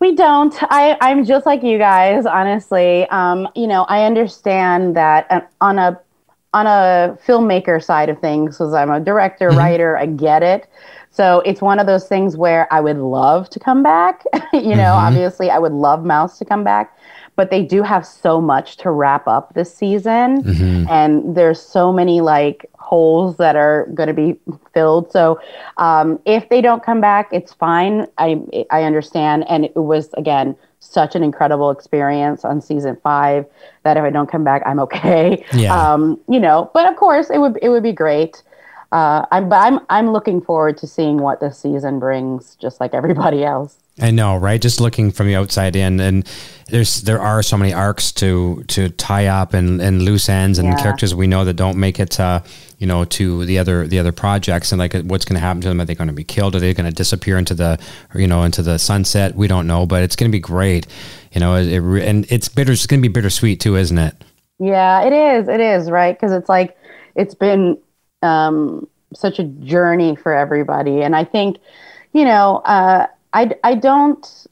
We 0.00 0.14
don't. 0.14 0.54
I, 0.64 0.98
I'm 1.00 1.24
just 1.24 1.46
like 1.46 1.62
you 1.62 1.78
guys, 1.78 2.26
honestly. 2.26 3.08
Um, 3.08 3.48
you 3.54 3.66
know, 3.66 3.84
I 3.84 4.04
understand 4.04 4.96
that 4.96 5.26
uh, 5.30 5.40
on 5.62 5.78
a 5.78 5.98
on 6.52 6.66
a 6.66 7.18
filmmaker 7.26 7.82
side 7.82 8.10
of 8.10 8.20
things, 8.20 8.58
because 8.58 8.74
I'm 8.74 8.90
a 8.90 9.00
director, 9.00 9.48
writer, 9.48 9.96
I 9.96 10.06
get 10.06 10.42
it. 10.42 10.68
So 11.14 11.40
it's 11.46 11.62
one 11.62 11.78
of 11.78 11.86
those 11.86 12.08
things 12.08 12.36
where 12.36 12.66
I 12.72 12.80
would 12.80 12.98
love 12.98 13.48
to 13.50 13.60
come 13.60 13.84
back. 13.84 14.24
you 14.52 14.74
know, 14.74 14.94
obviously, 14.94 15.48
I 15.48 15.58
would 15.58 15.72
love 15.72 16.04
Mouse 16.04 16.38
to 16.40 16.44
come 16.44 16.64
back, 16.64 16.98
but 17.36 17.50
they 17.52 17.62
do 17.62 17.84
have 17.84 18.04
so 18.04 18.40
much 18.40 18.78
to 18.78 18.90
wrap 18.90 19.28
up 19.28 19.54
this 19.54 19.72
season, 19.72 20.42
Mm-hmm. 20.42 20.88
and 20.90 21.36
there's 21.36 21.60
so 21.62 21.92
many 21.92 22.20
like 22.20 22.68
holes 22.80 23.36
that 23.36 23.54
are 23.54 23.86
going 23.94 24.08
to 24.08 24.12
be 24.14 24.36
filled. 24.74 25.12
So 25.12 25.40
um, 25.76 26.18
if 26.24 26.48
they 26.48 26.60
don't 26.60 26.82
come 26.82 27.00
back, 27.00 27.28
it's 27.32 27.52
fine. 27.52 28.08
I 28.18 28.40
I 28.70 28.82
understand, 28.82 29.44
and 29.48 29.64
it 29.64 29.76
was 29.76 30.10
again 30.14 30.56
such 30.80 31.14
an 31.14 31.22
incredible 31.22 31.70
experience 31.70 32.44
on 32.44 32.60
season 32.60 32.96
five 33.02 33.46
that 33.84 33.96
if 33.96 34.02
I 34.02 34.10
don't 34.10 34.30
come 34.30 34.44
back, 34.44 34.62
I'm 34.66 34.80
okay. 34.80 35.44
Yeah. 35.54 35.74
Um, 35.74 36.20
you 36.28 36.40
know, 36.40 36.70
but 36.74 36.86
of 36.90 36.96
course 36.96 37.30
it 37.30 37.38
would 37.38 37.56
it 37.62 37.68
would 37.68 37.84
be 37.84 37.92
great. 37.92 38.42
Uh, 38.94 39.26
I'm 39.32 39.48
but 39.48 39.56
I'm 39.56 39.80
I'm 39.90 40.12
looking 40.12 40.40
forward 40.40 40.76
to 40.78 40.86
seeing 40.86 41.18
what 41.18 41.40
this 41.40 41.58
season 41.58 41.98
brings, 41.98 42.54
just 42.54 42.80
like 42.80 42.94
everybody 42.94 43.44
else. 43.44 43.76
I 44.00 44.12
know, 44.12 44.36
right? 44.36 44.60
Just 44.60 44.80
looking 44.80 45.10
from 45.10 45.26
the 45.26 45.34
outside 45.34 45.74
in, 45.74 45.98
and 45.98 46.24
there's 46.68 47.02
there 47.02 47.20
are 47.20 47.42
so 47.42 47.56
many 47.56 47.72
arcs 47.72 48.12
to 48.12 48.62
to 48.68 48.90
tie 48.90 49.26
up 49.26 49.52
and, 49.52 49.80
and 49.80 50.02
loose 50.02 50.28
ends 50.28 50.60
and 50.60 50.68
Yeah. 50.68 50.76
characters 50.76 51.12
we 51.12 51.26
know 51.26 51.44
that 51.44 51.54
don't 51.54 51.76
make 51.76 51.98
it, 51.98 52.20
uh, 52.20 52.40
you 52.78 52.86
know, 52.86 53.04
to 53.04 53.44
the 53.44 53.58
other 53.58 53.88
the 53.88 53.98
other 53.98 54.12
projects, 54.12 54.70
and 54.70 54.78
like 54.78 54.94
what's 54.94 55.24
going 55.24 55.40
to 55.40 55.40
happen 55.40 55.60
to 55.62 55.68
them? 55.68 55.80
Are 55.80 55.84
they 55.84 55.96
going 55.96 56.06
to 56.06 56.14
be 56.14 56.24
killed? 56.24 56.54
Are 56.54 56.60
they 56.60 56.72
going 56.72 56.88
to 56.88 56.94
disappear 56.94 57.36
into 57.36 57.54
the, 57.54 57.80
you 58.14 58.28
know, 58.28 58.44
into 58.44 58.62
the 58.62 58.78
sunset? 58.78 59.34
We 59.34 59.48
don't 59.48 59.66
know, 59.66 59.86
but 59.86 60.04
it's 60.04 60.14
going 60.14 60.30
to 60.30 60.32
be 60.32 60.40
great, 60.40 60.86
you 61.32 61.40
know. 61.40 61.56
It, 61.56 61.66
it, 61.66 61.82
and 62.08 62.26
it's 62.30 62.48
bitter. 62.48 62.70
It's 62.70 62.86
going 62.86 63.02
to 63.02 63.08
be 63.08 63.12
bittersweet 63.12 63.58
too, 63.58 63.74
isn't 63.74 63.98
it? 63.98 64.14
Yeah, 64.60 65.02
it 65.02 65.12
is. 65.12 65.48
It 65.48 65.58
is 65.58 65.90
right 65.90 66.16
because 66.16 66.30
it's 66.30 66.48
like 66.48 66.76
it's 67.16 67.34
been 67.34 67.76
um, 68.24 68.88
such 69.14 69.38
a 69.38 69.44
journey 69.44 70.16
for 70.16 70.32
everybody, 70.32 71.02
and 71.02 71.14
I 71.14 71.24
think 71.24 71.58
you 72.12 72.24
know 72.24 72.56
uh, 72.64 73.06
I 73.32 73.50
I 73.62 73.74
don't 73.74 74.46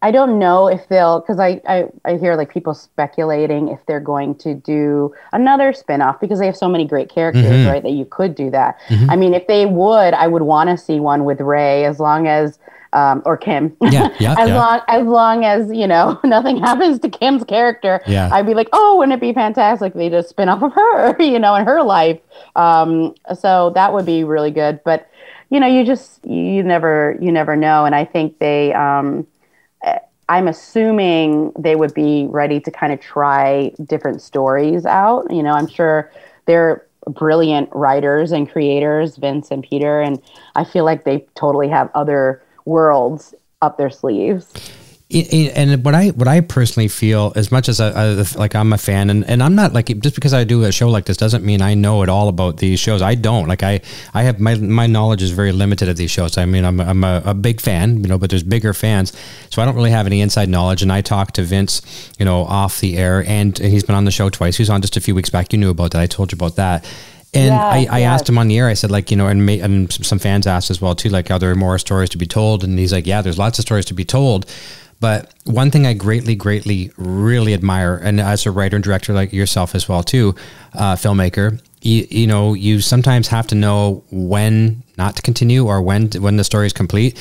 I 0.00 0.10
don't 0.12 0.38
know 0.38 0.68
if 0.68 0.88
they'll 0.88 1.20
because 1.20 1.40
I, 1.40 1.60
I 1.68 1.86
I 2.04 2.16
hear 2.16 2.36
like 2.36 2.50
people 2.52 2.72
speculating 2.74 3.68
if 3.68 3.80
they're 3.86 4.00
going 4.14 4.36
to 4.36 4.54
do 4.54 5.12
another 5.32 5.72
spin-off 5.72 6.20
because 6.20 6.38
they 6.38 6.46
have 6.46 6.56
so 6.56 6.68
many 6.68 6.84
great 6.86 7.08
characters 7.10 7.44
Mm-hmm. 7.44 7.68
right 7.68 7.82
that 7.82 7.90
you 7.92 8.04
could 8.04 8.34
do 8.34 8.50
that. 8.50 8.78
I 9.10 9.16
mean, 9.16 9.34
if 9.34 9.46
they 9.48 9.66
would, 9.66 10.14
I 10.14 10.26
would 10.28 10.42
want 10.42 10.70
to 10.70 10.76
see 10.78 11.00
one 11.00 11.24
with 11.24 11.40
Rhea 11.40 11.88
as 11.88 11.98
long 12.00 12.26
as. 12.28 12.58
Um, 12.94 13.22
or 13.26 13.36
Kim, 13.36 13.76
Yeah, 13.82 14.08
yeah, 14.18 14.34
as 14.38 14.48
yeah. 14.48 14.56
long 14.56 14.80
as 14.88 15.06
long 15.06 15.44
as 15.44 15.70
you 15.70 15.86
know 15.86 16.18
nothing 16.24 16.56
happens 16.56 16.98
to 17.00 17.08
Kim's 17.10 17.44
character, 17.44 18.00
Yeah. 18.06 18.30
I'd 18.32 18.46
be 18.46 18.54
like, 18.54 18.68
oh, 18.72 18.96
wouldn't 18.96 19.14
it 19.14 19.20
be 19.20 19.32
fantastic 19.34 19.92
they 19.94 20.08
just 20.08 20.30
spin 20.30 20.48
off 20.48 20.62
of 20.62 20.72
her, 20.72 21.20
you 21.22 21.38
know, 21.38 21.54
in 21.54 21.66
her 21.66 21.82
life. 21.82 22.18
Um, 22.56 23.14
so 23.38 23.70
that 23.74 23.92
would 23.92 24.06
be 24.06 24.24
really 24.24 24.50
good. 24.50 24.80
But 24.84 25.08
you 25.50 25.60
know, 25.60 25.66
you 25.66 25.84
just 25.84 26.24
you 26.26 26.62
never 26.62 27.16
you 27.20 27.30
never 27.32 27.56
know, 27.56 27.84
and 27.84 27.94
I 27.94 28.04
think 28.04 28.38
they. 28.38 28.72
Um, 28.72 29.26
eh, 29.82 29.98
I'm 30.30 30.46
assuming 30.46 31.52
they 31.58 31.74
would 31.74 31.94
be 31.94 32.26
ready 32.28 32.60
to 32.60 32.70
kind 32.70 32.92
of 32.92 33.00
try 33.00 33.72
different 33.86 34.20
stories 34.20 34.84
out. 34.84 35.30
You 35.30 35.42
know, 35.42 35.52
I'm 35.52 35.66
sure 35.68 36.10
they're 36.46 36.84
brilliant 37.06 37.70
writers 37.74 38.30
and 38.32 38.50
creators, 38.50 39.16
Vince 39.16 39.50
and 39.50 39.62
Peter, 39.62 40.02
and 40.02 40.20
I 40.54 40.64
feel 40.64 40.84
like 40.84 41.04
they 41.04 41.26
totally 41.34 41.68
have 41.68 41.90
other 41.94 42.42
worlds 42.68 43.34
up 43.62 43.78
their 43.78 43.90
sleeves. 43.90 44.52
And 45.10 45.82
what 45.86 45.94
I 45.94 46.08
what 46.08 46.28
I 46.28 46.42
personally 46.42 46.86
feel, 46.88 47.32
as 47.34 47.50
much 47.50 47.70
as 47.70 47.80
I, 47.80 47.88
I 47.88 48.24
like, 48.36 48.54
I'm 48.54 48.74
a 48.74 48.76
fan, 48.76 49.08
and, 49.08 49.24
and 49.24 49.42
I'm 49.42 49.54
not 49.54 49.72
like 49.72 49.86
just 50.00 50.14
because 50.14 50.34
I 50.34 50.44
do 50.44 50.64
a 50.64 50.70
show 50.70 50.90
like 50.90 51.06
this 51.06 51.16
doesn't 51.16 51.42
mean 51.42 51.62
I 51.62 51.72
know 51.72 52.02
it 52.02 52.10
all 52.10 52.28
about 52.28 52.58
these 52.58 52.78
shows. 52.78 53.00
I 53.00 53.14
don't 53.14 53.48
like 53.48 53.62
I 53.62 53.80
I 54.12 54.24
have 54.24 54.38
my 54.38 54.54
my 54.56 54.86
knowledge 54.86 55.22
is 55.22 55.30
very 55.30 55.52
limited 55.52 55.88
of 55.88 55.96
these 55.96 56.10
shows. 56.10 56.36
I 56.36 56.44
mean, 56.44 56.66
I'm 56.66 56.78
I'm 56.78 57.04
a, 57.04 57.22
a 57.24 57.32
big 57.32 57.62
fan, 57.62 58.02
you 58.02 58.08
know, 58.08 58.18
but 58.18 58.28
there's 58.28 58.42
bigger 58.42 58.74
fans, 58.74 59.14
so 59.48 59.62
I 59.62 59.64
don't 59.64 59.76
really 59.76 59.92
have 59.92 60.04
any 60.04 60.20
inside 60.20 60.50
knowledge. 60.50 60.82
And 60.82 60.92
I 60.92 61.00
talked 61.00 61.36
to 61.36 61.42
Vince, 61.42 61.80
you 62.18 62.26
know, 62.26 62.44
off 62.44 62.80
the 62.80 62.98
air, 62.98 63.24
and 63.26 63.56
he's 63.56 63.84
been 63.84 63.96
on 63.96 64.04
the 64.04 64.10
show 64.10 64.28
twice. 64.28 64.58
He 64.58 64.60
was 64.60 64.68
on 64.68 64.82
just 64.82 64.98
a 64.98 65.00
few 65.00 65.14
weeks 65.14 65.30
back. 65.30 65.54
You 65.54 65.58
knew 65.58 65.70
about 65.70 65.92
that. 65.92 66.02
I 66.02 66.06
told 66.06 66.32
you 66.32 66.36
about 66.36 66.56
that. 66.56 66.84
And 67.34 67.46
Yeah, 67.54 67.66
I, 67.66 67.86
I 67.90 67.98
yeah. 68.00 68.14
asked 68.14 68.28
him 68.28 68.38
on 68.38 68.48
the 68.48 68.58
air, 68.58 68.68
I 68.68 68.74
said, 68.74 68.90
like, 68.90 69.10
you 69.10 69.16
know, 69.16 69.26
and, 69.26 69.48
and 69.50 69.92
some 69.92 70.18
fans 70.18 70.46
asked 70.46 70.70
as 70.70 70.80
well, 70.80 70.94
too, 70.94 71.10
like, 71.10 71.30
are 71.30 71.38
there 71.38 71.54
more 71.54 71.78
stories 71.78 72.08
to 72.10 72.18
be 72.18 72.26
told? 72.26 72.64
And 72.64 72.78
he's 72.78 72.92
like, 72.92 73.06
yeah, 73.06 73.20
there's 73.22 73.38
lots 73.38 73.58
of 73.58 73.62
stories 73.64 73.84
to 73.86 73.94
be 73.94 74.04
told. 74.04 74.46
But 75.00 75.32
one 75.44 75.70
thing 75.70 75.86
I 75.86 75.92
greatly, 75.92 76.34
greatly, 76.34 76.90
really 76.96 77.54
admire, 77.54 77.96
and 78.02 78.20
as 78.20 78.46
a 78.46 78.50
writer 78.50 78.76
and 78.76 78.82
director 78.84 79.12
like 79.12 79.32
yourself 79.32 79.74
as 79.76 79.88
well, 79.88 80.02
too, 80.02 80.34
uh, 80.74 80.96
filmmaker, 80.96 81.60
you, 81.82 82.06
you 82.10 82.26
know, 82.26 82.54
you 82.54 82.80
sometimes 82.80 83.28
have 83.28 83.46
to 83.48 83.54
know 83.54 84.02
when 84.10 84.82
not 84.96 85.14
to 85.16 85.22
continue 85.22 85.66
or 85.66 85.80
when 85.82 86.10
when 86.18 86.36
the 86.36 86.42
story 86.42 86.66
is 86.66 86.72
complete. 86.72 87.16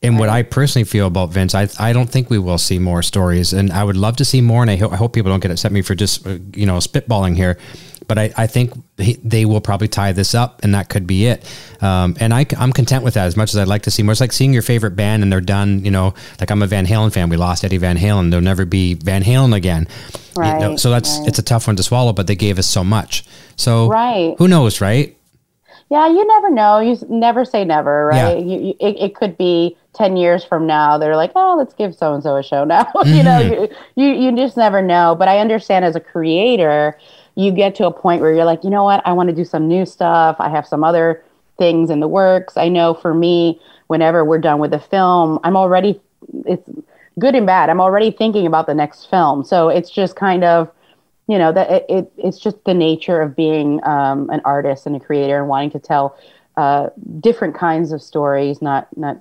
And 0.00 0.18
what 0.18 0.28
I 0.28 0.44
personally 0.44 0.84
feel 0.84 1.08
about 1.08 1.30
Vince, 1.30 1.54
I, 1.56 1.68
I 1.78 1.92
don't 1.92 2.08
think 2.08 2.30
we 2.30 2.38
will 2.38 2.56
see 2.56 2.78
more 2.78 3.02
stories, 3.02 3.52
and 3.52 3.72
I 3.72 3.82
would 3.84 3.96
love 3.96 4.16
to 4.18 4.24
see 4.24 4.40
more. 4.40 4.62
And 4.62 4.70
I, 4.70 4.76
ho- 4.76 4.90
I 4.90 4.96
hope 4.96 5.12
people 5.12 5.30
don't 5.32 5.40
get 5.40 5.50
upset 5.50 5.66
at 5.70 5.72
me 5.72 5.82
for 5.82 5.94
just 5.96 6.24
uh, 6.26 6.38
you 6.54 6.64
know 6.64 6.78
spitballing 6.78 7.34
here, 7.36 7.58
but 8.08 8.18
I, 8.18 8.32
I 8.36 8.46
think 8.46 8.72
he, 8.96 9.14
they 9.22 9.44
will 9.44 9.60
probably 9.60 9.86
tie 9.88 10.12
this 10.12 10.34
up, 10.34 10.64
and 10.64 10.74
that 10.74 10.88
could 10.88 11.06
be 11.06 11.26
it. 11.26 11.44
Um, 11.80 12.16
and 12.18 12.34
I, 12.34 12.46
I'm 12.58 12.72
content 12.72 13.04
with 13.04 13.14
that 13.14 13.26
as 13.26 13.36
much 13.36 13.50
as 13.50 13.56
I'd 13.58 13.68
like 13.68 13.82
to 13.82 13.90
see 13.90 14.02
more. 14.02 14.12
It's 14.12 14.20
like 14.20 14.32
seeing 14.32 14.52
your 14.52 14.62
favorite 14.62 14.96
band 14.96 15.22
and 15.22 15.30
they're 15.32 15.40
done. 15.40 15.84
You 15.84 15.90
know, 15.92 16.14
like 16.40 16.50
I'm 16.50 16.62
a 16.62 16.66
Van 16.66 16.86
Halen 16.86 17.12
fan. 17.12 17.28
We 17.28 17.36
lost 17.36 17.64
Eddie 17.64 17.76
Van 17.76 17.96
Halen. 17.96 18.30
There'll 18.30 18.42
never 18.44 18.64
be 18.64 18.94
Van 18.94 19.22
Halen 19.22 19.54
again. 19.54 19.86
You 20.36 20.42
know, 20.42 20.70
Right, 20.70 20.80
so 20.80 20.90
that's 20.90 21.18
right. 21.18 21.28
it's 21.28 21.38
a 21.38 21.42
tough 21.42 21.66
one 21.66 21.76
to 21.76 21.82
swallow, 21.82 22.12
but 22.12 22.26
they 22.26 22.36
gave 22.36 22.58
us 22.58 22.66
so 22.66 22.82
much. 22.82 23.24
So 23.56 23.88
Right. 23.88 24.34
who 24.38 24.48
knows, 24.48 24.80
right? 24.80 25.14
Yeah, 25.90 26.06
you 26.08 26.26
never 26.26 26.50
know. 26.50 26.80
You 26.80 26.98
never 27.08 27.44
say 27.44 27.64
never, 27.64 28.06
right? 28.06 28.36
Yeah. 28.38 28.44
You, 28.44 28.60
you, 28.66 28.74
it, 28.78 28.96
it 28.98 29.14
could 29.14 29.38
be 29.38 29.76
10 29.94 30.16
years 30.18 30.44
from 30.44 30.66
now. 30.66 30.98
They're 30.98 31.16
like, 31.16 31.32
oh, 31.34 31.56
let's 31.56 31.72
give 31.72 31.94
so 31.94 32.12
and 32.12 32.22
so 32.22 32.36
a 32.36 32.42
show 32.42 32.64
now. 32.64 32.86
you 33.06 33.22
know, 33.22 33.38
you, 33.38 33.68
you, 33.96 34.12
you 34.30 34.36
just 34.36 34.56
never 34.56 34.82
know. 34.82 35.14
But 35.18 35.28
I 35.28 35.38
understand 35.38 35.84
as 35.86 35.96
a 35.96 36.00
creator, 36.00 36.98
you 37.38 37.52
get 37.52 37.76
to 37.76 37.86
a 37.86 37.92
point 37.92 38.20
where 38.20 38.34
you're 38.34 38.44
like, 38.44 38.64
you 38.64 38.70
know 38.70 38.82
what? 38.82 39.00
I 39.06 39.12
want 39.12 39.28
to 39.28 39.34
do 39.34 39.44
some 39.44 39.68
new 39.68 39.86
stuff. 39.86 40.36
I 40.40 40.48
have 40.48 40.66
some 40.66 40.82
other 40.82 41.22
things 41.56 41.88
in 41.88 42.00
the 42.00 42.08
works. 42.08 42.56
I 42.56 42.68
know 42.68 42.94
for 42.94 43.14
me, 43.14 43.60
whenever 43.86 44.24
we're 44.24 44.40
done 44.40 44.58
with 44.58 44.72
the 44.72 44.80
film, 44.80 45.38
I'm 45.44 45.56
already, 45.56 46.00
it's 46.46 46.68
good 47.20 47.36
and 47.36 47.46
bad. 47.46 47.70
I'm 47.70 47.80
already 47.80 48.10
thinking 48.10 48.44
about 48.44 48.66
the 48.66 48.74
next 48.74 49.08
film. 49.08 49.44
So 49.44 49.68
it's 49.68 49.88
just 49.88 50.16
kind 50.16 50.42
of, 50.42 50.68
you 51.28 51.38
know 51.38 51.52
that 51.52 51.70
it, 51.70 51.86
it 51.88 52.12
it's 52.16 52.38
just 52.38 52.56
the 52.64 52.74
nature 52.74 53.20
of 53.20 53.36
being 53.36 53.84
um, 53.84 54.30
an 54.30 54.40
artist 54.44 54.86
and 54.86 54.96
a 54.96 55.00
creator 55.00 55.38
and 55.38 55.46
wanting 55.46 55.70
to 55.72 55.78
tell 55.78 56.18
uh, 56.56 56.88
different 57.20 57.54
kinds 57.54 57.92
of 57.92 58.00
stories 58.00 58.62
not 58.62 58.88
not 58.96 59.20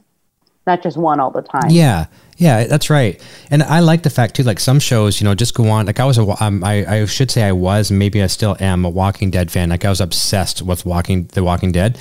not 0.68 0.84
just 0.84 0.98
one 0.98 1.20
all 1.20 1.32
the 1.32 1.42
time 1.42 1.70
Yeah, 1.70 2.06
yeah, 2.38 2.66
that's 2.66 2.90
right. 2.92 3.20
And 3.50 3.64
I 3.64 3.80
like 3.80 4.04
the 4.04 4.10
fact 4.12 4.36
too, 4.36 4.44
like 4.44 4.60
some 4.60 4.80
shows, 4.80 5.20
you 5.20 5.26
know, 5.26 5.34
just 5.34 5.56
go 5.56 5.70
on. 5.70 5.88
Like 5.88 6.00
I 6.00 6.06
was 6.06 6.20
a, 6.20 6.44
um, 6.44 6.64
I, 6.64 6.86
I 7.02 7.06
should 7.06 7.32
say 7.32 7.44
I 7.44 7.52
was, 7.54 7.90
maybe 7.90 8.22
I 8.22 8.28
still 8.28 8.56
am 8.60 8.86
a 8.86 8.90
Walking 8.90 9.32
Dead 9.32 9.50
fan. 9.50 9.70
Like 9.70 9.86
I 9.86 9.90
was 9.90 10.02
obsessed 10.02 10.62
with 10.62 10.86
Walking, 10.86 11.26
The 11.34 11.44
Walking 11.44 11.72
Dead. 11.72 11.98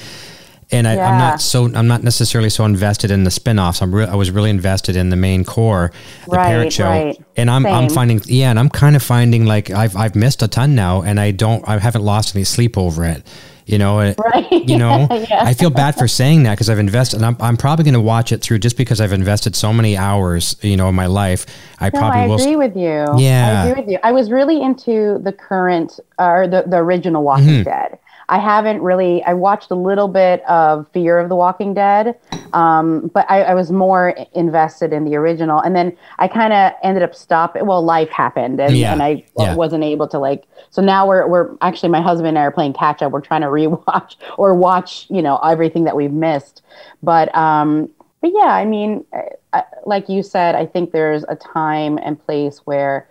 And 0.72 0.88
I, 0.88 0.92
I'm 0.92 0.98
Yeah. 0.98 1.18
not 1.18 1.40
so, 1.40 1.72
I'm 1.72 1.86
not 1.86 2.02
necessarily 2.02 2.50
so 2.50 2.64
invested 2.64 3.10
in 3.12 3.22
the 3.24 3.30
spin-offs. 3.30 3.80
I'm 3.80 3.94
re- 3.94 4.06
I 4.06 4.16
was 4.16 4.30
really 4.32 4.50
invested 4.50 4.96
in 4.96 5.10
the 5.10 5.16
main 5.16 5.44
core, 5.44 5.92
the 6.28 6.36
parent 6.36 6.72
show. 6.72 6.84
right. 6.90 7.16
And 7.36 7.48
I'm, 7.48 7.64
I'm 7.64 7.88
finding, 7.88 8.20
yeah, 8.26 8.50
and 8.50 8.58
I'm 8.58 8.68
kind 8.68 8.96
of 8.96 9.02
finding 9.02 9.46
like 9.46 9.70
I've, 9.70 9.96
I've 9.96 10.16
missed 10.16 10.42
a 10.42 10.48
ton 10.48 10.74
now 10.74 11.02
and 11.02 11.20
I 11.20 11.30
don't, 11.30 11.66
I 11.68 11.78
haven't 11.78 12.02
lost 12.02 12.34
any 12.34 12.44
sleep 12.44 12.76
over 12.76 13.04
it. 13.04 13.22
You 13.66 13.78
know, 13.78 14.14
Right. 14.16 14.46
you 14.52 14.78
know, 14.78 15.08
Yeah. 15.28 15.42
I 15.44 15.52
feel 15.52 15.70
bad 15.70 15.96
for 15.96 16.06
saying 16.06 16.44
that 16.44 16.52
because 16.52 16.70
I've 16.70 16.78
invested, 16.78 17.16
and 17.16 17.26
I'm, 17.26 17.36
I'm 17.40 17.56
probably 17.56 17.84
going 17.84 17.94
to 17.94 18.00
watch 18.00 18.30
it 18.30 18.40
through 18.40 18.60
just 18.60 18.76
because 18.76 19.00
I've 19.00 19.12
invested 19.12 19.56
so 19.56 19.72
many 19.72 19.96
hours, 19.96 20.54
you 20.62 20.76
know, 20.76 20.88
in 20.88 20.94
my 20.94 21.06
life. 21.06 21.46
I 21.80 21.90
no, 21.90 21.98
probably 21.98 22.20
I 22.20 22.26
will. 22.28 22.36
agree 22.40 22.54
with 22.54 22.76
you. 22.76 23.04
Yeah. 23.18 23.64
I 23.64 23.66
agree 23.66 23.82
with 23.82 23.90
you. 23.90 23.98
I 24.04 24.12
was 24.12 24.30
really 24.30 24.62
into 24.62 25.18
the 25.20 25.32
current 25.32 25.98
uh, 26.20 26.26
or 26.28 26.46
the, 26.48 26.62
the 26.66 26.76
original 26.76 27.24
Walking 27.24 27.46
Mm-hmm. 27.46 27.62
Dead. 27.64 27.98
I 28.28 28.38
haven't 28.38 28.82
really. 28.82 29.22
I 29.22 29.34
watched 29.34 29.70
a 29.70 29.74
little 29.74 30.08
bit 30.08 30.42
of 30.48 30.86
Fear 30.92 31.18
of 31.18 31.28
the 31.28 31.36
Walking 31.36 31.74
Dead, 31.74 32.18
um, 32.52 33.10
but 33.14 33.24
I, 33.30 33.42
I 33.42 33.54
was 33.54 33.70
more 33.70 34.16
invested 34.32 34.92
in 34.92 35.04
the 35.04 35.14
original. 35.16 35.60
And 35.60 35.76
then 35.76 35.96
I 36.18 36.26
kind 36.26 36.52
of 36.52 36.72
ended 36.82 37.02
up 37.02 37.14
stopping. 37.14 37.66
Well, 37.66 37.82
life 37.84 38.08
happened, 38.10 38.60
and, 38.60 38.76
Yeah, 38.76 38.92
and 38.92 39.02
I 39.02 39.24
yeah. 39.38 39.54
wasn't 39.54 39.84
able 39.84 40.08
to 40.08 40.18
like. 40.18 40.44
So 40.70 40.82
now 40.82 41.06
we're 41.06 41.26
we're 41.28 41.56
actually 41.60 41.90
my 41.90 42.00
husband 42.00 42.28
and 42.30 42.38
I 42.38 42.42
are 42.42 42.50
playing 42.50 42.72
catch 42.72 43.00
up. 43.02 43.12
We're 43.12 43.20
trying 43.20 43.42
to 43.42 43.46
rewatch 43.58 44.16
or 44.36 44.54
watch, 44.54 45.06
you 45.08 45.22
know, 45.22 45.36
everything 45.38 45.84
that 45.84 45.94
we've 45.94 46.12
missed. 46.12 46.62
But 47.02 47.32
um, 47.34 47.88
but 48.20 48.32
yeah, 48.34 48.46
I 48.54 48.64
mean, 48.64 49.04
uh, 49.52 49.62
like 49.84 50.08
you 50.08 50.22
said, 50.22 50.56
I 50.56 50.66
think 50.66 50.90
there's 50.90 51.24
a 51.28 51.36
time 51.36 51.96
and 51.98 52.18
place 52.24 52.58
where 52.64 53.08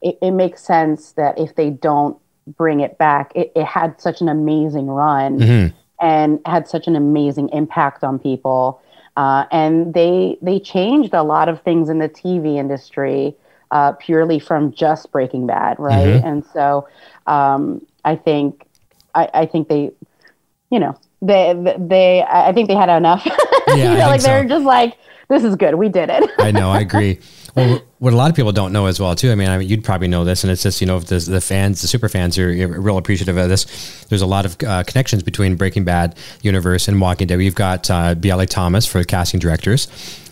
it, 0.00 0.18
it 0.22 0.30
makes 0.30 0.62
sense 0.62 1.12
that 1.12 1.38
if 1.38 1.56
they 1.56 1.70
don't 1.70 2.16
bring 2.56 2.80
it 2.80 2.98
back, 2.98 3.32
it, 3.34 3.52
it 3.54 3.64
had 3.64 4.00
such 4.00 4.20
an 4.20 4.28
amazing 4.28 4.86
run 4.86 5.38
Mm-hmm. 5.38 5.76
and 6.00 6.40
had 6.46 6.68
such 6.68 6.86
an 6.86 6.96
amazing 6.96 7.48
impact 7.50 8.02
on 8.04 8.18
people. 8.18 8.80
Uh, 9.16 9.44
and 9.50 9.94
they 9.94 10.38
they 10.40 10.60
changed 10.60 11.12
a 11.12 11.22
lot 11.24 11.48
of 11.48 11.60
things 11.62 11.88
in 11.88 11.98
the 11.98 12.08
TV 12.08 12.56
industry 12.56 13.34
uh, 13.72 13.92
purely 13.92 14.38
from 14.38 14.72
just 14.72 15.10
Breaking 15.10 15.46
Bad, 15.46 15.78
right? 15.78 16.06
Mm-hmm. 16.06 16.26
And 16.26 16.44
so 16.52 16.88
um, 17.26 17.84
I 18.04 18.14
think 18.16 18.64
I, 19.14 19.28
I 19.34 19.46
think 19.46 19.68
they, 19.68 19.90
you 20.70 20.78
know, 20.78 20.96
they 21.20 21.52
they 21.78 22.22
I 22.22 22.52
think 22.52 22.68
they 22.68 22.76
had 22.76 22.88
enough. 22.88 23.26
Yeah, 23.68 23.92
you 23.92 23.98
know, 23.98 24.06
like 24.06 24.22
so. 24.22 24.28
they're 24.28 24.46
just 24.46 24.64
like, 24.64 24.96
this 25.28 25.44
is 25.44 25.54
good, 25.54 25.74
we 25.74 25.90
did 25.90 26.08
it. 26.08 26.24
I 26.38 26.50
know, 26.50 26.70
I 26.70 26.80
agree. 26.80 27.18
Well, 27.58 27.82
what 27.98 28.12
a 28.12 28.16
lot 28.16 28.30
of 28.30 28.36
people 28.36 28.52
don't 28.52 28.72
know 28.72 28.86
as 28.86 29.00
well 29.00 29.16
too. 29.16 29.32
I 29.32 29.34
mean, 29.34 29.48
I 29.48 29.58
mean, 29.58 29.68
you'd 29.68 29.82
probably 29.82 30.06
know 30.06 30.24
this, 30.24 30.44
and 30.44 30.50
it's 30.52 30.62
just 30.62 30.80
you 30.80 30.86
know 30.86 31.00
the, 31.00 31.18
the 31.18 31.40
fans, 31.40 31.82
the 31.82 31.88
super 31.88 32.08
fans 32.08 32.38
are 32.38 32.48
real 32.48 32.98
appreciative 32.98 33.36
of 33.36 33.48
this. 33.48 34.04
There's 34.08 34.22
a 34.22 34.26
lot 34.26 34.46
of 34.46 34.56
uh, 34.62 34.84
connections 34.84 35.24
between 35.24 35.56
Breaking 35.56 35.84
Bad 35.84 36.16
universe 36.42 36.86
and 36.86 37.00
Walking 37.00 37.26
Dead. 37.26 37.38
We've 37.38 37.54
got 37.54 37.90
uh, 37.90 38.14
Bialy 38.14 38.48
Thomas 38.48 38.86
for 38.86 38.98
the 38.98 39.04
casting 39.04 39.40
directors, 39.40 39.88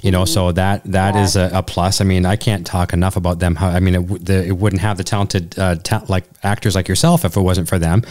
you 0.06 0.12
know, 0.12 0.22
mm-hmm. 0.22 0.34
so 0.34 0.52
that 0.52 0.84
that 0.84 1.16
yeah. 1.16 1.24
is 1.24 1.34
a, 1.34 1.50
a, 1.52 1.64
plus. 1.64 2.00
I 2.00 2.04
mean, 2.04 2.24
I 2.24 2.36
can't 2.36 2.64
talk 2.64 2.92
enough 2.92 3.16
about 3.16 3.40
them. 3.40 3.56
How 3.56 3.70
I 3.70 3.80
mean, 3.80 3.96
it, 3.96 4.24
the, 4.24 4.46
it 4.46 4.56
wouldn't 4.56 4.80
have 4.80 4.98
the 4.98 5.02
talented 5.02 5.58
uh, 5.58 5.74
ta- 5.82 6.04
like 6.06 6.22
actors 6.44 6.76
like 6.76 6.86
yourself 6.86 7.24
if 7.24 7.36
it 7.36 7.40
wasn't 7.40 7.68
for 7.68 7.80
them. 7.80 8.04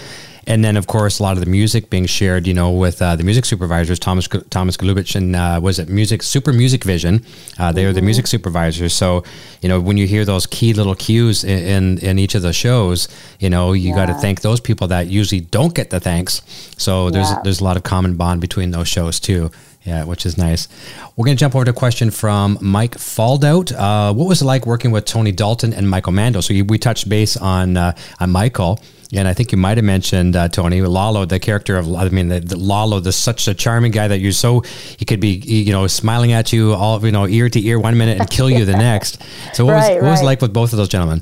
And 0.46 0.64
then, 0.64 0.76
of 0.76 0.88
course, 0.88 1.20
a 1.20 1.24
lot 1.24 1.38
of 1.38 1.40
the 1.40 1.50
music 1.50 1.90
being 1.90 2.06
shared, 2.06 2.46
you 2.48 2.54
know, 2.54 2.70
with 2.70 3.02
uh, 3.02 3.16
the 3.16 3.24
music 3.24 3.46
supervisors, 3.46 3.98
Thomas 3.98 4.28
Thomas 4.50 4.76
Golubić 4.76 5.16
and 5.16 5.38
uh, 5.38 5.62
was 5.64 5.80
it 5.80 5.88
Music 5.88 6.22
Super 6.22 6.52
Music 6.52 6.84
Vision? 6.84 7.26
Uh, 7.58 7.72
they 7.72 7.84
mm-hmm. 7.84 7.92
are 7.92 7.94
the 7.94 8.02
music 8.02 8.28
supervisors. 8.28 8.94
So, 8.94 9.24
you 9.62 9.70
know, 9.70 9.80
when 9.80 9.96
you 9.96 10.06
hear 10.06 10.26
those 10.26 10.46
key 10.46 10.74
little 10.74 10.96
cues 10.96 11.46
in 11.46 11.60
in, 11.76 11.98
in 12.00 12.20
each 12.20 12.36
of 12.36 12.42
the 12.42 12.52
shows, 12.52 13.08
you 13.40 13.50
know, 13.50 13.72
you 13.72 13.92
yeah. 13.92 13.96
got 13.96 14.06
to 14.08 14.16
thank 14.16 14.42
those 14.42 14.60
people 14.60 14.90
that 14.90 15.08
usually 15.08 15.40
don't 15.40 15.74
get 15.74 15.92
the 15.92 16.02
thanks. 16.02 16.42
So 16.78 17.10
there's 17.10 17.30
yeah. 17.30 17.40
there's 17.46 17.62
a 17.62 17.64
lot 17.64 17.78
of 17.78 17.84
common 17.84 18.18
bond 18.18 18.42
between 18.42 18.72
those 18.72 18.90
shows 18.90 19.22
too. 19.22 19.50
Yeah, 19.86 20.04
which 20.04 20.26
is 20.26 20.36
nice. 20.36 20.68
We're 21.16 21.26
going 21.26 21.38
to 21.38 21.40
jump 21.40 21.56
over 21.56 21.64
to 21.64 21.70
a 21.70 21.74
question 21.74 22.10
from 22.10 22.58
Mike 22.60 22.96
Faldout. 22.96 23.72
Uh, 23.72 24.14
what 24.16 24.28
was 24.28 24.42
it 24.42 24.46
like 24.46 24.66
working 24.66 24.90
with 24.90 25.06
Tony 25.06 25.32
Dalton 25.32 25.74
and 25.74 25.88
Michael 25.88 26.12
Mando? 26.12 26.42
So 26.42 26.56
you, 26.56 26.66
we 26.66 26.80
touched 26.80 27.08
base 27.08 27.38
on 27.38 27.78
uh, 27.78 27.96
on 28.20 28.32
Michael, 28.32 28.80
and 29.14 29.28
I 29.28 29.34
think 29.34 29.52
you 29.52 29.60
might 29.60 29.78
have 29.78 29.86
mentioned 29.86 30.36
uh, 30.36 30.50
Tony 30.50 30.82
Lalo, 30.82 31.26
the 31.26 31.40
character 31.40 31.78
of 31.78 31.94
I 31.94 32.10
mean, 32.10 32.30
the, 32.30 32.40
the 32.40 32.58
Lalo, 32.58 33.00
the 33.00 33.12
such 33.12 33.48
a 33.48 33.54
charming 33.54 33.92
guy 33.92 34.08
that 34.08 34.18
you're 34.18 34.32
so 34.32 34.62
he 34.98 35.06
could 35.06 35.20
be 35.20 35.36
you 35.36 35.72
know 35.72 35.86
smiling 35.86 36.32
at 36.32 36.52
you 36.52 36.74
all 36.74 37.06
you 37.06 37.12
know 37.12 37.28
ear 37.28 37.48
to 37.48 37.64
ear 37.64 37.80
one 37.80 37.96
minute 37.96 38.20
and 38.20 38.28
kill 38.28 38.50
you 38.50 38.66
the 38.66 38.76
next. 38.76 39.22
So 39.54 39.66
what 39.66 39.74
right, 39.74 39.82
was 39.82 39.90
what 39.90 40.02
right. 40.02 40.12
was 40.12 40.24
like 40.24 40.42
with 40.42 40.52
both 40.52 40.74
of 40.74 40.78
those 40.78 40.90
gentlemen? 40.90 41.22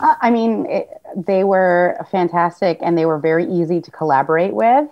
Uh, 0.00 0.14
I 0.20 0.30
mean, 0.30 0.66
it, 0.66 0.88
they 1.16 1.44
were 1.44 2.04
fantastic 2.10 2.78
and 2.82 2.98
they 2.98 3.06
were 3.06 3.18
very 3.18 3.46
easy 3.46 3.80
to 3.80 3.90
collaborate 3.92 4.52
with, 4.52 4.88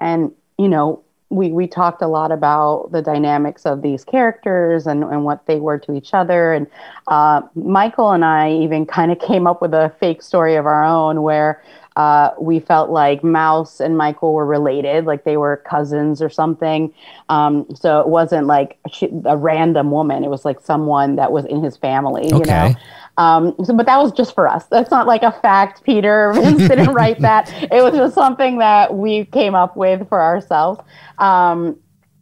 and 0.00 0.32
you 0.58 0.68
know 0.68 1.04
we 1.30 1.48
we 1.50 1.66
talked 1.66 2.02
a 2.02 2.08
lot 2.08 2.32
about 2.32 2.90
the 2.90 3.00
dynamics 3.00 3.64
of 3.64 3.82
these 3.82 4.04
characters 4.04 4.86
and, 4.86 5.04
and 5.04 5.24
what 5.24 5.46
they 5.46 5.60
were 5.60 5.78
to 5.78 5.94
each 5.94 6.12
other. 6.12 6.52
And 6.52 6.66
uh, 7.06 7.42
michael 7.54 8.10
and 8.10 8.24
i 8.24 8.52
even 8.52 8.84
kind 8.84 9.10
of 9.10 9.18
came 9.18 9.46
up 9.46 9.62
with 9.62 9.72
a 9.72 9.92
fake 10.00 10.22
story 10.22 10.56
of 10.56 10.66
our 10.66 10.84
own 10.84 11.22
where 11.22 11.62
uh, 11.96 12.30
we 12.40 12.60
felt 12.60 12.90
like 12.90 13.22
mouse 13.24 13.80
and 13.80 13.96
michael 13.96 14.32
were 14.32 14.46
related 14.46 15.04
like 15.04 15.24
they 15.24 15.36
were 15.36 15.56
cousins 15.68 16.20
or 16.22 16.28
something. 16.30 16.92
Um, 17.28 17.66
so 17.74 18.00
it 18.00 18.08
wasn't 18.08 18.46
like 18.46 18.78
a 19.24 19.36
random 19.36 19.90
woman. 19.90 20.24
It 20.24 20.30
was 20.30 20.44
like 20.44 20.60
someone 20.60 21.16
that 21.16 21.32
was 21.32 21.44
in 21.46 21.62
his 21.62 21.76
family 21.76 22.26
okay. 22.26 22.38
you 22.38 22.44
know 22.44 22.74
um, 23.16 23.54
so, 23.64 23.74
but 23.74 23.86
that 23.86 23.98
was 23.98 24.12
just 24.12 24.34
for 24.34 24.48
us. 24.48 24.64
That's 24.66 24.90
not 24.90 25.06
like 25.06 25.22
a 25.22 25.32
fact. 25.32 25.84
Peter 25.84 26.32
Vince 26.34 26.68
didn't 26.68 26.92
write 26.92 27.18
that. 27.20 27.52
It 27.70 27.82
was 27.82 27.94
just 27.94 28.14
something 28.14 28.58
that 28.58 28.94
we 28.94 29.26
came 29.26 29.54
up 29.54 29.76
with 29.76 30.08
for 30.08 30.20
ourselves. 30.20 30.80
Um, 31.18 31.78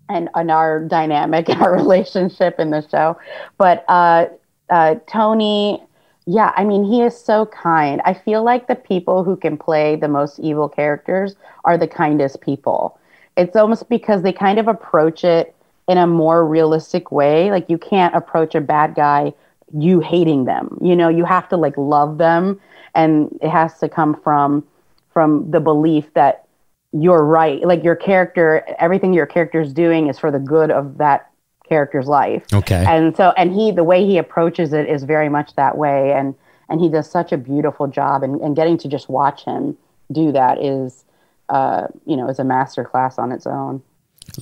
and, 0.09 0.28
and 0.34 0.51
our 0.51 0.80
dynamic 0.84 1.49
and 1.49 1.61
our 1.61 1.72
relationship 1.76 2.59
in 2.59 2.70
the 2.70 2.86
show. 2.89 3.18
But 3.59 3.84
uh, 3.89 4.26
uh, 4.70 4.97
Tony, 5.07 5.82
yeah, 6.26 6.53
I 6.57 6.64
mean, 6.64 6.84
he 6.84 7.03
is 7.03 7.18
so 7.18 7.47
kind. 7.47 8.01
I 8.05 8.14
feel 8.14 8.43
like 8.43 8.66
the 8.66 8.74
people 8.74 9.24
who 9.24 9.36
can 9.36 9.57
play 9.57 9.97
the 9.97 10.09
most 10.09 10.39
evil 10.39 10.68
characters 10.68 11.36
are 11.64 11.78
the 11.78 11.89
kindest 11.89 12.41
people. 12.41 12.99
It's 13.36 13.57
almost 13.57 13.89
because 13.89 14.22
they 14.22 14.32
kind 14.32 14.59
of 14.59 14.68
approach 14.68 15.24
it 15.24 15.55
in 15.89 15.97
a 15.97 16.07
more 16.07 16.47
realistic 16.47 17.11
way. 17.12 17.51
Like, 17.51 17.70
you 17.70 17.78
can't 17.78 18.14
approach 18.14 18.55
a 18.55 18.61
bad 18.61 18.95
guy 18.95 19.32
you 19.76 20.00
hating 20.00 20.44
them. 20.44 20.78
You 20.80 20.96
know, 20.96 21.08
you 21.08 21.24
have 21.24 21.48
to 21.50 21.56
like 21.56 21.76
love 21.76 22.18
them 22.18 22.60
and 22.94 23.36
it 23.42 23.50
has 23.50 23.78
to 23.80 23.88
come 23.88 24.20
from 24.22 24.64
from 25.12 25.50
the 25.50 25.60
belief 25.60 26.12
that 26.14 26.46
you're 26.92 27.24
right. 27.24 27.62
Like 27.62 27.82
your 27.82 27.96
character, 27.96 28.64
everything 28.78 29.12
your 29.12 29.26
character 29.26 29.60
is 29.60 29.72
doing 29.72 30.08
is 30.08 30.18
for 30.18 30.30
the 30.30 30.38
good 30.38 30.70
of 30.70 30.98
that 30.98 31.30
character's 31.68 32.06
life. 32.06 32.44
Okay. 32.52 32.84
And 32.86 33.16
so 33.16 33.32
and 33.36 33.52
he 33.52 33.70
the 33.70 33.84
way 33.84 34.06
he 34.06 34.18
approaches 34.18 34.72
it 34.72 34.88
is 34.88 35.04
very 35.04 35.28
much 35.28 35.54
that 35.56 35.76
way 35.76 36.12
and 36.12 36.34
and 36.68 36.80
he 36.80 36.88
does 36.88 37.10
such 37.10 37.32
a 37.32 37.38
beautiful 37.38 37.86
job 37.86 38.22
and, 38.22 38.40
and 38.40 38.54
getting 38.54 38.76
to 38.78 38.88
just 38.88 39.08
watch 39.08 39.44
him 39.44 39.76
do 40.12 40.32
that 40.32 40.62
is 40.62 41.04
uh, 41.48 41.86
you 42.04 42.16
know, 42.16 42.28
is 42.28 42.38
a 42.38 42.44
master 42.44 42.84
class 42.84 43.18
on 43.18 43.32
its 43.32 43.46
own. 43.46 43.82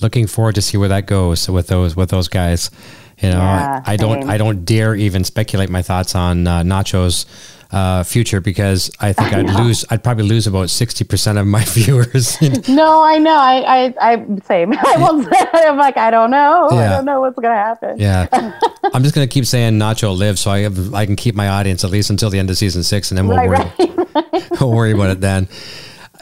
Looking 0.00 0.26
forward 0.26 0.56
to 0.56 0.62
see 0.62 0.76
where 0.76 0.88
that 0.88 1.06
goes 1.06 1.48
with 1.48 1.68
those 1.68 1.94
with 1.94 2.10
those 2.10 2.28
guys. 2.28 2.70
You 3.18 3.30
know, 3.30 3.38
yeah, 3.38 3.82
I, 3.86 3.96
don't 3.96 4.28
I 4.28 4.36
don't 4.36 4.64
dare 4.64 4.94
even 4.94 5.24
speculate 5.24 5.70
my 5.70 5.80
thoughts 5.80 6.14
on 6.14 6.46
uh, 6.46 6.62
Nacho's 6.62 7.24
uh, 7.72 8.04
future 8.04 8.40
because 8.40 8.90
I 9.00 9.12
think 9.12 9.32
I 9.32 9.42
would 9.42 9.54
lose. 9.64 9.84
I'd 9.90 10.04
probably 10.04 10.24
lose 10.24 10.46
about 10.46 10.70
sixty 10.70 11.04
percent 11.04 11.38
of 11.38 11.46
my 11.46 11.64
viewers. 11.66 12.40
no, 12.68 13.02
I 13.02 13.18
know. 13.18 13.34
I 13.34 13.86
I 13.86 13.94
I 14.00 14.26
same. 14.44 14.74
I 14.74 14.96
won't 14.98 15.24
say. 15.32 15.46
I'm 15.54 15.78
like 15.78 15.96
I 15.96 16.10
don't 16.10 16.30
know. 16.30 16.68
Yeah. 16.72 16.76
I 16.76 16.88
don't 16.90 17.04
know 17.06 17.20
what's 17.20 17.38
gonna 17.38 17.54
happen. 17.54 17.98
Yeah, 17.98 18.28
I'm 18.92 19.02
just 19.02 19.14
gonna 19.14 19.26
keep 19.26 19.46
saying 19.46 19.78
Nacho 19.78 20.16
lives 20.16 20.42
so 20.42 20.50
I 20.50 20.60
have, 20.60 20.94
I 20.94 21.06
can 21.06 21.16
keep 21.16 21.34
my 21.34 21.48
audience 21.48 21.84
at 21.84 21.90
least 21.90 22.10
until 22.10 22.30
the 22.30 22.38
end 22.38 22.50
of 22.50 22.58
season 22.58 22.82
six, 22.82 23.10
and 23.10 23.18
then 23.18 23.28
we'll 23.28 23.38
right, 23.38 23.78
worry. 23.78 24.06
Right, 24.14 24.60
we'll 24.60 24.72
worry 24.72 24.92
about 24.92 25.10
it 25.10 25.20
then. 25.20 25.48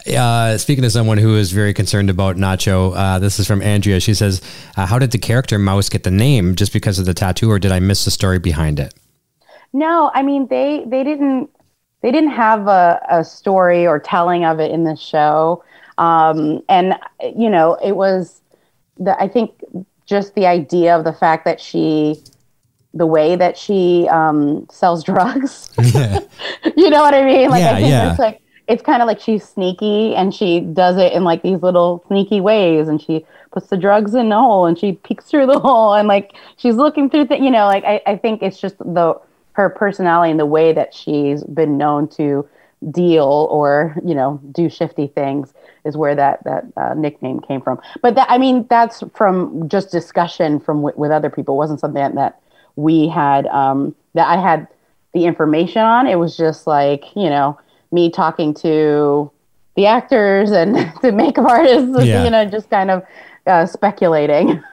Uh, 0.07 0.57
speaking 0.57 0.83
to 0.83 0.89
someone 0.89 1.17
who 1.17 1.35
is 1.35 1.51
very 1.51 1.73
concerned 1.73 2.09
about 2.09 2.35
Nacho, 2.35 2.95
uh, 2.95 3.17
this 3.17 3.39
is 3.39 3.47
from 3.47 3.61
Andrea. 3.61 3.99
She 3.99 4.13
says, 4.13 4.41
uh, 4.77 4.85
"How 4.85 4.99
did 4.99 5.11
the 5.11 5.17
character 5.17 5.57
Mouse 5.57 5.89
get 5.89 6.03
the 6.03 6.11
name? 6.11 6.55
Just 6.55 6.71
because 6.73 6.99
of 6.99 7.05
the 7.05 7.13
tattoo, 7.13 7.49
or 7.49 7.57
did 7.57 7.71
I 7.71 7.79
miss 7.79 8.05
the 8.05 8.11
story 8.11 8.37
behind 8.37 8.79
it?" 8.79 8.93
No, 9.73 10.11
I 10.13 10.21
mean 10.21 10.47
they 10.47 10.85
they 10.85 11.03
didn't 11.03 11.49
they 12.01 12.11
didn't 12.11 12.31
have 12.31 12.67
a, 12.67 13.01
a 13.09 13.23
story 13.23 13.87
or 13.87 13.99
telling 13.99 14.45
of 14.45 14.59
it 14.59 14.71
in 14.71 14.83
the 14.83 14.95
show, 14.95 15.63
um, 15.97 16.61
and 16.69 16.93
you 17.35 17.49
know 17.49 17.75
it 17.83 17.93
was 17.93 18.41
the 18.97 19.19
I 19.21 19.27
think 19.27 19.51
just 20.05 20.35
the 20.35 20.45
idea 20.45 20.95
of 20.95 21.03
the 21.03 21.13
fact 21.13 21.45
that 21.45 21.59
she 21.59 22.21
the 22.93 23.05
way 23.05 23.35
that 23.35 23.57
she 23.57 24.07
um, 24.09 24.67
sells 24.69 25.03
drugs. 25.03 25.69
Yeah. 25.83 26.19
you 26.77 26.89
know 26.89 27.01
what 27.01 27.13
I 27.13 27.23
mean? 27.25 27.49
Like 27.49 27.61
yeah, 27.61 27.71
I 27.71 27.75
think 27.75 27.89
yeah. 27.89 28.09
it's 28.11 28.19
like 28.19 28.41
it's 28.67 28.81
kind 28.81 29.01
of 29.01 29.07
like 29.07 29.19
she's 29.19 29.43
sneaky 29.47 30.15
and 30.15 30.33
she 30.33 30.59
does 30.59 30.97
it 30.97 31.13
in 31.13 31.23
like 31.23 31.43
these 31.43 31.61
little 31.61 32.03
sneaky 32.07 32.41
ways 32.41 32.87
and 32.87 33.01
she 33.01 33.25
puts 33.51 33.67
the 33.67 33.77
drugs 33.77 34.15
in 34.15 34.29
the 34.29 34.35
hole 34.35 34.65
and 34.65 34.77
she 34.77 34.93
peeks 34.93 35.25
through 35.25 35.45
the 35.45 35.59
hole 35.67 35.93
and 35.93 36.07
like 36.07 36.33
she's 36.57 36.75
looking 36.75 37.09
through 37.09 37.25
the 37.25 37.37
you 37.37 37.51
know 37.51 37.65
like 37.67 37.83
I, 37.83 38.01
I 38.05 38.17
think 38.17 38.41
it's 38.41 38.59
just 38.59 38.77
the 38.79 39.19
her 39.53 39.69
personality 39.69 40.31
and 40.31 40.39
the 40.39 40.45
way 40.45 40.73
that 40.73 40.93
she's 40.93 41.43
been 41.43 41.77
known 41.77 42.07
to 42.09 42.47
deal 42.91 43.47
or 43.49 43.95
you 44.05 44.13
know 44.13 44.39
do 44.51 44.69
shifty 44.69 45.07
things 45.07 45.53
is 45.85 45.95
where 45.95 46.15
that 46.15 46.43
that 46.43 46.65
uh, 46.77 46.93
nickname 46.93 47.39
came 47.39 47.61
from. 47.61 47.79
But 48.01 48.15
that 48.15 48.29
i 48.29 48.37
mean 48.37 48.65
that's 48.69 49.03
from 49.13 49.69
just 49.69 49.91
discussion 49.91 50.59
from 50.59 50.77
w- 50.77 50.97
with 50.97 51.11
other 51.11 51.29
people. 51.29 51.55
It 51.55 51.57
wasn't 51.57 51.79
something 51.79 52.15
that 52.15 52.39
we 52.75 53.07
had 53.07 53.47
um 53.47 53.95
that 54.15 54.27
i 54.27 54.39
had 54.39 54.67
the 55.13 55.25
information 55.25 55.81
on. 55.81 56.07
It 56.07 56.15
was 56.15 56.35
just 56.35 56.67
like 56.67 57.05
you 57.15 57.29
know 57.29 57.57
me 57.91 58.09
talking 58.09 58.53
to 58.55 59.31
the 59.75 59.85
actors 59.85 60.51
and 60.51 60.75
the 61.01 61.11
makeup 61.11 61.45
artists, 61.45 62.05
yeah. 62.05 62.23
you 62.23 62.29
know, 62.29 62.45
just 62.45 62.69
kind 62.69 62.91
of 62.91 63.03
uh, 63.47 63.65
speculating. 63.65 64.63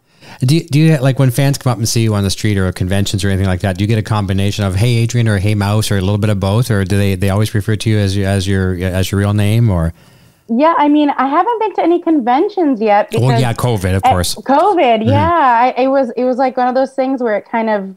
do 0.40 0.56
you, 0.56 0.64
do 0.64 0.78
you 0.78 0.96
like 0.98 1.18
when 1.18 1.30
fans 1.30 1.58
come 1.58 1.72
up 1.72 1.78
and 1.78 1.88
see 1.88 2.02
you 2.02 2.14
on 2.14 2.24
the 2.24 2.30
street 2.30 2.58
or 2.58 2.70
conventions 2.72 3.24
or 3.24 3.28
anything 3.28 3.46
like 3.46 3.60
that? 3.60 3.76
Do 3.76 3.84
you 3.84 3.88
get 3.88 3.98
a 3.98 4.02
combination 4.02 4.64
of 4.64 4.74
"Hey 4.74 4.96
Adrian" 4.96 5.28
or 5.28 5.38
"Hey 5.38 5.54
Mouse" 5.54 5.90
or 5.90 5.96
a 5.96 6.00
little 6.00 6.18
bit 6.18 6.30
of 6.30 6.40
both, 6.40 6.70
or 6.70 6.84
do 6.84 6.96
they 6.96 7.14
they 7.14 7.30
always 7.30 7.54
refer 7.54 7.76
to 7.76 7.90
you 7.90 7.98
as 7.98 8.16
as 8.16 8.46
your 8.46 8.74
as 8.74 9.10
your 9.10 9.20
real 9.20 9.34
name 9.34 9.70
or? 9.70 9.92
Yeah, 10.50 10.74
I 10.78 10.88
mean, 10.88 11.10
I 11.10 11.28
haven't 11.28 11.60
been 11.60 11.74
to 11.74 11.82
any 11.82 12.00
conventions 12.00 12.80
yet. 12.80 13.10
Because 13.10 13.26
well, 13.26 13.38
yeah, 13.38 13.52
COVID, 13.52 13.96
of 13.96 14.02
course. 14.02 14.34
COVID, 14.34 15.00
mm-hmm. 15.00 15.08
yeah, 15.08 15.74
I, 15.76 15.82
it 15.82 15.88
was 15.88 16.10
it 16.16 16.24
was 16.24 16.38
like 16.38 16.56
one 16.56 16.68
of 16.68 16.74
those 16.74 16.94
things 16.94 17.22
where 17.22 17.36
it 17.36 17.44
kind 17.44 17.68
of 17.68 17.94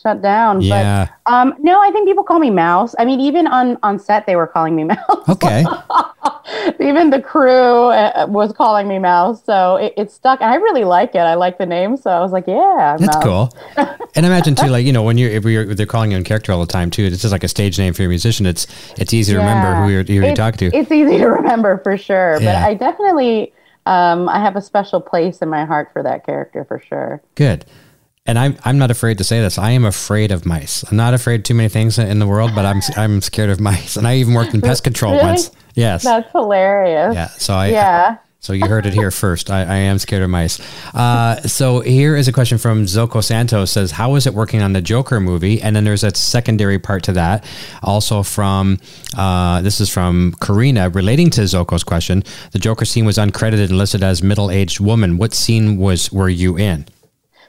shut 0.00 0.22
down. 0.22 0.60
Yeah. 0.60 1.08
But 1.24 1.32
um, 1.32 1.54
no, 1.58 1.80
I 1.80 1.90
think 1.90 2.08
people 2.08 2.24
call 2.24 2.38
me 2.38 2.50
Mouse. 2.50 2.94
I 2.98 3.04
mean, 3.04 3.20
even 3.20 3.46
on 3.46 3.78
on 3.82 3.98
set, 3.98 4.26
they 4.26 4.36
were 4.36 4.46
calling 4.46 4.76
me 4.76 4.84
Mouse. 4.94 5.28
Okay. 5.28 5.64
even 6.80 7.10
the 7.10 7.20
crew 7.20 7.86
uh, 7.86 8.26
was 8.28 8.52
calling 8.52 8.88
me 8.88 8.98
Mouse, 8.98 9.44
so 9.44 9.76
it, 9.76 9.94
it, 9.96 10.10
stuck. 10.10 10.40
And 10.40 10.50
I 10.50 10.56
really 10.56 10.84
like 10.84 11.14
it. 11.14 11.18
I 11.18 11.34
like 11.34 11.58
the 11.58 11.66
name, 11.66 11.96
so 11.96 12.10
I 12.10 12.20
was 12.20 12.32
like, 12.32 12.46
yeah, 12.46 12.96
that's 12.98 13.14
Mouse. 13.14 13.24
cool. 13.24 13.56
and 14.14 14.26
imagine 14.26 14.54
too, 14.54 14.66
like 14.66 14.84
you 14.84 14.92
know, 14.92 15.02
when 15.02 15.18
you're 15.18 15.30
if 15.30 15.44
you're 15.44 15.74
they're 15.74 15.86
calling 15.86 16.10
you 16.10 16.16
in 16.16 16.24
character 16.24 16.52
all 16.52 16.60
the 16.60 16.66
time 16.66 16.90
too. 16.90 17.04
It's 17.04 17.22
just 17.22 17.32
like 17.32 17.44
a 17.44 17.48
stage 17.48 17.78
name 17.78 17.94
for 17.94 18.04
a 18.04 18.08
musician. 18.08 18.46
It's 18.46 18.66
it's 18.98 19.14
easy 19.14 19.32
to 19.32 19.38
yeah. 19.38 19.48
remember 19.48 19.82
who 19.82 19.92
you're, 19.92 20.04
who 20.04 20.26
you're 20.26 20.36
talking 20.36 20.70
to. 20.70 20.76
It's 20.76 20.90
easy 20.90 21.18
to 21.18 21.26
remember 21.26 21.78
for 21.78 21.96
sure. 21.96 22.38
Yeah. 22.40 22.60
But 22.60 22.68
I 22.68 22.74
definitely. 22.74 23.52
Um, 23.86 24.30
I 24.30 24.40
have 24.40 24.56
a 24.56 24.62
special 24.62 24.98
place 24.98 25.42
in 25.42 25.50
my 25.50 25.66
heart 25.66 25.90
for 25.92 26.02
that 26.02 26.24
character 26.24 26.64
for 26.64 26.78
sure. 26.78 27.20
Good 27.34 27.66
and 28.26 28.38
I'm 28.38 28.56
I'm 28.64 28.78
not 28.78 28.90
afraid 28.90 29.18
to 29.18 29.24
say 29.24 29.40
this. 29.40 29.58
I 29.58 29.72
am 29.72 29.84
afraid 29.84 30.32
of 30.32 30.46
mice. 30.46 30.84
I'm 30.90 30.96
not 30.96 31.14
afraid 31.14 31.40
of 31.40 31.42
too 31.44 31.54
many 31.54 31.68
things 31.68 31.98
in 31.98 32.18
the 32.18 32.26
world, 32.26 32.52
but 32.54 32.64
I'm 32.64 32.80
I'm 32.96 33.20
scared 33.20 33.50
of 33.50 33.60
mice. 33.60 33.96
And 33.96 34.06
I 34.06 34.16
even 34.16 34.34
worked 34.34 34.54
in 34.54 34.60
pest 34.60 34.84
control 34.84 35.12
really? 35.12 35.24
once. 35.24 35.50
Yes, 35.74 36.04
that's 36.04 36.30
hilarious. 36.32 37.14
Yeah. 37.14 37.28
So 37.28 37.54
I 37.54 37.68
yeah. 37.68 38.16
So 38.40 38.52
you 38.52 38.66
heard 38.66 38.84
it 38.84 38.92
here 38.92 39.10
first. 39.10 39.50
I, 39.50 39.60
I 39.62 39.76
am 39.76 39.98
scared 39.98 40.22
of 40.22 40.28
mice. 40.28 40.60
Uh, 40.94 41.40
so 41.40 41.80
here 41.80 42.14
is 42.14 42.28
a 42.28 42.32
question 42.32 42.58
from 42.58 42.84
Zoko 42.84 43.24
Santos 43.24 43.70
says, 43.70 43.90
how 43.90 44.16
is 44.16 44.26
it 44.26 44.34
working 44.34 44.60
on 44.60 44.74
the 44.74 44.82
Joker 44.82 45.18
movie? 45.18 45.62
And 45.62 45.74
then 45.74 45.84
there's 45.84 46.04
a 46.04 46.14
secondary 46.14 46.78
part 46.78 47.04
to 47.04 47.12
that. 47.12 47.42
Also 47.82 48.22
from, 48.22 48.80
uh, 49.16 49.62
this 49.62 49.80
is 49.80 49.88
from 49.88 50.34
Karina 50.42 50.90
relating 50.90 51.30
to 51.30 51.40
Zoko's 51.40 51.84
question. 51.84 52.22
The 52.52 52.58
Joker 52.58 52.84
scene 52.84 53.06
was 53.06 53.16
uncredited 53.16 53.70
and 53.70 53.78
listed 53.78 54.02
as 54.02 54.22
middle-aged 54.22 54.78
woman. 54.78 55.16
What 55.16 55.32
scene 55.32 55.78
was, 55.78 56.12
were 56.12 56.28
you 56.28 56.58
in? 56.58 56.84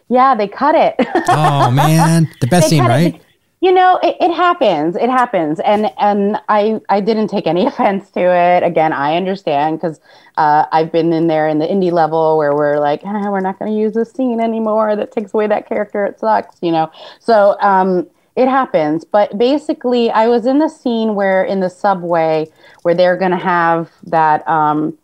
Yeah, 0.10 0.36
they 0.36 0.47
cut 0.47 0.76
it. 0.76 0.95
oh 1.30 1.72
man, 1.74 2.30
the 2.41 2.47
best 2.47 2.70
scene, 2.70 2.86
right? 2.86 3.16
It. 3.16 3.22
you 3.62 3.72
know 3.72 3.99
it, 4.03 4.16
it, 4.20 4.32
happens. 4.32 4.95
It 4.95 5.10
happens. 5.10 5.60
And 5.60 5.91
and 5.97 6.39
i 6.49 6.80
i 6.89 7.01
didn't 7.01 7.28
take 7.28 7.47
any 7.47 7.66
offense 7.72 8.12
to 8.12 8.22
it. 8.22 8.64
Again 8.64 8.93
i 8.93 9.16
understand 9.16 9.78
because 9.78 9.99
uh, 10.38 10.66
i've 10.72 10.91
been 10.91 11.12
in 11.14 11.28
there 11.28 11.47
in 11.47 11.60
the 11.60 11.66
indie 11.66 11.91
level 11.91 12.38
where 12.38 12.53
we're 12.53 12.80
like 12.80 13.01
ah, 13.06 13.30
we're 13.32 13.39
not 13.39 13.58
going 13.58 13.72
to 13.72 13.78
use 13.78 13.93
this 13.93 14.12
scene 14.12 14.39
anymore 14.39 14.95
that 14.95 15.12
takes 15.12 15.34
away 15.34 15.47
that 15.47 15.68
character. 15.68 16.06
It 16.06 16.20
sucks 16.20 16.58
you 16.62 16.72
know? 16.72 16.91
So 17.20 17.58
um, 17.62 18.08
it 18.36 18.47
happens. 18.47 19.06
But 19.06 19.38
basically 19.38 20.12
i 20.12 20.28
was 20.28 20.45
in 20.45 20.60
the 20.60 20.70
scene 20.70 21.16
where 21.16 21.43
in 21.43 21.62
the 21.62 21.70
subway 21.70 22.47
where 22.84 22.93
they're 22.93 23.18
going 23.18 23.32
to 23.32 23.38
have 23.38 23.89
that 24.03 24.47
um, 24.47 24.95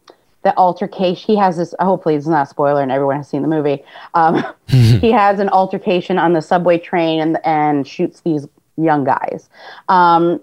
the 0.43 0.55
altercation 0.57 1.23
he 1.33 1.37
has 1.37 1.57
this 1.57 1.73
hopefully 1.79 2.15
it's 2.15 2.27
not 2.27 2.47
a 2.47 2.49
spoiler 2.49 2.81
and 2.81 2.91
everyone 2.91 3.17
has 3.17 3.27
seen 3.27 3.41
the 3.41 3.47
movie 3.47 3.83
um, 4.15 4.43
he 4.67 5.11
has 5.11 5.39
an 5.39 5.49
altercation 5.49 6.17
on 6.17 6.33
the 6.33 6.41
subway 6.41 6.77
train 6.77 7.21
and 7.21 7.37
and 7.45 7.87
shoots 7.87 8.21
these 8.21 8.47
young 8.77 9.03
guys. 9.03 9.49
Um, 9.89 10.41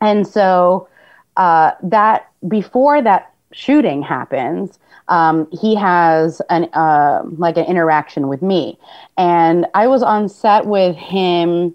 and 0.00 0.26
so 0.26 0.88
uh, 1.36 1.72
that 1.82 2.30
before 2.48 3.02
that 3.02 3.32
shooting 3.52 4.02
happens 4.02 4.78
um, 5.08 5.48
he 5.52 5.76
has 5.76 6.42
an 6.50 6.64
uh, 6.72 7.22
like 7.38 7.56
an 7.56 7.64
interaction 7.64 8.28
with 8.28 8.42
me. 8.42 8.78
And 9.16 9.66
i 9.74 9.86
was 9.86 10.02
on 10.02 10.28
set 10.28 10.66
with 10.66 10.96
him 10.96 11.74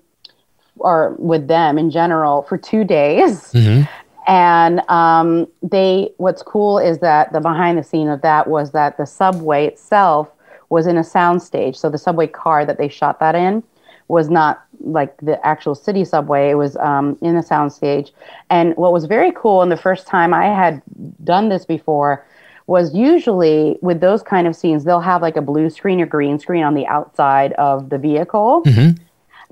or 0.77 1.15
with 1.17 1.47
them 1.47 1.77
in 1.77 1.89
general 1.91 2.43
for 2.43 2.57
two 2.57 2.83
days. 2.83 3.51
Mm-hmm. 3.53 3.83
And 4.27 4.81
um, 4.89 5.47
they, 5.63 6.11
what's 6.17 6.43
cool 6.43 6.77
is 6.77 6.99
that 6.99 7.33
the 7.33 7.39
behind 7.39 7.77
the 7.77 7.83
scene 7.83 8.07
of 8.07 8.21
that 8.21 8.47
was 8.47 8.71
that 8.71 8.97
the 8.97 9.05
subway 9.05 9.67
itself 9.67 10.29
was 10.69 10.87
in 10.87 10.97
a 10.97 11.01
soundstage. 11.01 11.75
So 11.75 11.89
the 11.89 11.97
subway 11.97 12.27
car 12.27 12.65
that 12.65 12.77
they 12.77 12.87
shot 12.87 13.19
that 13.19 13.35
in 13.35 13.63
was 14.07 14.29
not 14.29 14.63
like 14.81 15.15
the 15.17 15.43
actual 15.45 15.75
city 15.75 16.05
subway. 16.05 16.49
It 16.49 16.55
was 16.55 16.75
um, 16.77 17.17
in 17.21 17.35
a 17.35 17.41
soundstage. 17.41 18.11
And 18.49 18.75
what 18.77 18.93
was 18.93 19.05
very 19.05 19.31
cool, 19.35 19.61
and 19.61 19.71
the 19.71 19.77
first 19.77 20.07
time 20.07 20.33
I 20.33 20.45
had 20.45 20.81
done 21.23 21.49
this 21.49 21.65
before, 21.65 22.25
was 22.67 22.93
usually 22.93 23.77
with 23.81 23.99
those 23.99 24.23
kind 24.23 24.47
of 24.47 24.55
scenes, 24.55 24.83
they'll 24.83 25.01
have 25.01 25.21
like 25.21 25.35
a 25.35 25.41
blue 25.41 25.69
screen 25.69 25.99
or 25.99 26.05
green 26.05 26.39
screen 26.39 26.63
on 26.63 26.73
the 26.73 26.85
outside 26.87 27.53
of 27.53 27.89
the 27.89 27.97
vehicle. 27.97 28.63
Mm-hmm. 28.65 29.03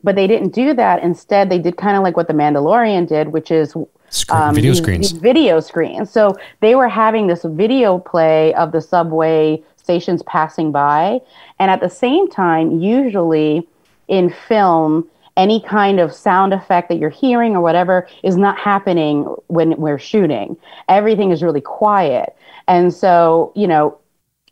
But 0.03 0.15
they 0.15 0.27
didn't 0.27 0.53
do 0.53 0.73
that. 0.73 1.03
Instead, 1.03 1.49
they 1.49 1.59
did 1.59 1.75
kind 1.75 1.97
of 1.97 2.03
like 2.03 2.15
what 2.15 2.27
The 2.27 2.33
Mandalorian 2.33 3.07
did, 3.07 3.29
which 3.29 3.51
is 3.51 3.75
Screen, 4.09 4.41
um, 4.41 4.55
video 4.55 4.71
these, 4.71 4.81
screens. 4.81 5.11
These 5.11 5.21
video 5.21 5.59
screens. 5.59 6.11
So 6.11 6.35
they 6.61 6.75
were 6.75 6.89
having 6.89 7.27
this 7.27 7.43
video 7.43 7.99
play 7.99 8.53
of 8.55 8.71
the 8.71 8.81
subway 8.81 9.63
stations 9.77 10.21
passing 10.23 10.71
by. 10.71 11.19
And 11.59 11.71
at 11.71 11.81
the 11.81 11.89
same 11.89 12.29
time, 12.29 12.79
usually 12.79 13.67
in 14.07 14.29
film, 14.29 15.07
any 15.37 15.61
kind 15.61 15.99
of 15.99 16.13
sound 16.13 16.53
effect 16.53 16.89
that 16.89 16.97
you're 16.97 17.09
hearing 17.09 17.55
or 17.55 17.61
whatever 17.61 18.07
is 18.23 18.35
not 18.35 18.57
happening 18.57 19.23
when 19.47 19.77
we're 19.77 19.99
shooting. 19.99 20.57
Everything 20.89 21.31
is 21.31 21.41
really 21.41 21.61
quiet. 21.61 22.35
And 22.67 22.93
so, 22.93 23.53
you 23.55 23.65
know, 23.65 23.97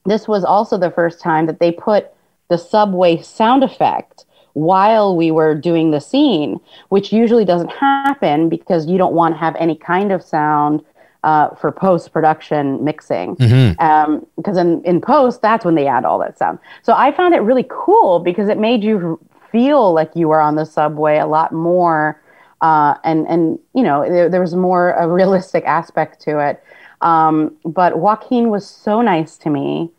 this 0.06 0.28
was 0.28 0.46
also 0.46 0.78
the 0.78 0.92
first 0.92 1.20
time 1.20 1.46
that 1.48 1.60
they 1.60 1.72
put 1.72 2.12
the 2.50 2.58
subway 2.58 3.22
sound 3.22 3.64
effect 3.64 4.26
while 4.58 5.16
we 5.16 5.30
were 5.30 5.54
doing 5.54 5.92
the 5.92 6.02
scene, 6.02 6.60
which 6.90 7.14
usually 7.14 7.46
doesn't 7.46 7.70
happen 7.70 8.50
because 8.50 8.88
you 8.88 8.98
don't 8.98 9.14
want 9.14 9.36
to 9.36 9.38
have 9.38 9.56
any 9.58 9.76
kind 9.76 10.12
of 10.12 10.24
sound 10.24 10.84
uh, 11.24 11.54
for 11.54 11.72
post 11.72 12.12
production 12.12 12.84
mixing. 12.84 13.36
Because 13.36 13.52
mm-hmm. 13.52 13.80
um, 13.80 14.26
in, 14.58 14.84
in 14.84 15.00
post, 15.00 15.44
that's 15.44 15.64
when 15.64 15.76
they 15.76 15.86
add 15.86 16.06
all 16.06 16.18
that 16.18 16.40
sound. 16.40 16.58
So 16.82 16.94
I 16.94 17.12
found 17.12 17.36
it 17.36 17.42
really 17.42 17.68
cool 17.70 18.20
because 18.20 18.50
it 18.50 18.58
made 18.58 18.84
you 18.84 19.20
feel 19.52 19.94
like 19.94 20.10
you 20.16 20.28
were 20.28 20.42
on 20.42 20.56
the 20.56 20.66
subway 20.66 21.20
a 21.20 21.28
lot 21.28 21.54
more. 21.54 22.20
Uh, 22.62 22.96
and, 23.04 23.28
and, 23.28 23.60
you 23.76 23.84
know, 23.84 24.10
there, 24.10 24.28
there 24.28 24.42
was 24.42 24.56
more 24.56 24.94
a 24.94 25.08
realistic 25.20 25.66
aspect 25.66 26.20
to 26.22 26.40
it. 26.40 26.64
Um, 27.02 27.56
but 27.64 28.00
Joaquin 28.00 28.50
was 28.50 28.68
so 28.68 29.04
nice 29.04 29.38
to 29.38 29.52
me, 29.52 29.92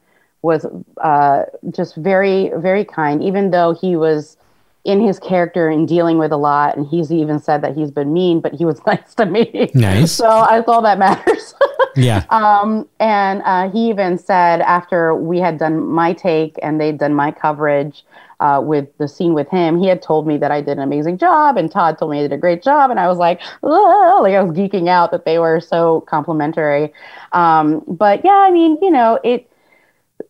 was 0.43 0.67
uh, 1.01 1.45
just 1.71 1.95
very, 1.95 2.51
very 2.57 2.85
kind, 2.85 3.23
even 3.23 3.53
though 3.53 3.73
he 3.73 3.95
was 3.95 4.37
in 4.85 5.01
his 5.01 5.19
character 5.19 5.69
and 5.69 5.87
dealing 5.87 6.19
with 6.19 6.33
a 6.33 6.37
lot. 6.37 6.77
And 6.77 6.87
he's 6.87 7.13
even 7.13 7.39
said 7.39 7.63
that 7.63 7.77
he's 7.77 7.91
been 7.91 8.13
mean, 8.13 8.41
but 8.41 8.55
he 8.55 8.65
was 8.65 8.81
nice 8.87 9.15
to 9.15 9.27
me. 9.27 9.71
Nice. 9.75 10.13
So 10.13 10.47
that's 10.49 10.69
all 10.69 10.83
that 10.83 10.99
matters. 10.99 11.55
yeah. 11.97 12.25
Um, 12.31 12.89
and 13.01 13.43
uh, 13.45 13.71
he 13.71 13.91
even 13.91 14.19
said 14.19 14.61
after 14.63 15.15
we 15.15 15.39
had 15.39 15.59
done 15.59 15.87
my 15.87 16.13
take 16.13 16.57
and 16.63 16.81
they'd 16.81 16.99
done 16.99 17.15
my 17.15 17.31
coverage 17.31 18.05
uh, 18.41 18.61
with 18.63 18.87
the 18.99 19.09
scene 19.09 19.35
with 19.35 19.49
him, 19.49 19.79
he 19.79 19.89
had 19.89 20.01
told 20.01 20.27
me 20.27 20.37
that 20.39 20.51
I 20.51 20.61
did 20.61 20.79
an 20.79 20.83
amazing 20.85 21.19
job, 21.19 21.57
and 21.57 21.71
Todd 21.71 21.99
told 21.99 22.13
me 22.13 22.21
I 22.21 22.23
did 22.23 22.33
a 22.33 22.39
great 22.39 22.63
job, 22.63 22.91
and 22.91 23.01
I 23.01 23.09
was 23.09 23.19
like, 23.19 23.41
like 23.63 24.35
I 24.35 24.43
was 24.43 24.57
geeking 24.57 24.89
out 24.89 25.11
that 25.11 25.25
they 25.25 25.41
were 25.41 25.61
so 25.61 26.03
complimentary. 26.03 26.93
Um, 27.33 27.83
but 27.89 28.25
yeah, 28.25 28.37
I 28.37 28.53
mean, 28.53 28.79
you 28.81 28.91
know, 28.91 29.19
it 29.25 29.51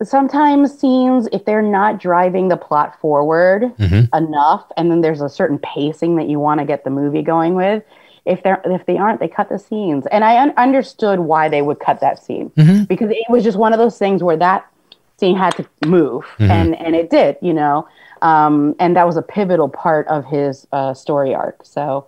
sometimes 0.03 0.79
scenes 0.79 1.29
if 1.33 1.45
they're 1.45 1.63
not 1.63 1.99
driving 1.99 2.49
the 2.49 2.57
plot 2.57 2.99
forward 3.01 3.63
mm-hmm. 3.79 4.15
enough 4.17 4.71
and 4.77 4.91
then 4.91 5.01
there's 5.01 5.21
a 5.21 5.29
certain 5.29 5.59
pacing 5.59 6.17
that 6.17 6.29
you 6.29 6.39
want 6.39 6.61
to 6.61 6.67
get 6.67 6.85
the 6.85 6.91
movie 6.91 7.23
going 7.23 7.55
with 7.55 7.83
if 8.25 8.43
they're 8.43 8.61
if 8.65 8.87
they 8.87 8.97
aren't 8.97 9.19
they 9.19 9.29
cut 9.29 9.49
the 9.49 9.59
scenes 9.59 10.07
and 10.07 10.25
i 10.25 10.41
un- 10.41 10.55
understood 10.57 11.21
why 11.21 11.49
they 11.49 11.63
would 11.63 11.81
cut 11.81 12.01
that 12.01 12.23
scene 12.23 12.51
mm-hmm. 12.51 12.85
because 12.85 13.11
it 13.11 13.17
was 13.29 13.43
just 13.43 13.59
one 13.59 13.73
of 13.73 13.79
those 13.79 13.99
things 13.99 14.23
where 14.23 14.37
that 14.37 14.67
scene 15.19 15.37
had 15.37 15.57
to 15.57 15.67
move 15.87 16.25
mm-hmm. 16.39 16.51
and 16.51 16.77
and 16.77 16.95
it 16.95 17.11
did 17.11 17.37
you 17.43 17.53
know 17.53 17.87
um, 18.21 18.75
and 18.81 18.97
that 18.97 19.07
was 19.07 19.17
a 19.17 19.23
pivotal 19.23 19.69
part 19.69 20.07
of 20.09 20.25
his 20.25 20.67
uh, 20.73 20.93
story 20.93 21.35
arc 21.35 21.65
so 21.65 22.07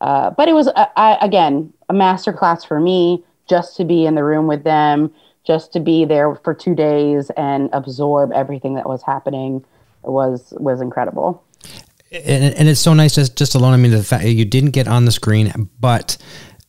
uh, 0.00 0.30
but 0.30 0.48
it 0.48 0.52
was 0.52 0.68
uh, 0.68 0.86
I, 0.96 1.16
again 1.22 1.72
a 1.88 1.94
masterclass 1.94 2.66
for 2.66 2.80
me 2.80 3.24
just 3.48 3.76
to 3.78 3.84
be 3.84 4.04
in 4.04 4.14
the 4.14 4.24
room 4.24 4.46
with 4.46 4.64
them 4.64 5.12
just 5.50 5.72
to 5.72 5.80
be 5.80 6.04
there 6.04 6.36
for 6.44 6.54
two 6.54 6.76
days 6.76 7.28
and 7.30 7.70
absorb 7.72 8.30
everything 8.32 8.74
that 8.74 8.88
was 8.88 9.02
happening 9.02 9.64
was 10.04 10.54
was 10.58 10.80
incredible. 10.80 11.42
And, 12.12 12.54
and 12.54 12.68
it's 12.68 12.78
so 12.78 12.94
nice 12.94 13.16
just 13.16 13.36
just 13.36 13.56
alone. 13.56 13.72
I 13.72 13.76
mean, 13.76 13.90
the 13.90 14.04
fact 14.04 14.24
you 14.24 14.44
didn't 14.44 14.70
get 14.70 14.86
on 14.86 15.06
the 15.06 15.10
screen, 15.10 15.68
but 15.80 16.16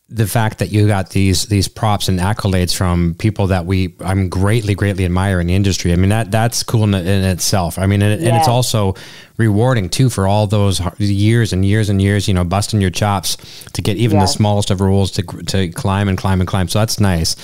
the 0.08 0.26
fact 0.26 0.58
that 0.58 0.72
you 0.72 0.88
got 0.88 1.10
these 1.10 1.44
these 1.44 1.68
props 1.68 2.08
and 2.08 2.18
accolades 2.18 2.74
from 2.74 3.14
people 3.20 3.46
that 3.46 3.66
we 3.66 3.94
I'm 4.00 4.28
greatly 4.28 4.74
greatly 4.74 5.04
admire 5.04 5.38
in 5.38 5.46
the 5.46 5.54
industry. 5.54 5.92
I 5.92 5.96
mean 5.96 6.10
that 6.10 6.32
that's 6.32 6.64
cool 6.64 6.82
in, 6.82 6.92
in 6.94 7.24
itself. 7.24 7.78
I 7.78 7.86
mean, 7.86 8.02
and, 8.02 8.20
yeah. 8.20 8.30
and, 8.30 8.36
it's 8.36 8.48
also 8.48 8.94
rewarding 9.36 9.90
too 9.90 10.10
for 10.10 10.26
all 10.26 10.48
those 10.48 10.80
years 10.98 11.52
and 11.52 11.64
years 11.64 11.88
and 11.88 12.02
years. 12.02 12.26
You 12.26 12.34
know, 12.34 12.42
busting 12.42 12.80
your 12.80 12.90
chops 12.90 13.36
to 13.74 13.80
get 13.80 13.96
even 13.96 14.16
yeah. 14.16 14.24
the 14.24 14.26
smallest 14.26 14.72
of 14.72 14.80
rules 14.80 15.12
to 15.12 15.22
to 15.22 15.68
climb 15.68 16.08
and 16.08 16.18
climb 16.18 16.40
and 16.40 16.48
climb. 16.48 16.66
So 16.66 16.80
that's 16.80 16.98
nice 16.98 17.36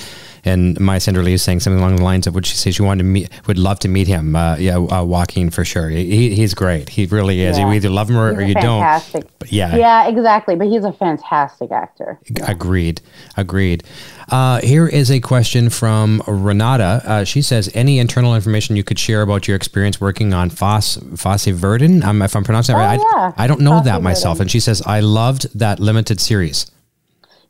and 0.45 0.79
Maya 0.81 0.99
Sanderly 0.99 1.33
is 1.33 1.43
saying 1.43 1.61
something 1.61 1.81
along 1.81 1.97
the 1.97 2.03
lines 2.03 2.27
of 2.27 2.35
what 2.35 2.47
she 2.47 2.57
says 2.57 2.75
she 2.75 2.83
wanted 2.83 3.03
to 3.03 3.09
meet, 3.09 3.31
would 3.47 3.59
love 3.59 3.79
to 3.81 3.89
meet 3.89 4.07
him. 4.07 4.37
Uh, 4.37 4.57
yeah, 4.57 4.77
uh, 4.77 5.05
Joaquin 5.05 5.51
for 5.51 5.65
sure. 5.65 5.89
He, 5.89 6.35
he's 6.35 6.55
great. 6.55 6.91
He 6.91 7.07
really 7.07 7.41
is. 7.41 7.59
Yeah. 7.59 7.67
You 7.67 7.75
either 7.75 7.89
love 7.89 8.11
him 8.11 8.17
or, 8.17 8.33
or 8.35 8.43
you 8.43 8.55
fantastic. 8.55 9.23
don't. 9.23 9.39
But 9.39 9.53
yeah, 9.53 9.77
yeah, 9.77 10.09
exactly. 10.09 10.57
But 10.57 10.69
he's 10.69 10.85
a 10.85 10.93
fantastic 10.93 11.71
actor. 11.71 12.19
Agreed. 12.43 13.01
Agreed. 13.37 13.85
Uh, 14.31 14.61
here 14.61 14.87
is 14.87 15.11
a 15.11 15.21
question 15.21 15.71
from 15.71 16.23
Renata. 16.27 17.03
Uh, 17.05 17.25
she 17.25 17.41
says, 17.41 17.71
"Any 17.75 17.99
internal 17.99 18.35
information 18.35 18.77
you 18.77 18.85
could 18.85 18.99
share 18.99 19.23
about 19.23 19.49
your 19.49 19.57
experience 19.57 20.01
working 20.01 20.35
on 20.35 20.51
Foss 20.51 20.97
Fosse 21.17 21.47
Verdon? 21.47 22.03
Um, 22.03 22.21
if 22.23 22.37
I'm 22.37 22.45
pronouncing 22.45 22.77
that 22.77 23.01
oh, 23.01 23.03
right, 23.03 23.17
yeah. 23.17 23.33
I, 23.37 23.45
I, 23.45 23.47
don't 23.47 23.61
know 23.61 23.79
Fosse 23.79 23.85
that 23.87 24.03
myself." 24.03 24.37
Verdon. 24.37 24.43
And 24.45 24.51
she 24.51 24.61
says, 24.61 24.83
"I 24.85 25.01
loved 25.01 25.59
that 25.59 25.81
limited 25.81 26.21
series." 26.21 26.71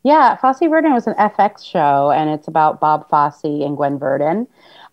Yeah, 0.03 0.35
Fosse 0.37 0.59
Verdon 0.59 0.93
was 0.93 1.07
an 1.07 1.15
FX 1.15 1.63
show, 1.63 2.11
and 2.11 2.29
it's 2.29 2.47
about 2.47 2.79
Bob 2.79 3.09
Fosse 3.09 3.43
and 3.43 3.75
Gwen 3.75 3.99
Verdon. 3.99 4.47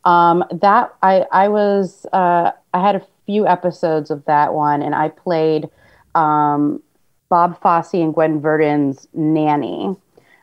Um, 0.05 0.45
that 0.53 0.95
I 1.03 1.25
I 1.33 1.49
was 1.49 2.07
uh, 2.13 2.53
I 2.75 2.81
had 2.81 2.97
a 2.97 3.07
few 3.25 3.47
episodes 3.47 4.11
of 4.11 4.25
that 4.25 4.55
one, 4.55 4.83
and 4.83 4.95
I 4.95 5.09
played 5.11 5.69
um, 6.15 6.83
Bob 7.29 7.61
Fosse 7.61 7.95
and 7.95 8.15
Gwen 8.15 8.41
Verdon's 8.41 9.07
nanny, 9.15 9.95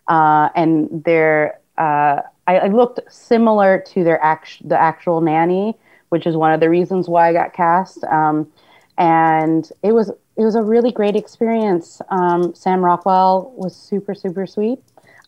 uh, 0.08 0.50
and 0.56 1.04
their 1.04 1.60
uh, 1.78 2.22
I, 2.48 2.68
looked 2.68 3.00
similar 3.12 3.84
to 3.88 4.04
their 4.04 4.22
act- 4.24 4.68
the 4.68 4.80
actual 4.80 5.22
nanny, 5.22 5.76
which 6.10 6.26
is 6.26 6.36
one 6.36 6.54
of 6.54 6.60
the 6.60 6.70
reasons 6.70 7.10
why 7.10 7.30
I 7.30 7.34
got 7.34 7.54
cast. 7.54 8.04
Um, 8.06 8.52
and 8.98 9.70
it 9.82 9.92
was 9.92 10.10
it 10.10 10.44
was 10.44 10.56
a 10.56 10.64
really 10.64 10.92
great 10.92 11.16
experience. 11.16 12.02
Um, 12.10 12.56
Sam 12.56 12.84
Rockwell 12.84 13.54
was 13.56 13.76
super 13.76 14.14
super 14.16 14.46
sweet. 14.48 14.80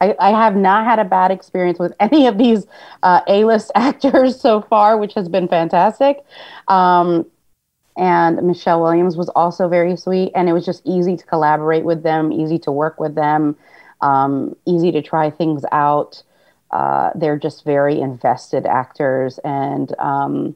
I, 0.01 0.16
I 0.20 0.30
have 0.32 0.55
not 0.55 0.86
had 0.86 0.99
a 0.99 1.05
bad 1.05 1.32
experience 1.32 1.80
with 1.80 1.93
any 1.99 2.28
of 2.28 2.38
these 2.38 2.68
uh, 3.03 3.22
A-list 3.28 3.72
actors 3.76 4.39
so 4.39 4.61
far, 4.61 4.97
which 4.97 5.13
has 5.13 5.30
been 5.30 5.47
fantastic. 5.47 6.24
Um, 6.68 7.26
and 7.97 8.41
Michelle 8.43 8.82
Williams 8.82 9.16
was 9.16 9.30
also 9.30 9.70
very 9.70 9.95
sweet, 9.95 10.32
and 10.36 10.49
it 10.49 10.53
was 10.53 10.66
just 10.66 10.82
easy 10.86 11.16
to 11.16 11.26
collaborate 11.26 11.86
with 11.86 12.03
them, 12.03 12.34
easy 12.34 12.59
to 12.59 12.72
work 12.72 12.99
with 12.99 13.16
them, 13.16 13.55
um, 14.01 14.55
easy 14.66 14.91
to 14.91 15.01
try 15.01 15.30
things 15.30 15.63
out. 15.72 16.22
Uh, 16.72 17.11
they're 17.16 17.39
just 17.39 17.63
very 17.63 18.01
invested 18.01 18.66
actors, 18.66 19.39
and 19.45 19.97
um, 19.99 20.55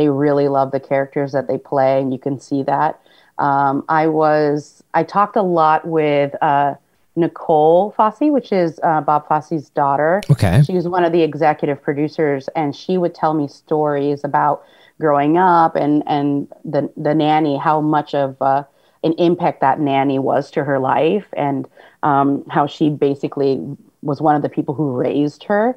they 0.00 0.08
really 0.08 0.48
love 0.48 0.70
the 0.70 0.80
characters 0.80 1.32
that 1.32 1.46
they 1.46 1.58
play, 1.58 2.00
and 2.00 2.10
you 2.10 2.18
can 2.18 2.40
see 2.40 2.62
that. 2.62 2.98
Um, 3.38 3.84
I 3.90 4.06
was 4.06 4.82
I 4.94 5.02
talked 5.02 5.36
a 5.36 5.42
lot 5.42 5.86
with 5.86 6.34
uh, 6.42 6.74
Nicole 7.16 7.92
Fosse, 7.92 8.30
which 8.30 8.50
is 8.50 8.80
uh, 8.82 9.02
Bob 9.02 9.28
Fosse's 9.28 9.68
daughter. 9.68 10.22
Okay, 10.30 10.62
she 10.64 10.72
was 10.72 10.88
one 10.88 11.04
of 11.04 11.12
the 11.12 11.22
executive 11.22 11.82
producers, 11.82 12.48
and 12.56 12.74
she 12.74 12.96
would 12.96 13.14
tell 13.14 13.34
me 13.34 13.46
stories 13.46 14.24
about 14.24 14.64
growing 14.98 15.36
up 15.36 15.76
and 15.76 16.02
and 16.06 16.48
the 16.64 16.90
the 16.96 17.14
nanny, 17.14 17.58
how 17.58 17.82
much 17.82 18.14
of 18.14 18.40
uh, 18.40 18.64
an 19.04 19.12
impact 19.18 19.60
that 19.60 19.80
nanny 19.80 20.18
was 20.18 20.50
to 20.52 20.64
her 20.64 20.78
life, 20.78 21.26
and 21.34 21.68
um, 22.02 22.42
how 22.48 22.66
she 22.66 22.88
basically 22.88 23.60
was 24.00 24.22
one 24.22 24.34
of 24.34 24.40
the 24.40 24.48
people 24.48 24.74
who 24.74 24.96
raised 24.96 25.44
her. 25.44 25.76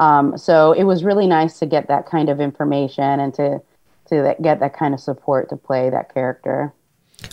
Um, 0.00 0.38
so 0.38 0.72
it 0.72 0.84
was 0.84 1.04
really 1.04 1.26
nice 1.26 1.58
to 1.60 1.66
get 1.66 1.88
that 1.88 2.06
kind 2.06 2.30
of 2.30 2.40
information 2.40 3.20
and 3.20 3.34
to 3.34 3.62
to 4.08 4.34
get 4.42 4.58
that 4.58 4.74
kind 4.76 4.94
of 4.94 4.98
support 4.98 5.48
to 5.50 5.56
play 5.56 5.90
that 5.90 6.12
character. 6.12 6.74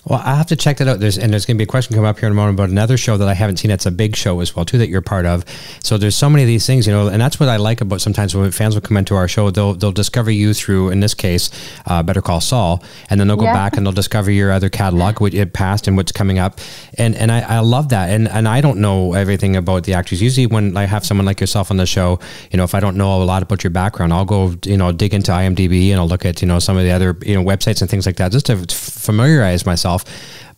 Well, 0.05 0.21
I 0.23 0.35
have 0.35 0.47
to 0.47 0.55
check 0.55 0.77
that 0.77 0.87
out. 0.87 0.99
There's 0.99 1.17
and 1.17 1.33
there's 1.33 1.45
going 1.45 1.57
to 1.57 1.59
be 1.59 1.65
a 1.65 1.67
question 1.67 1.93
come 1.93 2.05
up 2.05 2.17
here 2.19 2.27
in 2.27 2.31
a 2.31 2.35
moment 2.35 2.55
about 2.55 2.69
another 2.69 2.95
show 2.95 3.17
that 3.17 3.27
I 3.27 3.33
haven't 3.33 3.57
seen. 3.57 3.71
It's 3.71 3.85
a 3.85 3.91
big 3.91 4.15
show 4.15 4.39
as 4.39 4.55
well 4.55 4.63
too 4.63 4.77
that 4.77 4.87
you're 4.87 5.01
part 5.01 5.25
of. 5.25 5.43
So 5.83 5.97
there's 5.97 6.15
so 6.15 6.29
many 6.29 6.43
of 6.43 6.47
these 6.47 6.65
things, 6.65 6.87
you 6.87 6.93
know, 6.93 7.07
and 7.07 7.21
that's 7.21 7.39
what 7.39 7.49
I 7.49 7.57
like 7.57 7.81
about 7.81 7.99
sometimes 8.01 8.35
when 8.35 8.49
fans 8.51 8.75
will 8.75 8.81
come 8.81 8.97
into 8.97 9.15
our 9.15 9.27
show, 9.27 9.49
they'll 9.51 9.73
they'll 9.73 9.91
discover 9.91 10.31
you 10.31 10.53
through, 10.53 10.89
in 10.89 10.99
this 10.99 11.13
case, 11.13 11.49
uh, 11.85 12.03
Better 12.03 12.21
Call 12.21 12.41
Saul, 12.41 12.83
and 13.09 13.19
then 13.19 13.27
they'll 13.27 13.37
go 13.37 13.45
yeah. 13.45 13.53
back 13.53 13.75
and 13.75 13.85
they'll 13.85 13.93
discover 13.93 14.31
your 14.31 14.51
other 14.51 14.69
catalog, 14.69 15.19
which 15.19 15.33
it 15.33 15.53
passed 15.53 15.87
and 15.87 15.97
what's 15.97 16.11
coming 16.11 16.39
up, 16.39 16.59
and 16.97 17.15
and 17.15 17.31
I, 17.31 17.57
I 17.57 17.59
love 17.59 17.89
that. 17.89 18.09
And 18.09 18.27
and 18.27 18.47
I 18.47 18.61
don't 18.61 18.79
know 18.79 19.13
everything 19.13 19.55
about 19.55 19.83
the 19.83 19.93
actors. 19.93 20.21
Usually 20.21 20.47
when 20.47 20.77
I 20.77 20.85
have 20.85 21.05
someone 21.05 21.25
like 21.25 21.41
yourself 21.41 21.69
on 21.71 21.77
the 21.77 21.85
show, 21.85 22.19
you 22.51 22.57
know, 22.57 22.63
if 22.63 22.73
I 22.73 22.79
don't 22.79 22.97
know 22.97 23.21
a 23.21 23.25
lot 23.25 23.43
about 23.43 23.63
your 23.63 23.71
background, 23.71 24.13
I'll 24.13 24.25
go 24.25 24.55
you 24.63 24.77
know 24.77 24.91
dig 24.91 25.13
into 25.13 25.31
IMDb 25.31 25.89
and 25.89 25.99
I'll 25.99 26.07
look 26.07 26.25
at 26.25 26.41
you 26.41 26.47
know 26.47 26.59
some 26.59 26.77
of 26.77 26.83
the 26.83 26.91
other 26.91 27.17
you 27.23 27.35
know 27.35 27.43
websites 27.43 27.81
and 27.81 27.89
things 27.89 28.05
like 28.05 28.17
that 28.17 28.31
just 28.31 28.45
to 28.47 28.57
familiarize 28.67 29.65
myself. 29.65 29.76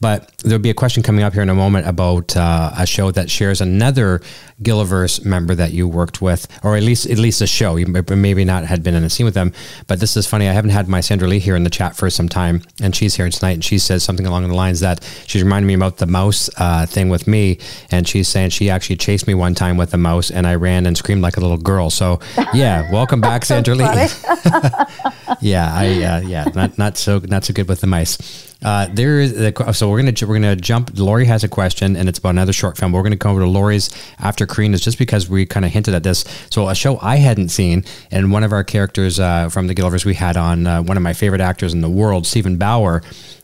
But 0.02 0.32
there'll 0.40 0.62
be 0.62 0.70
a 0.70 0.76
question 0.76 1.04
coming 1.04 1.24
up 1.24 1.34
here 1.34 1.42
in 1.42 1.50
a 1.50 1.56
moment 1.56 1.86
about 1.86 2.36
uh, 2.38 2.72
a 2.78 2.86
show 2.86 3.12
that 3.12 3.30
shares 3.30 3.60
another 3.60 4.22
Gilliverse 4.64 5.26
member 5.26 5.56
that 5.56 5.74
you 5.74 5.90
worked 5.90 6.22
with, 6.22 6.48
or 6.64 6.78
at 6.78 6.84
least 6.84 7.06
at 7.06 7.18
least 7.18 7.42
a 7.42 7.48
show. 7.48 7.76
You 7.76 7.86
maybe 7.88 8.46
not 8.46 8.64
had 8.66 8.82
been 8.82 8.96
in 8.96 9.04
a 9.04 9.10
scene 9.10 9.26
with 9.26 9.34
them. 9.34 9.52
But 9.88 10.00
this 10.00 10.16
is 10.16 10.26
funny. 10.26 10.48
I 10.48 10.54
haven't 10.54 10.72
had 10.72 10.88
my 10.88 11.02
Sandra 11.02 11.28
Lee 11.28 11.40
here 11.40 11.56
in 11.56 11.64
the 11.64 11.70
chat 11.70 11.98
for 11.98 12.10
some 12.10 12.30
time, 12.30 12.62
and 12.82 12.96
she's 12.96 13.16
here 13.16 13.30
tonight, 13.30 13.52
and 13.52 13.64
she 13.64 13.78
says 13.78 14.04
something 14.04 14.26
along 14.26 14.48
the 14.48 14.56
lines 14.56 14.80
that 14.80 15.04
she's 15.28 15.44
reminding 15.44 15.68
me 15.68 15.74
about 15.74 15.98
the 15.98 16.06
mouse 16.06 16.50
uh, 16.58 16.86
thing 16.86 17.10
with 17.10 17.28
me, 17.28 17.60
and 17.92 18.08
she's 18.08 18.30
saying 18.30 18.52
she 18.52 18.70
actually 18.70 18.98
chased 18.98 19.28
me 19.28 19.34
one 19.34 19.54
time 19.54 19.76
with 19.76 19.94
a 19.94 19.98
mouse, 19.98 20.32
and 20.32 20.48
I 20.48 20.56
ran 20.56 20.86
and 20.86 20.98
screamed 20.98 21.22
like 21.22 21.36
a 21.36 21.42
little 21.42 21.58
girl. 21.58 21.90
So 21.90 22.20
yeah, 22.54 22.90
welcome 22.94 23.20
back, 23.20 23.44
Sandra 23.44 23.76
Lee. 23.76 23.84
yeah, 25.42 25.72
I 25.74 26.04
uh, 26.04 26.20
yeah, 26.22 26.46
not 26.56 26.78
not 26.78 26.98
so 26.98 27.20
not 27.20 27.44
so 27.44 27.54
good 27.54 27.68
with 27.68 27.82
the 27.82 27.88
mice. 27.88 28.49
Uh, 28.62 28.88
there 28.92 29.20
is 29.20 29.34
the, 29.36 29.74
so 29.74 29.90
we're 29.90 30.02
gonna 30.02 30.14
we're 30.28 30.36
gonna 30.36 30.56
jump. 30.56 30.92
Lori 30.98 31.26
has 31.26 31.44
a 31.44 31.48
question, 31.48 31.96
and 31.96 32.10
it's 32.10 32.20
about 32.20 32.32
another 32.32 32.52
short 32.52 32.78
film. 32.78 32.92
We're 32.92 33.04
gonna 33.04 33.18
come 33.18 33.32
over 33.32 33.42
to 33.42 33.48
Lori's 33.48 33.90
after 34.20 34.46
Karina's, 34.46 34.82
just 34.82 34.98
because 34.98 35.30
we 35.30 35.46
kind 35.46 35.66
of 35.66 35.72
hinted 35.72 35.94
at 35.94 36.04
this. 36.04 36.26
So 36.50 36.68
a 36.68 36.76
show 36.76 37.00
I 37.02 37.18
hadn't 37.18 37.50
seen, 37.50 37.86
and 38.12 38.32
one 38.32 38.44
of 38.44 38.52
our 38.52 38.64
characters 38.64 39.20
uh, 39.20 39.50
from 39.50 39.68
the 39.68 39.76
Gilliverse 39.76 40.04
we 40.04 40.16
had 40.16 40.36
on 40.36 40.68
uh, 40.68 40.82
one 40.82 40.98
of 40.98 41.04
my 41.04 41.14
favorite 41.14 41.42
actors 41.42 41.74
in 41.74 41.82
the 41.82 41.90
world, 41.90 42.28
Steven 42.28 42.58
Bauer. 42.58 43.02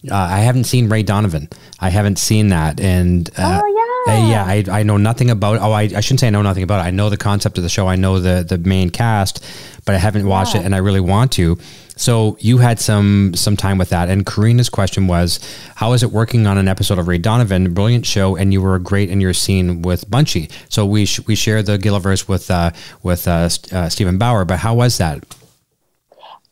Uh, 0.10 0.16
I 0.16 0.40
haven't 0.40 0.66
seen 0.66 0.90
Ray 0.90 1.04
Donovan. 1.04 1.50
I 1.80 1.90
haven't 1.90 2.20
seen 2.20 2.50
that, 2.50 2.80
and 2.82 3.30
uh, 3.38 3.62
oh 3.64 3.68
yeah. 3.68 3.85
Uh, 4.08 4.28
yeah, 4.30 4.46
I, 4.46 4.64
I 4.70 4.84
know 4.84 4.98
nothing 4.98 5.32
about. 5.32 5.60
Oh, 5.60 5.72
I, 5.72 5.84
I 5.84 6.00
shouldn't 6.00 6.20
say 6.20 6.28
I 6.28 6.30
know 6.30 6.44
nothing 6.44 6.64
about 6.64 6.80
it. 6.80 6.88
I 6.88 6.92
know 6.92 7.10
the 7.10 7.18
concept 7.18 7.58
of 7.58 7.64
the 7.64 7.70
show. 7.70 7.88
I 7.88 7.96
know 7.96 8.20
the 8.20 8.44
the 8.44 8.60
main 8.60 8.92
cast, 8.92 9.44
but 9.84 9.96
I 9.96 9.98
haven't 9.98 10.28
watched 10.28 10.54
yeah. 10.54 10.62
it, 10.62 10.66
and 10.66 10.76
I 10.76 10.78
really 10.78 11.00
want 11.00 11.32
to. 11.34 11.58
So 11.96 12.38
you 12.40 12.60
had 12.60 12.80
some 12.80 13.34
some 13.36 13.58
time 13.58 13.80
with 13.80 13.90
that, 13.90 14.10
and 14.10 14.24
Karina's 14.24 14.70
question 14.70 15.08
was, 15.08 15.40
"How 15.76 15.94
is 15.94 16.04
it 16.04 16.12
working 16.12 16.46
on 16.46 16.58
an 16.60 16.68
episode 16.68 17.00
of 17.00 17.08
Ray 17.08 17.18
Donovan? 17.18 17.74
Brilliant 17.74 18.06
show, 18.06 18.36
and 18.36 18.54
you 18.54 18.62
were 18.62 18.78
great 18.78 19.10
in 19.10 19.22
your 19.22 19.34
scene 19.34 19.82
with 19.82 20.10
Bunchy." 20.10 20.50
So 20.70 20.86
we 20.86 21.06
sh- 21.06 21.22
we 21.26 21.36
share 21.36 21.64
the 21.64 21.78
Gilliverse 21.78 22.28
with 22.28 22.52
uh, 22.52 22.72
with 23.02 23.28
uh, 23.28 23.50
uh, 23.72 23.90
Steven 23.90 24.20
Bauer, 24.20 24.46
but 24.46 24.60
how 24.60 24.76
was 24.76 24.98
that? 25.00 25.24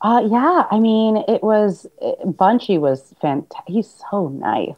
Uh, 0.01 0.21
yeah, 0.29 0.63
I 0.71 0.79
mean, 0.79 1.23
it 1.27 1.43
was 1.43 1.85
it, 2.01 2.35
Bunchy 2.35 2.77
was 2.77 3.13
fantastic. 3.21 3.63
He's 3.67 4.03
so 4.09 4.29
nice. 4.29 4.75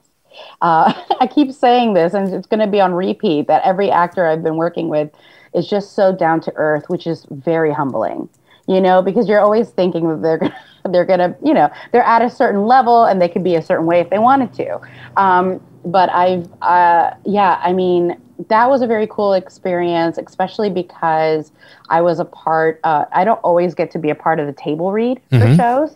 Uh, 0.62 0.94
I 1.20 1.28
keep 1.28 1.52
saying 1.52 1.94
this, 1.94 2.14
and 2.14 2.34
it's 2.34 2.48
going 2.48 2.60
to 2.60 2.68
be 2.68 2.82
on 2.82 2.94
repeat. 2.94 3.48
That 3.48 3.62
every 3.64 3.92
actor 3.92 4.26
I've 4.26 4.44
been 4.44 4.58
working 4.58 4.90
with 4.90 5.10
is 5.54 5.68
just 5.68 5.94
so 5.94 6.16
down 6.16 6.42
to 6.42 6.54
earth, 6.56 6.86
which 6.90 7.08
is 7.08 7.26
very 7.30 7.72
humbling 7.72 8.30
you 8.68 8.82
know, 8.82 9.02
because 9.02 9.28
you're 9.28 9.40
always 9.40 9.70
thinking 9.70 10.10
that 10.10 10.22
they're 10.22 10.56
they're 10.92 11.06
gonna, 11.06 11.36
you 11.44 11.54
know, 11.54 11.70
they're 11.92 12.04
at 12.04 12.22
a 12.22 12.30
certain 12.30 12.66
level 12.66 13.06
and 13.06 13.22
they 13.22 13.28
could 13.28 13.44
be 13.44 13.56
a 13.56 13.62
certain 13.62 13.86
way 13.86 14.00
if 14.00 14.10
they 14.10 14.20
wanted 14.20 14.54
to. 14.54 14.80
Um, 15.18 15.60
but 15.84 16.10
I've, 16.12 16.48
uh, 16.62 17.12
yeah, 17.26 17.60
I 17.64 17.74
mean, 17.74 18.20
that 18.50 18.70
was 18.70 18.82
a 18.82 18.88
very 18.88 19.08
cool 19.08 19.34
experience, 19.34 20.18
especially 20.18 20.70
because 20.70 21.52
I 21.90 22.02
was 22.02 22.20
a 22.20 22.26
part. 22.26 22.80
Uh, 22.84 23.06
I 23.12 23.24
don't 23.24 23.40
always 23.40 23.74
get 23.74 23.92
to 23.92 24.00
be 24.00 24.10
a 24.10 24.16
part 24.16 24.40
of 24.40 24.48
the 24.48 24.54
table 24.54 24.92
read 24.92 25.22
for 25.30 25.38
mm-hmm. 25.38 25.56
shows, 25.56 25.96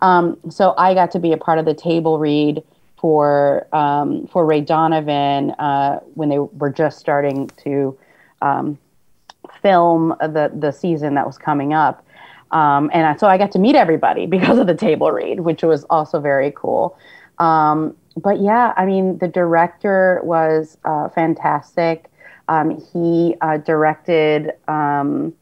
um, 0.00 0.38
so 0.48 0.74
I 0.78 0.94
got 0.94 1.10
to 1.12 1.18
be 1.18 1.32
a 1.32 1.36
part 1.36 1.58
of 1.58 1.64
the 1.64 1.74
table 1.74 2.18
read 2.18 2.62
for 3.00 3.66
um, 3.72 4.26
for 4.26 4.44
Ray 4.44 4.60
Donovan 4.60 5.52
uh, 5.52 6.00
when 6.14 6.28
they 6.28 6.38
were 6.38 6.70
just 6.70 6.98
starting 6.98 7.48
to 7.64 7.98
um, 8.42 8.78
film 9.62 10.14
the 10.20 10.52
the 10.54 10.70
season 10.70 11.14
that 11.14 11.26
was 11.26 11.38
coming 11.38 11.72
up. 11.72 12.06
Um, 12.50 12.90
and 12.92 13.06
I, 13.06 13.16
so 13.16 13.28
I 13.28 13.38
got 13.38 13.52
to 13.52 13.58
meet 13.58 13.74
everybody 13.74 14.26
because 14.36 14.58
of 14.58 14.66
the 14.66 14.74
table 14.74 15.10
read, 15.10 15.40
which 15.40 15.62
was 15.62 15.84
also 15.84 16.20
very 16.20 16.52
cool. 16.54 16.98
Um, 17.38 17.96
but 18.16 18.40
yeah, 18.40 18.74
I 18.76 18.84
mean, 18.84 19.18
the 19.18 19.28
director 19.28 20.20
was 20.22 20.76
uh, 20.84 21.08
fantastic. 21.08 22.10
Um, 22.48 22.84
he 22.92 23.36
uh, 23.40 23.58
directed 23.58 24.52
um, 24.68 25.32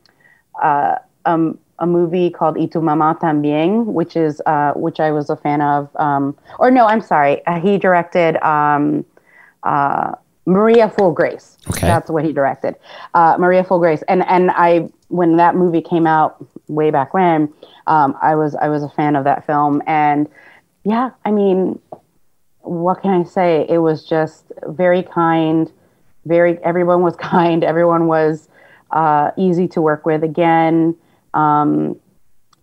uh, 0.63 0.97
um, 1.25 1.59
a 1.79 1.87
movie 1.87 2.31
called 2.31 2.57
Y 2.57 2.67
tu 2.67 2.81
mamá 2.81 3.19
también, 3.21 3.85
which 3.85 4.17
is 4.17 4.41
uh, 4.47 4.73
which 4.75 5.01
I 5.01 5.11
was 5.13 5.31
a 5.31 5.37
fan 5.37 5.61
of. 5.61 5.89
Um, 5.97 6.37
or 6.59 6.71
no, 6.71 6.87
I'm 6.87 7.01
sorry, 7.01 7.45
uh, 7.47 7.61
he 7.61 7.79
directed 7.79 8.37
uh, 8.43 10.13
Maria 10.47 10.89
Full 10.91 11.13
Grace. 11.13 11.57
Okay. 11.71 11.87
That's 11.87 12.11
what 12.11 12.25
he 12.25 12.33
directed. 12.33 12.75
Maria 13.15 13.65
Full 13.65 13.79
Grace, 13.79 14.03
and 14.09 14.25
and 14.27 14.51
I 14.51 14.89
when 15.09 15.37
that 15.37 15.55
movie 15.55 15.81
came 15.81 16.07
out 16.07 16.45
way 16.69 16.91
back 16.91 17.15
when, 17.15 17.53
um, 17.87 18.17
I 18.21 18.35
was 18.35 18.55
I 18.55 18.69
was 18.69 18.83
a 18.83 18.89
fan 18.89 19.17
of 19.17 19.25
that 19.25 19.47
film, 19.47 19.83
and 19.87 20.29
yeah, 20.85 21.11
I 21.25 21.31
mean, 21.31 21.79
what 22.61 23.03
can 23.03 23.11
I 23.11 23.25
say? 23.25 23.67
It 23.69 23.79
was 23.79 24.05
just 24.05 24.53
very 24.67 25.03
kind, 25.03 25.71
very 26.27 26.59
everyone 26.63 27.03
was 27.03 27.17
kind, 27.35 27.65
everyone 27.65 28.07
was 28.07 28.49
uh, 28.91 29.31
easy 29.37 29.69
to 29.69 29.81
work 29.81 30.07
with. 30.07 30.23
Again, 30.23 30.97
um, 31.35 31.97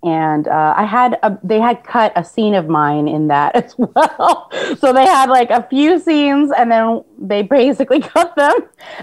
and 0.06 0.48
uh, 0.48 0.76
I 0.78 0.86
had 0.86 1.18
a, 1.24 1.38
they 1.44 1.60
had 1.60 1.84
cut 1.84 2.14
a 2.16 2.24
scene 2.24 2.54
of 2.54 2.68
mine 2.68 3.08
in 3.08 3.28
that 3.30 3.56
as 3.64 3.76
well. 3.78 4.52
so 4.78 4.94
they 4.94 5.06
had 5.06 5.30
like 5.30 5.50
a 5.50 5.64
few 5.64 6.00
scenes, 6.00 6.52
and 6.56 6.72
then 6.72 7.04
they 7.18 7.42
basically 7.42 8.00
cut 8.14 8.36
them, 8.36 8.54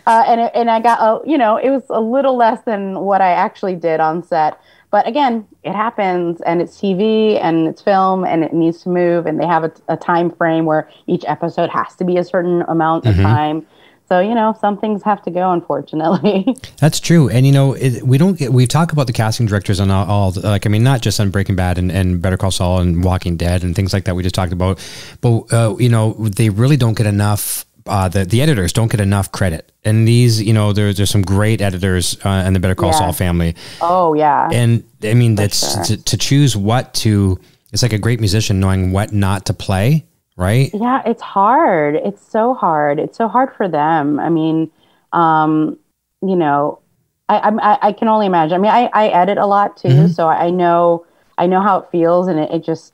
uh, 0.06 0.24
and 0.26 0.40
it, 0.42 0.52
and 0.54 0.70
I 0.70 0.80
got 0.80 1.00
a 1.00 1.28
you 1.28 1.36
know 1.36 1.56
it 1.56 1.70
was 1.70 1.82
a 1.90 2.00
little 2.00 2.36
less 2.36 2.62
than 2.62 3.00
what 3.00 3.20
I 3.20 3.32
actually 3.32 3.74
did 3.74 4.00
on 4.00 4.22
set. 4.22 4.60
But 4.92 5.08
again, 5.08 5.48
it 5.64 5.72
happens, 5.72 6.40
and 6.42 6.60
it's 6.60 6.78
TV 6.78 7.42
and 7.42 7.66
it's 7.66 7.82
film, 7.82 8.24
and 8.24 8.44
it 8.44 8.52
needs 8.52 8.82
to 8.82 8.90
move, 8.90 9.26
and 9.26 9.40
they 9.40 9.46
have 9.46 9.64
a, 9.64 9.72
a 9.88 9.96
time 9.96 10.30
frame 10.30 10.66
where 10.66 10.88
each 11.06 11.24
episode 11.26 11.70
has 11.70 11.96
to 11.96 12.04
be 12.04 12.18
a 12.18 12.24
certain 12.24 12.62
amount 12.68 13.04
mm-hmm. 13.04 13.18
of 13.18 13.26
time. 13.26 13.66
So 14.12 14.20
you 14.20 14.34
know, 14.34 14.54
some 14.60 14.76
things 14.76 15.02
have 15.04 15.22
to 15.22 15.30
go, 15.30 15.52
unfortunately. 15.52 16.54
That's 16.76 17.00
true, 17.00 17.30
and 17.30 17.46
you 17.46 17.52
know, 17.52 17.72
it, 17.72 18.02
we 18.02 18.18
don't 18.18 18.38
get 18.38 18.52
we 18.52 18.66
talk 18.66 18.92
about 18.92 19.06
the 19.06 19.12
casting 19.14 19.46
directors 19.46 19.80
on 19.80 19.90
all, 19.90 20.06
all, 20.06 20.32
like 20.42 20.66
I 20.66 20.68
mean, 20.68 20.84
not 20.84 21.00
just 21.00 21.18
on 21.18 21.30
Breaking 21.30 21.56
Bad 21.56 21.78
and, 21.78 21.90
and 21.90 22.20
Better 22.20 22.36
Call 22.36 22.50
Saul 22.50 22.80
and 22.80 23.02
Walking 23.02 23.38
Dead 23.38 23.64
and 23.64 23.74
things 23.74 23.94
like 23.94 24.04
that 24.04 24.14
we 24.14 24.22
just 24.22 24.34
talked 24.34 24.52
about, 24.52 24.86
but 25.22 25.50
uh, 25.50 25.76
you 25.78 25.88
know, 25.88 26.12
they 26.12 26.50
really 26.50 26.76
don't 26.76 26.92
get 26.92 27.06
enough. 27.06 27.64
Uh, 27.86 28.06
the 28.10 28.26
the 28.26 28.42
editors 28.42 28.74
don't 28.74 28.90
get 28.90 29.00
enough 29.00 29.32
credit, 29.32 29.72
and 29.82 30.06
these, 30.06 30.42
you 30.42 30.52
know, 30.52 30.74
there's 30.74 30.98
there's 30.98 31.08
some 31.08 31.22
great 31.22 31.62
editors 31.62 32.18
uh, 32.22 32.44
in 32.46 32.52
the 32.52 32.60
Better 32.60 32.74
Call 32.74 32.90
yeah. 32.90 32.98
Saul 32.98 33.12
family. 33.14 33.56
Oh 33.80 34.12
yeah, 34.12 34.50
and 34.52 34.84
I 35.02 35.14
mean, 35.14 35.36
For 35.36 35.42
that's 35.44 35.72
sure. 35.72 35.84
to, 35.84 36.04
to 36.04 36.16
choose 36.18 36.54
what 36.54 36.92
to. 36.96 37.40
It's 37.72 37.82
like 37.82 37.94
a 37.94 37.98
great 37.98 38.20
musician 38.20 38.60
knowing 38.60 38.92
what 38.92 39.14
not 39.14 39.46
to 39.46 39.54
play 39.54 40.04
right? 40.42 40.70
Yeah, 40.74 41.02
it's 41.06 41.22
hard. 41.22 41.94
It's 41.94 42.26
so 42.26 42.54
hard. 42.54 42.98
It's 42.98 43.16
so 43.16 43.28
hard 43.28 43.54
for 43.54 43.68
them. 43.68 44.18
I 44.20 44.28
mean, 44.28 44.70
um, 45.12 45.78
you 46.20 46.36
know, 46.36 46.80
I, 47.28 47.38
I, 47.38 47.88
I 47.88 47.92
can 47.92 48.08
only 48.08 48.26
imagine. 48.26 48.54
I 48.54 48.58
mean, 48.58 48.70
I, 48.70 48.90
I 48.92 49.08
edit 49.08 49.38
a 49.38 49.46
lot 49.46 49.76
too, 49.76 49.88
Mm-hmm. 49.88 50.12
so 50.12 50.28
I 50.28 50.50
know 50.50 51.06
I 51.38 51.46
know 51.46 51.60
how 51.62 51.78
it 51.78 51.88
feels, 51.90 52.28
and 52.28 52.38
it, 52.38 52.50
it 52.50 52.64
just 52.64 52.92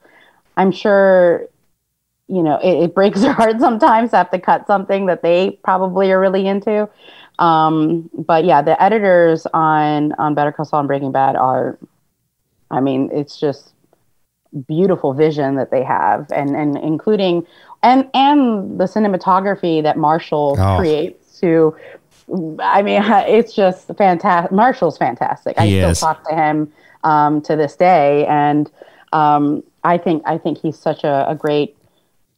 I'm 0.57 0.71
sure 0.71 1.49
you 2.29 2.43
know 2.43 2.59
it, 2.63 2.85
it 2.85 2.95
breaks 2.95 3.21
their 3.25 3.33
heart 3.33 3.59
sometimes 3.59 4.11
to 4.11 4.19
have 4.19 4.31
to 4.31 4.39
cut 4.39 4.67
something 4.67 5.07
that 5.07 5.23
they 5.23 5.59
probably 5.65 6.11
are 6.13 6.21
really 6.21 6.47
into. 6.47 6.89
Um, 7.39 8.11
but 8.15 8.45
yeah, 8.45 8.63
the 8.63 8.81
editors 8.83 9.47
on 9.55 10.13
on 10.13 10.35
Better 10.35 10.53
Call 10.53 10.67
Saul 10.67 10.81
and 10.81 10.89
Breaking 10.89 11.13
Bad 11.13 11.37
are, 11.37 11.79
I 12.71 12.81
mean, 12.81 13.11
it's 13.13 13.39
just 13.41 13.73
beautiful 14.67 15.13
vision 15.15 15.57
that 15.57 15.71
they 15.71 15.83
have, 15.83 16.31
and 16.33 16.57
and 16.57 16.77
including 16.79 17.47
and 17.83 18.09
and 18.15 18.79
the 18.81 18.85
cinematography 18.85 19.83
that 19.83 19.97
Marshall 19.97 20.57
Oh. 20.59 20.77
creates 20.79 21.39
to. 21.41 21.77
I 22.61 22.83
mean, 22.83 23.03
it's 23.29 23.55
just 23.55 23.89
fantastic. 23.97 24.53
Marshall's 24.53 24.99
fantastic. 24.99 25.59
I 25.59 25.67
still 25.69 25.95
talk 26.09 26.29
to 26.29 26.35
him 26.35 26.73
um, 27.05 27.41
to 27.43 27.57
this 27.57 27.77
day, 27.77 28.27
and 28.27 28.71
um, 29.13 29.63
I 29.85 29.97
think 29.97 30.23
I 30.27 30.37
think 30.39 30.59
he's 30.59 30.79
such 30.79 31.05
a, 31.05 31.27
a 31.29 31.35
great 31.35 31.77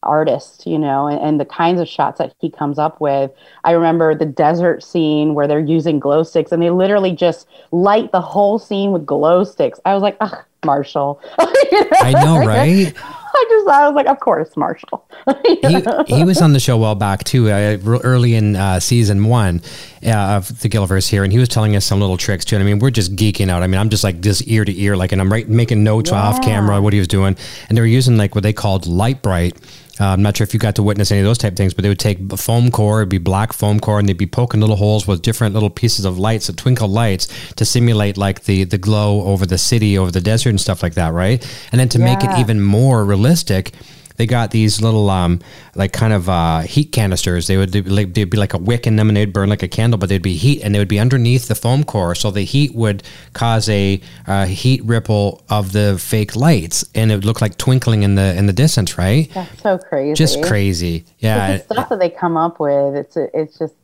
artist, 0.03 0.67
you 0.67 0.79
know, 0.79 1.07
and, 1.07 1.21
and 1.21 1.41
the 1.41 1.45
kinds 1.45 1.81
of 1.81 1.89
shots 1.89 2.19
that 2.19 2.35
he 2.41 2.51
comes 2.51 2.79
up 2.79 3.01
with. 3.01 3.31
I 3.65 3.73
remember 3.73 4.15
the 4.15 4.27
desert 4.27 4.83
scene 4.83 5.35
where 5.35 5.47
they're 5.47 5.61
using 5.61 5.99
glow 5.99 6.23
sticks, 6.23 6.53
and 6.53 6.63
they 6.63 6.71
literally 6.71 7.13
just 7.13 7.47
light 7.73 8.13
the 8.13 8.21
whole 8.21 8.59
scene 8.59 8.93
with 8.93 9.07
glow 9.07 9.45
sticks. 9.45 9.81
I 9.85 9.95
was 9.95 10.03
like, 10.03 10.17
ugh, 10.21 10.45
Marshall. 10.65 11.21
You 11.73 11.85
know? 11.85 11.91
I 12.01 12.13
know, 12.25 12.39
right? 12.47 12.93
I 12.97 13.45
just 13.49 13.69
I 13.69 13.87
was 13.87 13.95
like, 13.95 14.07
of 14.07 14.19
course, 14.19 14.57
Marshall. 14.57 15.07
he, 15.45 15.81
he 16.09 16.25
was 16.25 16.43
on 16.43 16.53
the 16.53 16.59
show 16.59 16.77
while 16.77 16.97
back 16.97 17.23
too, 17.23 17.49
uh, 17.49 17.79
early 18.03 18.35
in 18.35 18.57
uh, 18.57 18.81
season 18.81 19.25
one 19.25 19.63
uh, 20.05 20.11
of 20.11 20.61
the 20.61 20.69
Gilliverse 20.69 21.09
here, 21.09 21.23
and 21.23 21.33
he 21.33 21.39
was 21.39 21.49
telling 21.49 21.77
us 21.77 21.87
some 21.87 22.01
little 22.01 22.17
tricks 22.17 22.45
too. 22.45 22.57
And 22.57 22.65
I 22.65 22.67
mean, 22.67 22.81
we're 22.81 22.91
just 22.91 23.15
geeking 23.15 23.51
out. 23.51 23.63
I 23.63 23.69
mean, 23.69 23.81
I'm 23.81 23.89
just 23.89 24.03
like 24.03 24.21
this 24.21 24.43
ear 24.43 24.65
to 24.65 24.81
ear, 24.81 24.97
like, 24.97 25.13
and 25.13 25.21
I'm 25.21 25.31
right 25.31 25.49
making 25.49 25.85
notes 25.85 26.11
off 26.11 26.43
camera 26.43 26.83
what 26.83 26.93
he 26.93 26.99
was 26.99 27.09
doing, 27.09 27.37
and 27.69 27.79
they 27.79 27.81
were 27.81 27.87
using 27.87 28.17
like 28.17 28.35
what 28.35 28.43
they 28.43 28.53
called 28.53 28.89
Lite-Brite. 28.89 29.57
Uh, 30.01 30.07
I'm 30.07 30.23
not 30.23 30.37
sure 30.37 30.45
if 30.45 30.55
you 30.55 30.61
got 30.61 30.77
to 30.77 30.83
witness 30.83 31.11
any 31.13 31.21
of 31.21 31.27
those 31.27 31.37
type 31.37 31.53
of 31.53 31.57
things, 31.59 31.75
but 31.75 31.83
they 31.83 31.89
would 31.89 31.99
take 31.99 32.19
foam 32.39 32.71
core, 32.71 33.01
it'd 33.01 33.11
be 33.11 33.19
black 33.19 33.53
foam 33.53 33.79
core, 33.79 33.99
and 33.99 34.09
they'd 34.09 34.17
be 34.17 34.27
poking 34.27 34.61
little 34.61 34.77
holes 34.77 35.07
with 35.07 35.21
different 35.21 35.53
little 35.53 35.69
pieces 35.69 36.07
of 36.07 36.19
lights, 36.19 36.47
the 36.47 36.55
twinkle 36.55 36.89
lights, 36.89 37.29
to 37.55 37.65
simulate 37.65 38.17
like 38.17 38.45
the 38.45 38.65
the 38.65 38.79
glow 38.79 39.23
over 39.25 39.45
the 39.45 39.59
city, 39.59 39.99
over 39.99 40.11
the 40.11 40.21
desert, 40.21 40.51
and 40.51 40.61
stuff 40.61 40.83
like 40.83 40.95
that, 40.95 41.13
right? 41.13 41.47
And 41.71 41.79
then 41.79 41.89
to 41.91 41.99
make 41.99 42.25
it 42.25 42.31
even 42.39 42.61
more 42.63 43.05
realistic, 43.05 43.73
they 44.21 44.27
got 44.27 44.51
these 44.51 44.83
little 44.83 45.09
um 45.09 45.41
like 45.75 45.93
kind 45.93 46.13
of 46.13 46.29
uh 46.29 46.61
heat 46.61 46.93
canisters 46.93 47.47
they 47.47 47.57
would 47.57 47.75
like, 47.89 48.13
they'd 48.13 48.29
be 48.29 48.37
like 48.37 48.53
a 48.53 48.59
wick 48.59 48.87
in 48.87 48.97
them 48.97 49.09
and 49.09 49.17
they'd 49.17 49.33
burn 49.33 49.49
like 49.49 49.63
a 49.63 49.69
candle 49.69 49.99
but 49.99 50.09
they'd 50.09 50.23
be 50.23 50.37
heat 50.37 50.61
and 50.63 50.75
they 50.75 50.79
would 50.79 50.89
be 50.89 50.99
underneath 50.99 51.49
the 51.49 51.55
foam 51.55 51.85
core 51.85 52.15
so 52.15 52.31
the 52.31 52.43
heat 52.43 52.75
would 52.75 53.03
cause 53.33 53.69
a 53.69 54.01
uh, 54.27 54.45
heat 54.47 54.85
ripple 54.85 55.43
of 55.49 55.73
the 55.73 55.99
fake 55.99 56.37
lights 56.37 56.85
and 56.95 57.11
it 57.11 57.15
would 57.15 57.25
look 57.25 57.41
like 57.41 57.57
twinkling 57.57 58.03
in 58.03 58.15
the 58.15 58.37
in 58.37 58.47
the 58.47 58.53
distance 58.53 58.99
right 58.99 59.31
That's 59.33 59.63
so 59.63 59.79
crazy. 59.79 60.15
just 60.15 60.43
crazy 60.43 61.05
yeah 61.19 61.57
the 61.57 61.75
stuff 61.75 61.89
that 61.89 61.99
they 61.99 62.11
come 62.11 62.37
up 62.37 62.61
with. 62.61 62.95
It's 62.95 63.17
it's 63.17 63.59
just 63.59 63.75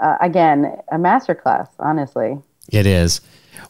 uh, 0.00 0.16
again 0.20 0.76
a 0.90 0.96
masterclass. 0.96 1.68
Honestly. 1.78 2.38
It 2.70 2.86
is. 2.86 3.20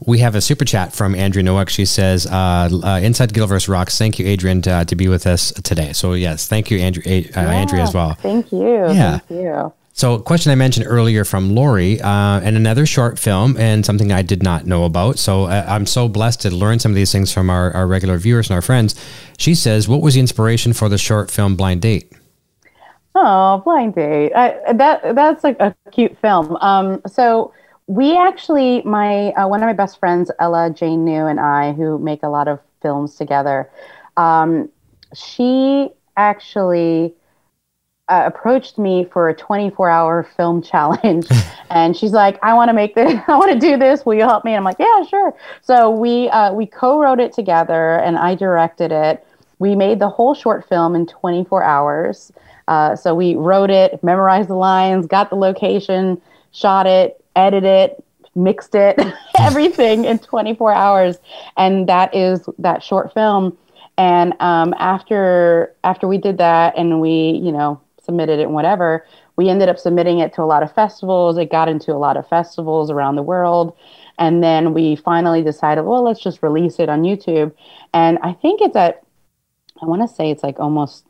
We 0.07 0.19
have 0.21 0.35
a 0.35 0.41
super 0.41 0.65
chat 0.65 0.93
from 0.93 1.15
Andrea 1.15 1.43
Nowak. 1.43 1.69
She 1.71 1.85
says, 1.85 2.27
uh, 2.27 2.69
uh, 2.83 3.01
"Inside 3.03 3.33
Gilliverse 3.33 3.69
rocks." 3.69 3.99
Thank 3.99 4.19
you, 4.19 4.27
Adrian, 4.27 4.63
to, 4.63 4.85
to 4.85 4.97
be 4.97 5.09
with 5.09 5.27
us 5.27 5.53
today. 5.53 5.93
So 5.93 6.13
yes, 6.13 6.47
thank 6.47 6.71
you, 6.71 6.79
Andrew, 6.79 7.03
uh, 7.07 7.41
Andrea, 7.41 7.83
as 7.83 7.95
well. 7.95 8.15
Thank 8.15 8.53
you. 8.53 8.93
Yeah. 8.93 9.19
Thank 9.19 9.31
you. 9.31 9.73
So, 9.99 10.15
a 10.15 10.23
question 10.23 10.53
I 10.53 10.55
mentioned 10.55 10.87
earlier 10.89 11.25
from 11.25 11.57
Lori, 11.57 12.01
uh, 12.01 12.41
and 12.41 12.57
another 12.57 12.87
short 12.87 13.19
film, 13.19 13.57
and 13.57 13.85
something 13.85 14.13
I 14.13 14.23
did 14.23 14.45
not 14.45 14.65
know 14.65 14.85
about. 14.85 15.19
So, 15.19 15.47
uh, 15.47 15.65
I'm 15.67 15.87
so 15.87 16.09
blessed 16.09 16.43
to 16.43 16.51
learn 16.55 16.79
some 16.79 16.93
of 16.93 16.95
these 16.95 17.11
things 17.11 17.33
from 17.33 17.51
our, 17.51 17.73
our 17.73 17.89
regular 17.89 18.17
viewers 18.17 18.49
and 18.49 18.55
our 18.55 18.63
friends. 18.63 18.95
She 19.39 19.57
says, 19.57 19.89
"What 19.89 20.01
was 20.01 20.15
the 20.15 20.21
inspiration 20.21 20.73
for 20.73 20.89
the 20.89 20.99
short 20.99 21.33
film 21.33 21.57
Blind 21.57 21.83
Date?" 21.83 22.13
Oh, 23.17 23.61
blind 23.65 23.97
date. 23.97 24.33
I, 24.37 24.73
that 24.75 25.17
that's 25.17 25.43
like 25.43 25.59
a 25.59 25.75
cute 25.91 26.17
film. 26.19 26.57
Um, 26.61 27.03
so 27.09 27.53
we 27.89 28.17
actually, 28.17 28.83
my 28.83 29.33
uh, 29.33 29.49
one 29.49 29.63
of 29.63 29.67
my 29.67 29.73
best 29.73 29.99
friends, 29.99 30.31
Ella 30.39 30.71
Jane 30.71 31.05
New, 31.05 31.27
and 31.27 31.41
I, 31.41 31.73
who 31.73 31.99
make 31.99 32.23
a 32.23 32.29
lot 32.29 32.47
of 32.47 32.61
films 32.83 33.17
together. 33.17 33.69
Um, 34.17 34.69
she 35.15 35.89
actually 36.17 37.15
uh, 38.09 38.25
approached 38.27 38.79
me 38.79 39.05
for 39.05 39.29
a 39.29 39.35
24 39.35 39.89
hour 39.89 40.23
film 40.37 40.63
challenge. 40.71 41.27
And 41.71 41.97
she's 41.97 42.13
like 42.13 42.39
i 42.43 42.55
want 42.55 42.69
to 42.69 42.73
make 42.73 42.95
this 42.95 43.21
i 43.29 43.37
want 43.37 43.53
to 43.53 43.59
do 43.59 43.77
this. 43.77 44.05
Will 44.05 44.15
you 44.15 44.23
help 44.23 44.45
me? 44.45 44.53
And 44.53 44.59
i'm 44.59 44.65
like 44.65 44.79
yeah 44.79 45.05
sure. 45.05 45.35
So 45.63 45.91
we 45.91 46.29
uh, 46.31 46.53
we 46.53 46.67
co-wrote 46.67 47.21
it 47.21 47.33
together 47.33 47.97
and 48.01 48.19
i 48.19 48.35
directed 48.35 48.93
it. 48.93 49.27
We 49.59 49.75
made 49.75 49.99
the 49.99 50.09
whole 50.09 50.35
short 50.35 50.69
film 50.69 50.95
in 50.95 51.07
24 51.07 51.63
hours. 51.63 52.33
Uh, 52.69 52.95
so 52.95 53.15
we 53.15 53.35
wrote 53.35 53.71
it 53.71 54.03
memorized 54.05 54.49
the 54.51 54.55
lines 54.55 55.07
got 55.07 55.31
the 55.31 55.37
location 55.37 56.21
shot 56.51 56.87
it 56.87 57.23
edited 57.47 57.65
it 57.65 58.05
mixed 58.35 58.75
it 58.75 58.97
everything 59.39 60.05
in 60.05 60.19
24 60.19 60.73
hours. 60.73 61.19
And 61.57 61.89
that 61.89 62.15
is 62.15 62.49
that 62.59 62.83
short 62.83 63.13
film. 63.13 63.57
And 63.97 64.33
um, 64.41 64.75
after 64.79 65.75
after 65.83 66.07
we 66.07 66.19
did 66.19 66.39
that 66.39 66.77
and 66.79 67.01
we 67.01 67.41
you 67.43 67.53
know 67.53 67.81
submitted 68.01 68.39
it 68.41 68.45
and 68.45 68.55
whatever 68.55 69.05
we 69.37 69.49
ended 69.49 69.69
up 69.69 69.79
submitting 69.79 70.19
it 70.21 70.33
to 70.35 70.43
a 70.43 70.49
lot 70.55 70.63
of 70.63 70.73
festivals. 70.75 71.37
It 71.39 71.51
got 71.51 71.69
into 71.69 71.93
a 71.93 72.01
lot 72.07 72.17
of 72.17 72.29
festivals 72.29 72.91
around 72.91 73.17
the 73.17 73.23
world. 73.23 73.77
And 74.19 74.43
then 74.43 74.73
we 74.75 74.97
finally 74.97 75.43
decided 75.43 75.83
well 75.83 76.03
let's 76.05 76.21
just 76.21 76.43
release 76.43 76.79
it 76.79 76.89
on 76.89 77.03
youtube. 77.03 77.53
And 77.93 78.19
i 78.23 78.33
think 78.33 78.61
it's 78.61 78.77
at 78.77 79.03
i 79.83 79.87
want 79.87 80.03
to 80.03 80.09
say 80.09 80.31
it's 80.31 80.43
like 80.43 80.59
almost 80.61 81.05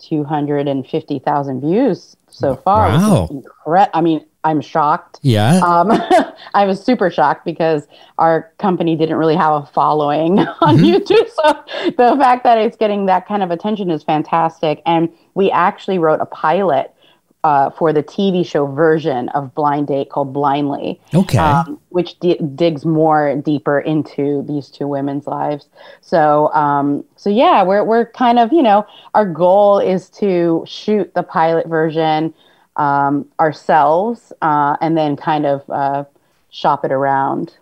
250000 0.00 1.60
views 1.60 2.16
so 2.28 2.56
far 2.56 2.88
Wow. 2.88 3.28
incre- 3.30 3.90
i 3.94 4.00
mean 4.00 4.24
i'm 4.44 4.60
shocked 4.60 5.18
Yeah, 5.22 5.56
um, 5.64 5.90
I 6.54 6.66
was 6.66 6.82
super 6.82 7.10
shocked 7.10 7.44
because 7.44 7.86
our 8.18 8.52
company 8.58 8.94
didn't 8.96 9.16
really 9.16 9.36
have 9.36 9.62
a 9.62 9.66
following 9.66 10.38
on 10.60 10.76
YouTube. 10.78 11.28
So 11.30 11.64
the 11.96 12.16
fact 12.18 12.44
that 12.44 12.58
it's 12.58 12.76
getting 12.76 13.06
that 13.06 13.26
kind 13.26 13.42
of 13.42 13.50
attention 13.50 13.90
is 13.90 14.02
fantastic. 14.04 14.82
And 14.86 15.08
we 15.34 15.50
actually 15.50 15.98
wrote 15.98 16.20
a 16.20 16.26
pilot 16.26 16.94
uh, 17.42 17.70
for 17.70 17.92
the 17.92 18.02
TV 18.02 18.44
show 18.46 18.66
version 18.66 19.28
of 19.30 19.54
Blind 19.54 19.88
Date 19.88 20.10
called 20.10 20.32
Blindly. 20.32 21.00
Okay. 21.12 21.38
um, 21.38 21.78
which 21.90 22.18
di- 22.20 22.38
digs 22.54 22.84
more 22.84 23.36
deeper 23.36 23.80
into 23.80 24.42
these 24.48 24.68
two 24.68 24.86
women's 24.86 25.26
lives. 25.26 25.68
So, 26.00 26.52
um, 26.54 27.04
so 27.16 27.28
yeah, 27.30 27.62
we're 27.62 27.84
we're 27.84 28.06
kind 28.06 28.38
of 28.38 28.52
you 28.52 28.62
know 28.62 28.86
our 29.14 29.26
goal 29.26 29.78
is 29.78 30.08
to 30.10 30.64
shoot 30.66 31.12
the 31.14 31.22
pilot 31.22 31.66
version 31.66 32.32
um, 32.76 33.28
ourselves 33.38 34.32
uh, 34.42 34.76
and 34.80 34.96
then 34.96 35.16
kind 35.16 35.46
of 35.46 35.68
uh, 35.70 36.04
shop 36.50 36.84
it 36.84 36.92
around. 36.92 37.54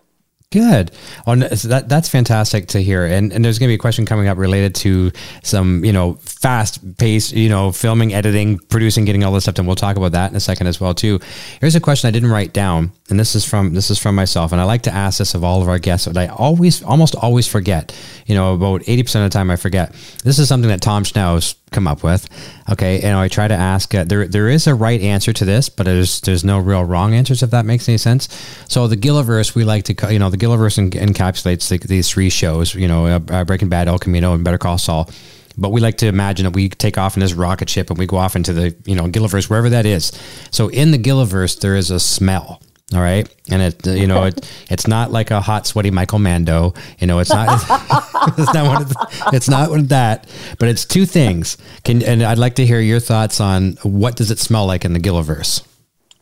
Good. 0.52 0.90
Oh, 1.26 1.34
that 1.34 1.88
that's 1.88 2.10
fantastic 2.10 2.66
to 2.68 2.82
hear. 2.82 3.06
And 3.06 3.32
and 3.32 3.42
there's 3.42 3.58
going 3.58 3.68
to 3.68 3.70
be 3.70 3.76
a 3.76 3.78
question 3.78 4.04
coming 4.04 4.28
up 4.28 4.36
related 4.36 4.74
to 4.76 5.10
some 5.42 5.82
you 5.82 5.94
know 5.94 6.14
fast 6.20 6.98
paced 6.98 7.32
you 7.32 7.48
know 7.48 7.72
filming, 7.72 8.12
editing, 8.12 8.58
producing, 8.58 9.06
getting 9.06 9.24
all 9.24 9.32
this 9.32 9.44
stuff. 9.44 9.56
And 9.56 9.66
we'll 9.66 9.76
talk 9.76 9.96
about 9.96 10.12
that 10.12 10.30
in 10.30 10.36
a 10.36 10.40
second 10.40 10.66
as 10.66 10.78
well 10.78 10.92
too. 10.92 11.20
Here's 11.60 11.74
a 11.74 11.80
question 11.80 12.08
I 12.08 12.10
didn't 12.10 12.30
write 12.30 12.52
down, 12.52 12.92
and 13.12 13.20
this 13.20 13.34
is 13.34 13.44
from 13.44 13.74
this 13.74 13.90
is 13.90 13.98
from 13.98 14.14
myself, 14.14 14.52
and 14.52 14.60
I 14.60 14.64
like 14.64 14.82
to 14.82 14.90
ask 14.90 15.18
this 15.18 15.34
of 15.34 15.44
all 15.44 15.60
of 15.60 15.68
our 15.68 15.78
guests, 15.78 16.06
but 16.06 16.16
I 16.16 16.28
always 16.28 16.82
almost 16.82 17.14
always 17.14 17.46
forget. 17.46 17.94
You 18.24 18.34
know, 18.34 18.54
about 18.54 18.88
eighty 18.88 19.02
percent 19.02 19.22
of 19.26 19.30
the 19.30 19.34
time 19.38 19.50
I 19.50 19.56
forget. 19.56 19.92
This 20.24 20.38
is 20.38 20.48
something 20.48 20.70
that 20.70 20.80
Tom 20.80 21.04
Schnauz 21.04 21.54
come 21.72 21.86
up 21.86 22.02
with. 22.02 22.26
Okay, 22.70 23.02
and 23.02 23.14
I 23.14 23.28
try 23.28 23.48
to 23.48 23.54
ask. 23.54 23.94
Uh, 23.94 24.04
there 24.04 24.26
there 24.26 24.48
is 24.48 24.66
a 24.66 24.74
right 24.74 24.98
answer 24.98 25.34
to 25.34 25.44
this, 25.44 25.68
but 25.68 25.84
there's 25.84 26.22
there's 26.22 26.42
no 26.42 26.58
real 26.58 26.84
wrong 26.84 27.12
answers 27.12 27.42
if 27.42 27.50
that 27.50 27.66
makes 27.66 27.86
any 27.86 27.98
sense. 27.98 28.30
So 28.66 28.86
the 28.86 28.96
Gilliverse, 28.96 29.54
we 29.54 29.64
like 29.64 29.84
to 29.84 30.12
you 30.12 30.18
know 30.18 30.30
the 30.30 30.38
Gilliverse 30.38 30.78
en- 30.78 30.90
encapsulates 30.90 31.68
the, 31.68 31.86
these 31.86 32.08
three 32.08 32.30
shows. 32.30 32.74
You 32.74 32.88
know, 32.88 33.06
uh, 33.06 33.20
uh, 33.28 33.44
Breaking 33.44 33.68
Bad, 33.68 33.88
El 33.88 33.98
Camino, 33.98 34.32
and 34.32 34.42
Better 34.42 34.58
Call 34.58 34.78
Saul. 34.78 35.10
But 35.58 35.68
we 35.68 35.82
like 35.82 35.98
to 35.98 36.06
imagine 36.06 36.44
that 36.44 36.54
we 36.54 36.70
take 36.70 36.96
off 36.96 37.14
in 37.14 37.20
this 37.20 37.34
rocket 37.34 37.68
ship 37.68 37.90
and 37.90 37.98
we 37.98 38.06
go 38.06 38.16
off 38.16 38.36
into 38.36 38.54
the 38.54 38.74
you 38.86 38.96
know 38.96 39.04
Gilliverse 39.04 39.50
wherever 39.50 39.68
that 39.68 39.84
is. 39.84 40.18
So 40.50 40.68
in 40.68 40.92
the 40.92 40.98
Gilliverse, 40.98 41.60
there 41.60 41.76
is 41.76 41.90
a 41.90 42.00
smell. 42.00 42.62
All 42.94 43.00
right, 43.00 43.28
and 43.50 43.62
it 43.62 43.86
you 43.86 44.06
know 44.06 44.24
it 44.24 44.48
it's 44.70 44.86
not 44.86 45.10
like 45.10 45.30
a 45.30 45.40
hot 45.40 45.66
sweaty 45.66 45.90
Michael 45.90 46.18
Mando. 46.18 46.74
You 46.98 47.06
know, 47.06 47.18
it's 47.20 47.30
not 47.30 47.48
it's 48.38 48.52
not 48.52 48.66
one 48.66 48.82
of 48.82 48.88
the, 48.88 49.30
it's 49.32 49.48
not 49.48 49.70
one 49.70 49.80
of 49.80 49.88
that. 49.88 50.28
But 50.58 50.68
it's 50.68 50.84
two 50.84 51.06
things. 51.06 51.56
Can 51.84 52.02
and 52.02 52.22
I'd 52.22 52.38
like 52.38 52.54
to 52.56 52.66
hear 52.66 52.80
your 52.80 53.00
thoughts 53.00 53.40
on 53.40 53.72
what 53.82 54.16
does 54.16 54.30
it 54.30 54.38
smell 54.38 54.66
like 54.66 54.84
in 54.84 54.92
the 54.92 55.00
Gilliverse. 55.00 55.66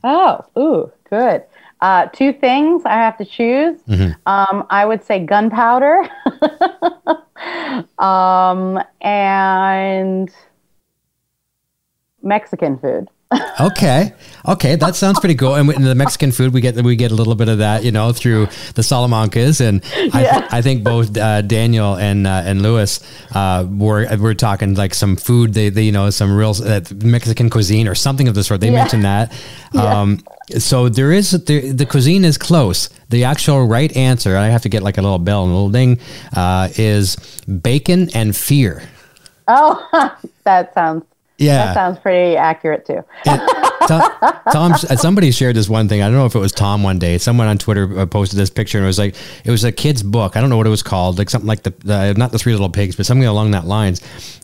Oh, 0.05 0.45
ooh, 0.59 0.93
good. 1.09 1.43
Uh, 1.81 2.07
two 2.07 2.33
things 2.33 2.83
I 2.85 2.95
have 2.95 3.17
to 3.19 3.25
choose. 3.25 3.81
Um, 4.27 4.67
I 4.69 4.85
would 4.85 5.03
say 5.03 5.25
gunpowder, 5.25 6.09
um, 7.99 8.79
and 9.01 10.31
Mexican 12.23 12.79
food. 12.79 13.09
Okay, 13.61 14.13
okay, 14.49 14.75
that 14.77 14.95
sounds 14.97 15.21
pretty 15.21 15.35
cool. 15.35 15.55
And 15.55 15.71
in 15.73 15.83
the 15.83 15.95
Mexican 15.95 16.33
food, 16.33 16.53
we 16.53 16.61
get 16.61 16.75
we 16.83 16.97
get 16.97 17.13
a 17.13 17.15
little 17.15 17.35
bit 17.35 17.49
of 17.49 17.59
that, 17.59 17.85
you 17.85 17.93
know, 17.93 18.13
through 18.13 18.47
the 18.75 18.83
Salamancas, 18.83 19.61
and 19.61 19.83
I, 20.15 20.23
Yeah. 20.23 20.41
th- 20.41 20.53
I 20.53 20.63
think 20.63 20.83
both 20.85 21.17
uh, 21.17 21.43
Daniel 21.43 21.97
and 21.97 22.27
uh, 22.27 22.43
and 22.45 22.63
Lewis 22.63 23.01
uh, 23.35 23.67
were 23.71 24.07
were 24.17 24.35
talking 24.35 24.75
like 24.75 24.95
some 24.95 25.17
food, 25.17 25.55
they, 25.55 25.69
they 25.69 25.83
you 25.83 25.93
know 25.93 26.11
some 26.11 26.35
real 26.37 26.55
uh, 26.65 26.81
Mexican 27.03 27.51
cuisine 27.51 27.87
or 27.89 27.95
something 27.95 28.29
of 28.29 28.35
the 28.35 28.43
sort. 28.45 28.61
They 28.61 28.69
Yeah. 28.69 28.75
mentioned 28.83 29.05
that. 29.05 29.33
Um, 29.73 30.19
so 30.59 30.89
there 30.89 31.13
is 31.13 31.31
the, 31.31 31.71
the 31.71 31.87
cuisine 31.87 32.25
is 32.25 32.37
close. 32.37 32.89
The 33.09 33.23
actual 33.23 33.67
right 33.69 33.97
answer, 33.97 34.37
I 34.37 34.47
have 34.49 34.63
to 34.63 34.69
get 34.69 34.83
like 34.83 34.99
a 34.99 35.03
little 35.03 35.21
bell 35.21 35.45
and 35.45 35.53
a 35.53 35.55
little 35.55 35.71
ding, 35.71 36.01
uh, 36.37 36.71
is 36.75 37.15
bacon 37.47 38.11
and 38.13 38.35
fear. 38.35 38.83
Oh, 39.47 40.11
that 40.45 40.75
sounds 40.75 41.05
Yeah. 41.41 41.67
that 41.67 41.75
sounds 41.75 41.99
pretty 41.99 42.37
accurate 42.37 42.85
too. 42.87 43.03
Tom, 43.25 44.03
Tom, 44.53 44.75
somebody 44.75 45.31
shared 45.31 45.57
this 45.57 45.69
one 45.69 45.89
thing. 45.89 46.03
I 46.03 46.07
don't 46.07 46.15
know 46.15 46.27
if 46.27 46.35
it 46.35 46.39
was 46.39 46.53
Tom 46.53 46.83
one 46.83 46.99
day. 46.99 47.17
Someone 47.19 47.47
on 47.47 47.57
Twitter 47.59 47.99
uh, 48.01 48.07
posted 48.07 48.39
this 48.39 48.51
picture, 48.51 48.79
and 48.79 48.85
it 48.85 48.87
was 48.87 48.99
like 48.99 49.17
it 49.45 49.51
was 49.51 49.65
a 49.65 49.73
kid's 49.73 50.03
book. 50.03 50.37
I 50.37 50.41
don't 50.41 50.51
know 50.51 50.59
what 50.59 50.67
it 50.67 50.71
was 50.71 50.83
called, 50.83 51.19
like 51.19 51.31
something 51.31 51.49
like 51.49 51.63
the, 51.63 51.71
the 51.79 52.15
not 52.15 52.31
the 52.31 52.39
Three 52.39 52.53
Little 52.53 52.69
Pigs, 52.69 52.95
but 52.95 53.07
something 53.07 53.27
along 53.27 53.53
that 53.53 53.65
lines. 53.67 54.03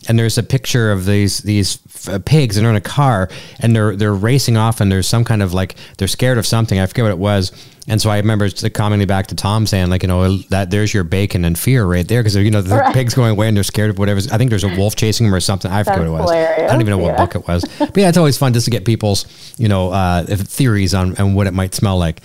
And 0.09 0.19
there's 0.19 0.39
a 0.39 0.43
picture 0.43 0.91
of 0.91 1.05
these 1.05 1.39
these 1.41 1.79
uh, 2.09 2.19
pigs, 2.25 2.57
and 2.57 2.65
they're 2.65 2.71
in 2.71 2.77
a 2.77 2.81
car, 2.81 3.29
and 3.61 3.77
they're 3.77 3.95
they're 3.95 4.15
racing 4.15 4.57
off, 4.57 4.81
and 4.81 4.91
there's 4.91 5.07
some 5.07 5.25
kind 5.25 5.43
of 5.43 5.53
like 5.53 5.77
they're 5.99 6.09
scared 6.09 6.39
of 6.39 6.47
something. 6.47 6.79
I 6.79 6.87
forget 6.87 7.05
what 7.05 7.13
it 7.13 7.19
was. 7.19 7.53
And 7.89 8.01
so 8.03 8.11
I 8.11 8.17
remember 8.19 8.49
commenting 8.75 9.07
back 9.07 9.29
to 9.29 9.35
Tom 9.37 9.67
saying, 9.67 9.91
like, 9.91 10.03
you 10.03 10.09
know, 10.09 10.39
that 10.51 10.71
there's 10.71 10.93
your 10.93 11.05
bacon 11.05 11.45
and 11.45 11.57
fear 11.59 11.85
right 11.87 12.07
there, 12.07 12.21
because 12.21 12.35
you 12.35 12.51
know 12.51 12.61
the 12.61 12.75
Right. 12.77 12.93
pig's 12.95 13.15
going 13.15 13.31
away 13.31 13.47
and 13.49 13.57
they're 13.57 13.63
scared 13.65 13.91
of 13.91 13.99
whatever. 13.99 14.21
I 14.33 14.39
think 14.39 14.51
there's 14.51 14.65
a 14.65 14.75
wolf 14.77 14.97
chasing 14.97 15.27
them 15.27 15.35
or 15.35 15.41
something. 15.41 15.71
I 15.71 15.85
forget 15.85 15.99
That's 16.01 16.11
what 16.11 16.19
it 16.19 16.23
was. 16.23 16.31
I 16.31 16.67
don't 16.67 16.81
even 16.81 16.91
know 16.91 16.99
what 16.99 17.13
Yeah. 17.13 17.25
book 17.25 17.35
it 17.37 17.47
was. 17.47 17.65
But 17.79 17.97
yeah, 17.97 18.09
it's 18.09 18.19
always 18.19 18.37
fun 18.37 18.53
just 18.53 18.65
to 18.65 18.71
get 18.71 18.85
people's, 18.85 19.27
you 19.57 19.69
know, 19.69 19.91
uh, 19.93 20.25
theories 20.27 20.95
on, 20.95 21.17
on 21.17 21.35
what 21.35 21.47
it 21.47 21.55
might 21.55 21.75
smell 21.75 21.97
like. 21.97 22.23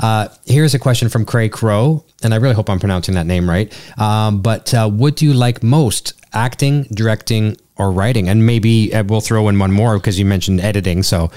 Uh, 0.00 0.28
here's 0.46 0.72
a 0.74 0.78
question 0.78 1.08
from 1.10 1.24
Cray 1.26 1.48
Crow, 1.50 2.02
and 2.24 2.32
I 2.32 2.38
really 2.38 2.54
hope 2.54 2.70
I'm 2.70 2.80
pronouncing 2.80 3.14
that 3.16 3.26
name 3.26 3.48
right. 3.48 3.70
Um, 4.00 4.40
but 4.40 4.72
uh, 4.72 4.88
what 4.88 5.16
do 5.16 5.26
you 5.26 5.34
like 5.34 5.62
most, 5.62 6.14
acting, 6.32 6.84
directing, 6.92 7.56
or 7.76 7.92
writing? 7.92 8.28
And 8.28 8.46
maybe 8.46 8.92
uh, 8.94 9.04
we'll 9.04 9.20
throw 9.20 9.46
in 9.48 9.58
one 9.58 9.70
more 9.72 9.98
because 9.98 10.18
you 10.18 10.24
mentioned 10.24 10.60
editing. 10.60 11.02
So 11.02 11.30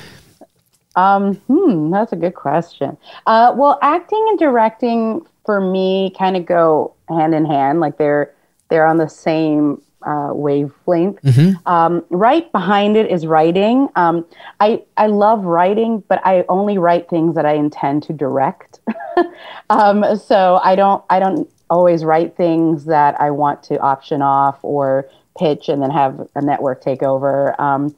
Hmm, 1.48 1.92
that's 1.92 2.14
a 2.14 2.16
good 2.16 2.36
question. 2.36 2.98
Uh, 3.26 3.54
well, 3.56 3.80
acting 3.82 4.26
and 4.30 4.40
directing 4.40 5.26
for 5.46 5.62
me 5.62 6.14
kind 6.18 6.36
of 6.36 6.46
go 6.46 6.94
hand 7.10 7.36
in 7.36 7.46
hand. 7.46 7.80
Like 7.80 7.98
they're 7.98 8.34
they're 8.70 8.86
on 8.86 8.98
the 8.98 9.10
same 9.10 9.82
uh, 10.06 10.32
wavelength. 10.34 11.20
Um, 11.66 12.06
right 12.10 12.52
behind 12.52 12.96
it 12.96 13.12
is 13.12 13.26
writing. 13.26 13.90
Um, 13.96 14.26
I 14.60 14.84
I 14.98 15.08
love 15.08 15.44
writing, 15.44 16.04
but 16.08 16.22
I 16.26 16.46
only 16.50 16.78
write 16.78 17.10
things 17.10 17.36
that 17.36 17.46
I 17.46 17.54
intend 17.54 18.04
to 18.04 18.14
direct. 18.14 18.80
um, 19.70 20.18
so 20.18 20.60
I 20.64 20.76
don't 20.76 21.04
I 21.10 21.20
don't 21.20 21.50
always 21.70 22.04
write 22.06 22.38
things 22.38 22.86
that 22.86 23.20
I 23.20 23.32
want 23.32 23.64
to 23.64 23.80
option 23.80 24.22
off 24.22 24.60
or 24.62 25.10
pitch 25.38 25.68
and 25.68 25.82
then 25.82 25.90
have 25.90 26.28
a 26.36 26.42
network 26.42 26.82
take 26.82 27.04
over. 27.04 27.60
Um, 27.60 27.96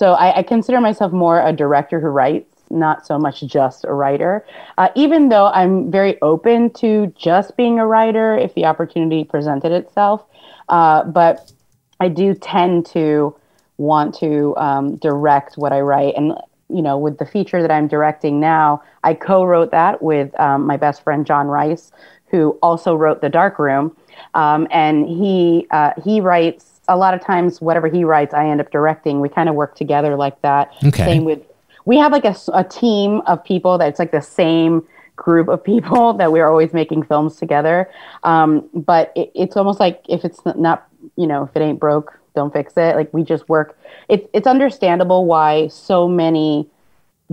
so 0.00 0.14
I, 0.14 0.38
I 0.38 0.42
consider 0.42 0.80
myself 0.80 1.12
more 1.12 1.46
a 1.46 1.52
director 1.52 2.00
who 2.00 2.06
writes, 2.06 2.62
not 2.70 3.06
so 3.06 3.18
much 3.18 3.42
just 3.42 3.84
a 3.84 3.92
writer. 3.92 4.46
Uh, 4.78 4.88
even 4.94 5.28
though 5.28 5.48
I'm 5.48 5.90
very 5.90 6.18
open 6.22 6.70
to 6.84 7.12
just 7.18 7.54
being 7.54 7.78
a 7.78 7.86
writer 7.86 8.34
if 8.34 8.54
the 8.54 8.64
opportunity 8.64 9.24
presented 9.24 9.72
itself, 9.72 10.24
uh, 10.70 11.04
but 11.04 11.52
I 12.00 12.08
do 12.08 12.32
tend 12.32 12.86
to 12.86 13.36
want 13.76 14.14
to 14.20 14.56
um, 14.56 14.96
direct 14.96 15.58
what 15.58 15.70
I 15.70 15.80
write. 15.80 16.14
And 16.16 16.32
you 16.70 16.80
know, 16.80 16.96
with 16.96 17.18
the 17.18 17.26
feature 17.26 17.60
that 17.60 17.70
I'm 17.70 17.86
directing 17.86 18.40
now, 18.40 18.82
I 19.04 19.12
co-wrote 19.12 19.70
that 19.72 20.00
with 20.00 20.38
um, 20.40 20.66
my 20.66 20.78
best 20.78 21.04
friend 21.04 21.26
John 21.26 21.46
Rice, 21.46 21.92
who 22.28 22.58
also 22.62 22.94
wrote 22.94 23.20
The 23.20 23.28
Dark 23.28 23.58
Room, 23.58 23.94
um, 24.32 24.66
and 24.70 25.06
he 25.06 25.66
uh, 25.70 25.92
he 26.02 26.22
writes 26.22 26.69
a 26.90 26.96
lot 26.96 27.14
of 27.14 27.22
times 27.22 27.60
whatever 27.60 27.88
he 27.88 28.04
writes, 28.04 28.34
I 28.34 28.46
end 28.46 28.60
up 28.60 28.70
directing. 28.70 29.20
We 29.20 29.28
kind 29.28 29.48
of 29.48 29.54
work 29.54 29.76
together 29.76 30.16
like 30.16 30.42
that. 30.42 30.74
Okay. 30.84 31.04
Same 31.04 31.24
with 31.24 31.40
we 31.86 31.96
have 31.96 32.12
like 32.12 32.26
a, 32.26 32.36
a 32.52 32.64
team 32.64 33.22
of 33.26 33.42
people 33.42 33.78
that's 33.78 33.98
like 33.98 34.10
the 34.10 34.20
same 34.20 34.86
group 35.16 35.48
of 35.48 35.62
people 35.62 36.12
that 36.18 36.32
we're 36.32 36.48
always 36.48 36.72
making 36.74 37.04
films 37.04 37.36
together. 37.36 37.88
Um, 38.24 38.68
but 38.74 39.12
it, 39.16 39.30
it's 39.34 39.56
almost 39.56 39.80
like 39.80 40.02
if 40.08 40.24
it's 40.24 40.40
not, 40.44 40.86
you 41.16 41.26
know, 41.26 41.44
if 41.44 41.56
it 41.56 41.62
ain't 41.62 41.80
broke, 41.80 42.18
don't 42.34 42.52
fix 42.52 42.74
it. 42.76 42.96
Like 42.96 43.14
we 43.14 43.22
just 43.22 43.48
work. 43.48 43.78
It's 44.08 44.28
it's 44.32 44.46
understandable 44.48 45.26
why 45.26 45.68
so 45.68 46.08
many 46.08 46.68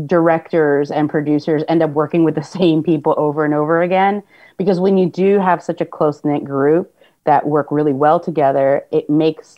directors 0.05 0.91
and 0.91 1.09
producers 1.09 1.63
end 1.67 1.81
up 1.81 1.89
working 1.91 2.23
with 2.23 2.35
the 2.35 2.43
same 2.59 2.83
people 2.83 3.15
over 3.17 3.43
and 3.43 3.55
over 3.55 3.81
again 3.81 4.21
because 4.57 4.79
when 4.79 4.97
you 4.99 5.09
do 5.09 5.39
have 5.39 5.63
such 5.63 5.81
a 5.81 5.85
close 5.85 6.23
knit 6.23 6.43
group 6.43 6.93
that 7.28 7.45
work 7.45 7.67
really 7.69 7.93
well 7.93 8.19
together 8.19 8.84
it 8.91 9.07
makes 9.09 9.57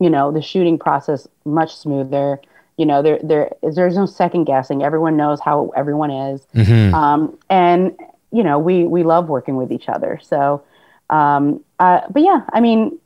you 0.00 0.10
know 0.10 0.32
the 0.32 0.42
shooting 0.42 0.78
process 0.78 1.28
much 1.44 1.76
smoother. 1.76 2.40
You 2.76 2.86
know 2.86 3.02
there 3.02 3.20
there 3.22 3.52
is 3.62 3.76
there's 3.76 3.94
no 3.94 4.06
second 4.06 4.44
guessing. 4.44 4.82
Everyone 4.82 5.16
knows 5.16 5.38
how 5.40 5.70
everyone 5.76 6.10
is. 6.10 6.46
Um, 6.94 7.38
and 7.48 7.96
you 8.32 8.42
know 8.42 8.58
we 8.58 8.84
we 8.84 9.04
love 9.04 9.28
working 9.28 9.56
with 9.56 9.70
each 9.70 9.88
other. 9.88 10.18
So 10.22 10.64
um, 11.10 11.62
uh, 11.78 12.00
but 12.10 12.22
yeah 12.22 12.42
i 12.52 12.60
mean 12.60 12.96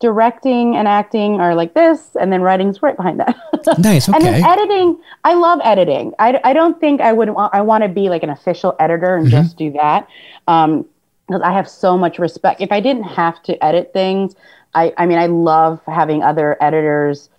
directing 0.00 0.76
and 0.76 0.88
acting 0.88 1.40
are 1.40 1.54
like 1.54 1.74
this 1.74 2.16
and 2.18 2.32
then 2.32 2.40
writing's 2.40 2.82
right 2.82 2.96
behind 2.96 3.20
that. 3.20 3.36
Nice. 3.78 4.08
and 4.08 4.24
then 4.24 4.42
editing, 4.42 4.98
I 5.22 5.34
love 5.34 5.60
editing. 5.62 6.14
I, 6.18 6.40
I 6.42 6.54
don't 6.54 6.80
think 6.80 7.02
I 7.02 7.12
would 7.12 7.28
want, 7.28 7.54
I 7.54 7.60
want 7.60 7.82
to 7.84 7.88
be 7.88 8.08
like 8.08 8.22
an 8.22 8.30
official 8.30 8.74
editor 8.80 9.16
and 9.16 9.28
just 9.28 9.58
do 9.58 9.70
that. 9.72 10.08
Um, 10.48 10.86
because 11.30 11.42
I 11.42 11.52
have 11.52 11.68
so 11.68 11.96
much 11.96 12.18
respect. 12.18 12.60
If 12.60 12.72
I 12.72 12.80
didn't 12.80 13.04
have 13.04 13.40
to 13.44 13.64
edit 13.64 13.92
things, 13.92 14.34
I, 14.74 14.92
I 14.96 15.06
mean, 15.06 15.18
I 15.18 15.26
love 15.26 15.80
having 15.86 16.22
other 16.22 16.56
editors 16.60 17.30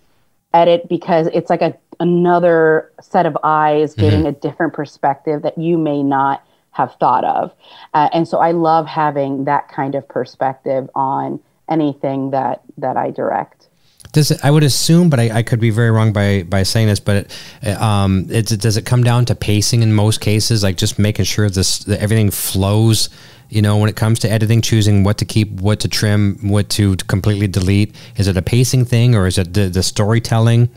edit 0.54 0.88
because 0.88 1.28
it's 1.28 1.50
like 1.50 1.62
a 1.62 1.78
another 2.00 2.92
set 3.00 3.26
of 3.26 3.38
eyes 3.44 3.94
getting 3.94 4.26
a 4.26 4.32
different 4.32 4.74
perspective 4.74 5.44
that 5.44 5.58
you 5.58 5.78
may 5.78 6.02
not 6.02 6.44
have 6.72 6.96
thought 6.96 7.24
of. 7.24 7.54
Uh, 7.94 8.10
and 8.12 8.28
so 8.28 8.40
I 8.40 8.52
love 8.52 8.88
having 8.88 9.46
that 9.46 9.70
kind 9.70 9.94
of 9.94 10.08
perspective 10.08 10.90
on 10.96 11.40
anything 11.70 12.32
that 12.32 12.62
that 12.78 12.98
I 12.98 13.12
direct. 13.12 13.68
Does 14.14 14.32
it, 14.32 14.44
I 14.44 14.52
would 14.52 14.64
assume, 14.64 15.10
but 15.10 15.20
I, 15.20 15.38
I 15.38 15.44
could 15.44 15.60
be 15.60 15.70
very 15.70 15.92
wrong 15.92 16.12
by, 16.12 16.44
by 16.44 16.64
saying 16.64 16.88
this, 16.88 17.00
but 17.00 17.34
it, 17.62 17.82
um, 17.82 18.26
it's, 18.30 18.54
does 18.58 18.76
it 18.76 18.86
come 18.86 19.04
down 19.04 19.24
to 19.26 19.36
pacing 19.36 19.84
in 19.84 19.94
most 19.94 20.20
cases, 20.20 20.64
like 20.64 20.76
just 20.76 21.00
making 21.00 21.24
sure 21.26 21.50
this 21.50 21.80
that 21.86 22.02
everything 22.02 22.32
flows? 22.32 23.10
You 23.52 23.62
know, 23.62 23.78
when 23.78 23.90
it 23.90 23.98
comes 23.98 24.18
to 24.20 24.32
editing, 24.32 24.62
choosing 24.62 25.04
what 25.04 25.18
to 25.18 25.26
keep, 25.26 25.52
what 25.60 25.82
to 25.82 25.88
trim, 25.88 26.38
what 26.42 26.70
to 26.70 26.96
completely 26.96 27.48
delete. 27.48 27.94
Is 28.16 28.28
it 28.28 28.38
a 28.38 28.42
pacing 28.42 28.86
thing, 28.86 29.14
or 29.14 29.28
is 29.28 29.38
it 29.38 29.54
the, 29.54 29.68
the 29.68 29.84
storytelling? 29.84 30.70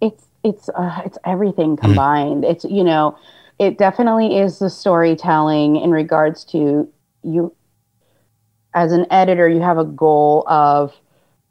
it's 0.00 0.26
it's 0.42 0.68
uh, 0.70 1.02
it's 1.04 1.18
everything 1.24 1.76
combined. 1.76 2.44
It's 2.44 2.64
you 2.64 2.84
know, 2.84 3.16
it 3.58 3.78
definitely 3.78 4.38
is 4.38 4.58
the 4.58 4.70
storytelling 4.70 5.76
in 5.76 5.90
regards 5.90 6.44
to 6.46 6.90
you 7.22 7.54
as 8.74 8.92
an 8.92 9.06
editor. 9.10 9.48
You 9.48 9.60
have 9.60 9.78
a 9.78 9.84
goal 9.84 10.44
of 10.48 10.94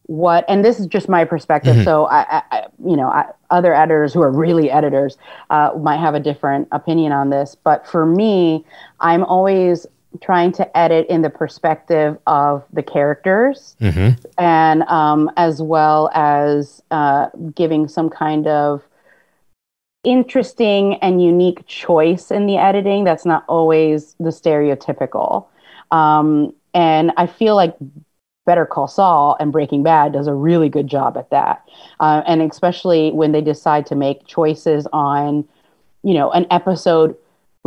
what, 0.03 0.43
and 0.49 0.65
this 0.65 0.79
is 0.79 0.87
just 0.87 1.07
my 1.07 1.23
perspective. 1.23 1.83
So 1.83 2.05
I, 2.05 2.19
I, 2.21 2.43
I 2.51 2.67
you 2.83 2.97
know, 2.97 3.09
I, 3.09 3.25
other 3.51 3.75
editors 3.75 4.11
who 4.11 4.21
are 4.21 4.31
really 4.31 4.71
editors 4.71 5.17
uh, 5.51 5.71
might 5.79 5.97
have 5.97 6.15
a 6.15 6.19
different 6.19 6.67
opinion 6.71 7.11
on 7.11 7.29
this. 7.29 7.55
But 7.55 7.87
for 7.87 8.05
me, 8.05 8.65
I'm 8.99 9.23
always 9.23 9.85
trying 10.21 10.51
to 10.53 10.77
edit 10.77 11.07
in 11.07 11.21
the 11.21 11.29
perspective 11.29 12.17
of 12.25 12.63
the 12.73 12.81
characters 12.81 13.75
and 14.37 14.83
um, 14.83 15.29
as 15.37 15.61
well 15.61 16.09
as 16.13 16.81
uh, 16.91 17.27
giving 17.55 17.87
some 17.87 18.09
kind 18.09 18.47
of 18.47 18.83
interesting 20.03 20.95
and 20.95 21.21
unique 21.23 21.65
choice 21.67 22.31
in 22.31 22.47
the 22.47 22.57
editing 22.57 23.03
that's 23.03 23.25
not 23.25 23.43
always 23.47 24.15
the 24.19 24.29
stereotypical. 24.29 25.45
Um, 25.91 26.53
and 26.73 27.11
I 27.17 27.27
feel 27.27 27.55
like 27.55 27.75
Better 28.45 28.65
Call 28.65 28.87
Saul 28.87 29.37
and 29.39 29.51
Breaking 29.51 29.83
Bad 29.83 30.13
does 30.13 30.25
a 30.25 30.33
really 30.33 30.69
good 30.69 30.87
job 30.87 31.17
at 31.17 31.29
that. 31.29 31.67
Uh, 31.99 32.23
and 32.25 32.41
especially 32.41 33.11
when 33.11 33.31
they 33.31 33.41
decide 33.41 33.85
to 33.87 33.95
make 33.95 34.25
choices 34.25 34.87
on, 34.91 35.47
you 36.03 36.13
know, 36.13 36.31
an 36.31 36.47
episode 36.49 37.15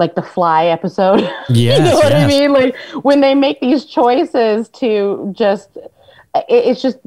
like 0.02 0.14
the 0.16 0.22
Fly 0.22 0.66
episode. 0.66 1.20
you 1.48 1.78
know 1.78 1.94
what 1.94 2.12
I 2.12 2.26
mean? 2.26 2.52
Like 2.52 2.76
when 3.08 3.20
they 3.20 3.34
make 3.34 3.60
these 3.60 3.84
choices 3.84 4.68
to 4.80 5.32
just, 5.36 5.76
it, 5.76 6.44
it's 6.48 6.82
just, 6.82 6.98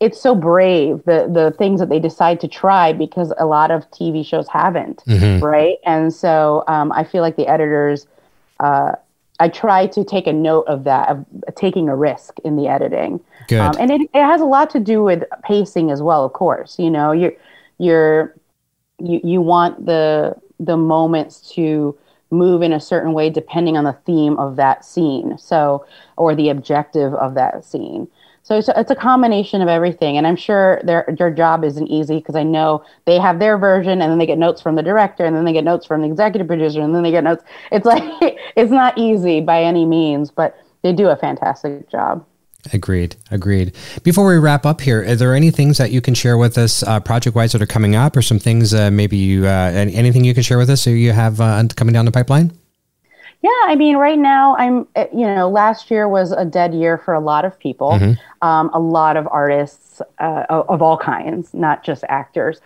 it's 0.00 0.18
so 0.18 0.34
brave 0.34 1.02
the 1.04 1.28
the 1.30 1.54
things 1.58 1.78
that 1.78 1.90
they 1.90 2.00
decide 2.00 2.40
to 2.40 2.48
try 2.48 2.90
because 2.92 3.34
a 3.38 3.44
lot 3.44 3.70
of 3.70 3.90
TV 3.90 4.24
shows 4.24 4.48
haven't, 4.48 5.02
right? 5.40 5.76
And 5.84 6.12
so 6.12 6.64
um, 6.68 6.90
I 6.92 7.04
feel 7.04 7.22
like 7.22 7.36
the 7.36 7.46
editors, 7.46 8.06
uh, 8.60 8.92
I 9.40 9.48
try 9.48 9.86
to 9.88 10.04
take 10.04 10.26
a 10.26 10.32
note 10.32 10.66
of 10.68 10.84
that, 10.84 11.10
of 11.10 11.26
taking 11.54 11.88
a 11.88 11.96
risk 11.96 12.38
in 12.44 12.56
the 12.56 12.66
editing. 12.66 13.20
Um, 13.68 13.76
and 13.78 13.90
it, 13.90 14.02
it 14.14 14.22
has 14.22 14.40
a 14.40 14.46
lot 14.46 14.70
to 14.70 14.80
do 14.80 15.02
with 15.02 15.22
pacing 15.44 15.90
as 15.90 16.00
well, 16.00 16.24
of 16.24 16.32
course. 16.32 16.78
You 16.78 16.90
know, 16.90 17.12
you're 17.12 17.32
you're 17.78 18.34
you 18.98 19.20
you 19.22 19.40
want 19.42 19.84
the 19.84 20.34
the 20.60 20.76
moments 20.76 21.52
to 21.54 21.96
move 22.30 22.62
in 22.62 22.72
a 22.72 22.80
certain 22.80 23.12
way 23.12 23.30
depending 23.30 23.76
on 23.76 23.84
the 23.84 23.98
theme 24.06 24.38
of 24.38 24.56
that 24.56 24.84
scene. 24.84 25.36
So 25.38 25.86
or 26.16 26.34
the 26.34 26.48
objective 26.48 27.14
of 27.14 27.34
that 27.34 27.64
scene. 27.64 28.08
So 28.42 28.56
it's 28.56 28.68
a, 28.68 28.80
it's 28.80 28.90
a 28.90 28.96
combination 28.96 29.60
of 29.60 29.68
everything 29.68 30.16
and 30.16 30.26
i'm 30.26 30.34
sure 30.34 30.80
their 30.82 31.04
their 31.18 31.30
job 31.30 31.62
isn't 31.62 31.86
easy 31.88 32.16
because 32.16 32.34
i 32.34 32.42
know 32.42 32.82
they 33.04 33.18
have 33.18 33.38
their 33.38 33.58
version 33.58 34.00
and 34.00 34.10
then 34.10 34.18
they 34.18 34.26
get 34.26 34.38
notes 34.38 34.62
from 34.62 34.74
the 34.74 34.82
director 34.82 35.24
and 35.24 35.36
then 35.36 35.44
they 35.44 35.52
get 35.52 35.62
notes 35.62 35.86
from 35.86 36.00
the 36.00 36.06
executive 36.08 36.48
producer 36.48 36.80
and 36.80 36.94
then 36.94 37.02
they 37.02 37.10
get 37.10 37.22
notes. 37.22 37.44
It's 37.70 37.86
like 37.86 38.02
it's 38.56 38.72
not 38.72 38.96
easy 38.96 39.40
by 39.40 39.62
any 39.62 39.84
means 39.84 40.30
but 40.30 40.58
they 40.82 40.92
do 40.92 41.08
a 41.08 41.16
fantastic 41.16 41.88
job 41.90 42.24
Agreed. 42.72 43.16
Agreed. 43.30 43.74
Before 44.02 44.26
we 44.26 44.36
wrap 44.38 44.66
up 44.66 44.80
here, 44.80 45.02
are 45.02 45.14
there 45.14 45.34
any 45.34 45.50
things 45.50 45.78
that 45.78 45.90
you 45.90 46.00
can 46.00 46.14
share 46.14 46.36
with 46.36 46.58
us, 46.58 46.82
uh, 46.82 47.00
project 47.00 47.34
wise, 47.34 47.52
that 47.52 47.62
are 47.62 47.66
coming 47.66 47.96
up, 47.96 48.16
or 48.16 48.22
some 48.22 48.38
things 48.38 48.74
uh, 48.74 48.90
maybe 48.90 49.16
you 49.16 49.46
uh, 49.46 49.70
anything 49.74 50.24
you 50.24 50.34
can 50.34 50.42
share 50.42 50.58
with 50.58 50.70
us, 50.70 50.86
or 50.86 50.94
you 50.94 51.12
have 51.12 51.40
uh, 51.40 51.62
coming 51.74 51.92
down 51.92 52.04
the 52.04 52.12
pipeline? 52.12 52.52
Yeah, 53.42 53.50
I 53.64 53.74
mean, 53.74 53.96
right 53.96 54.18
now, 54.18 54.54
I'm, 54.56 54.86
eh, 54.96 55.06
you 55.14 55.26
know, 55.26 55.48
last 55.48 55.90
year 55.90 56.06
was 56.06 56.30
a 56.30 56.44
dead 56.44 56.74
year 56.74 56.98
for 56.98 57.14
a 57.14 57.20
lot 57.20 57.46
of 57.46 57.58
people, 57.58 57.92
mm-hmm. 57.92 58.46
um, 58.46 58.70
a 58.74 58.78
lot 58.78 59.16
of 59.16 59.26
artists 59.28 60.02
uh, 60.18 60.44
of 60.50 60.82
all 60.82 60.98
kinds, 60.98 61.54
not 61.54 61.82
just 61.82 62.04
actors, 62.08 62.60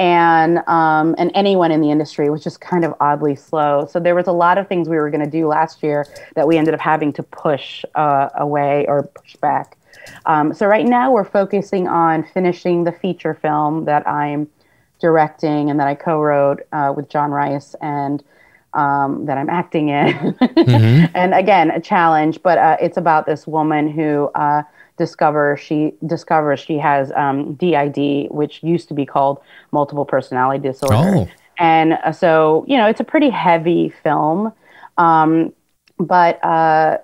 and 0.00 0.66
um, 0.66 1.14
and 1.18 1.30
anyone 1.34 1.70
in 1.70 1.82
the 1.82 1.90
industry 1.90 2.30
was 2.30 2.42
just 2.42 2.62
kind 2.62 2.86
of 2.86 2.94
oddly 3.00 3.36
slow. 3.36 3.86
So 3.86 4.00
there 4.00 4.14
was 4.14 4.26
a 4.26 4.32
lot 4.32 4.56
of 4.56 4.66
things 4.66 4.88
we 4.88 4.96
were 4.96 5.10
going 5.10 5.22
to 5.22 5.30
do 5.30 5.46
last 5.46 5.82
year 5.82 6.06
that 6.34 6.48
we 6.48 6.56
ended 6.56 6.72
up 6.72 6.80
having 6.80 7.12
to 7.12 7.22
push 7.22 7.84
uh, 7.94 8.30
away 8.34 8.86
or 8.88 9.02
push 9.02 9.36
back. 9.36 9.76
Um, 10.24 10.54
so 10.54 10.66
right 10.66 10.86
now, 10.86 11.12
we're 11.12 11.24
focusing 11.24 11.86
on 11.86 12.24
finishing 12.24 12.84
the 12.84 12.92
feature 12.92 13.34
film 13.34 13.84
that 13.84 14.08
I'm 14.08 14.48
directing 15.00 15.68
and 15.68 15.78
that 15.78 15.86
I 15.86 15.94
co-wrote 15.94 16.60
uh, 16.72 16.94
with 16.96 17.10
John 17.10 17.30
Rice 17.30 17.74
and 17.82 18.24
um, 18.72 19.26
that 19.26 19.36
I'm 19.36 19.50
acting 19.50 19.90
in. 19.90 20.14
mm-hmm. 20.14 21.06
And 21.14 21.34
again, 21.34 21.70
a 21.70 21.80
challenge, 21.80 22.42
but 22.42 22.56
uh, 22.56 22.78
it's 22.80 22.96
about 22.96 23.26
this 23.26 23.46
woman 23.46 23.90
who 23.90 24.30
discovers 25.00 25.58
she 25.58 25.94
discovers 26.06 26.60
she 26.60 26.76
has 26.76 27.10
um, 27.12 27.54
DID, 27.54 28.30
which 28.30 28.62
used 28.62 28.86
to 28.88 28.94
be 28.94 29.06
called 29.06 29.40
multiple 29.72 30.04
personality 30.04 30.60
disorder. 30.60 31.16
Oh. 31.16 31.28
And 31.58 31.94
uh, 31.94 32.12
so, 32.12 32.66
you 32.68 32.76
know, 32.76 32.86
it's 32.86 33.00
a 33.00 33.04
pretty 33.04 33.30
heavy 33.30 33.88
film. 34.02 34.52
Um, 34.98 35.54
but 35.98 36.44
uh, 36.44 36.98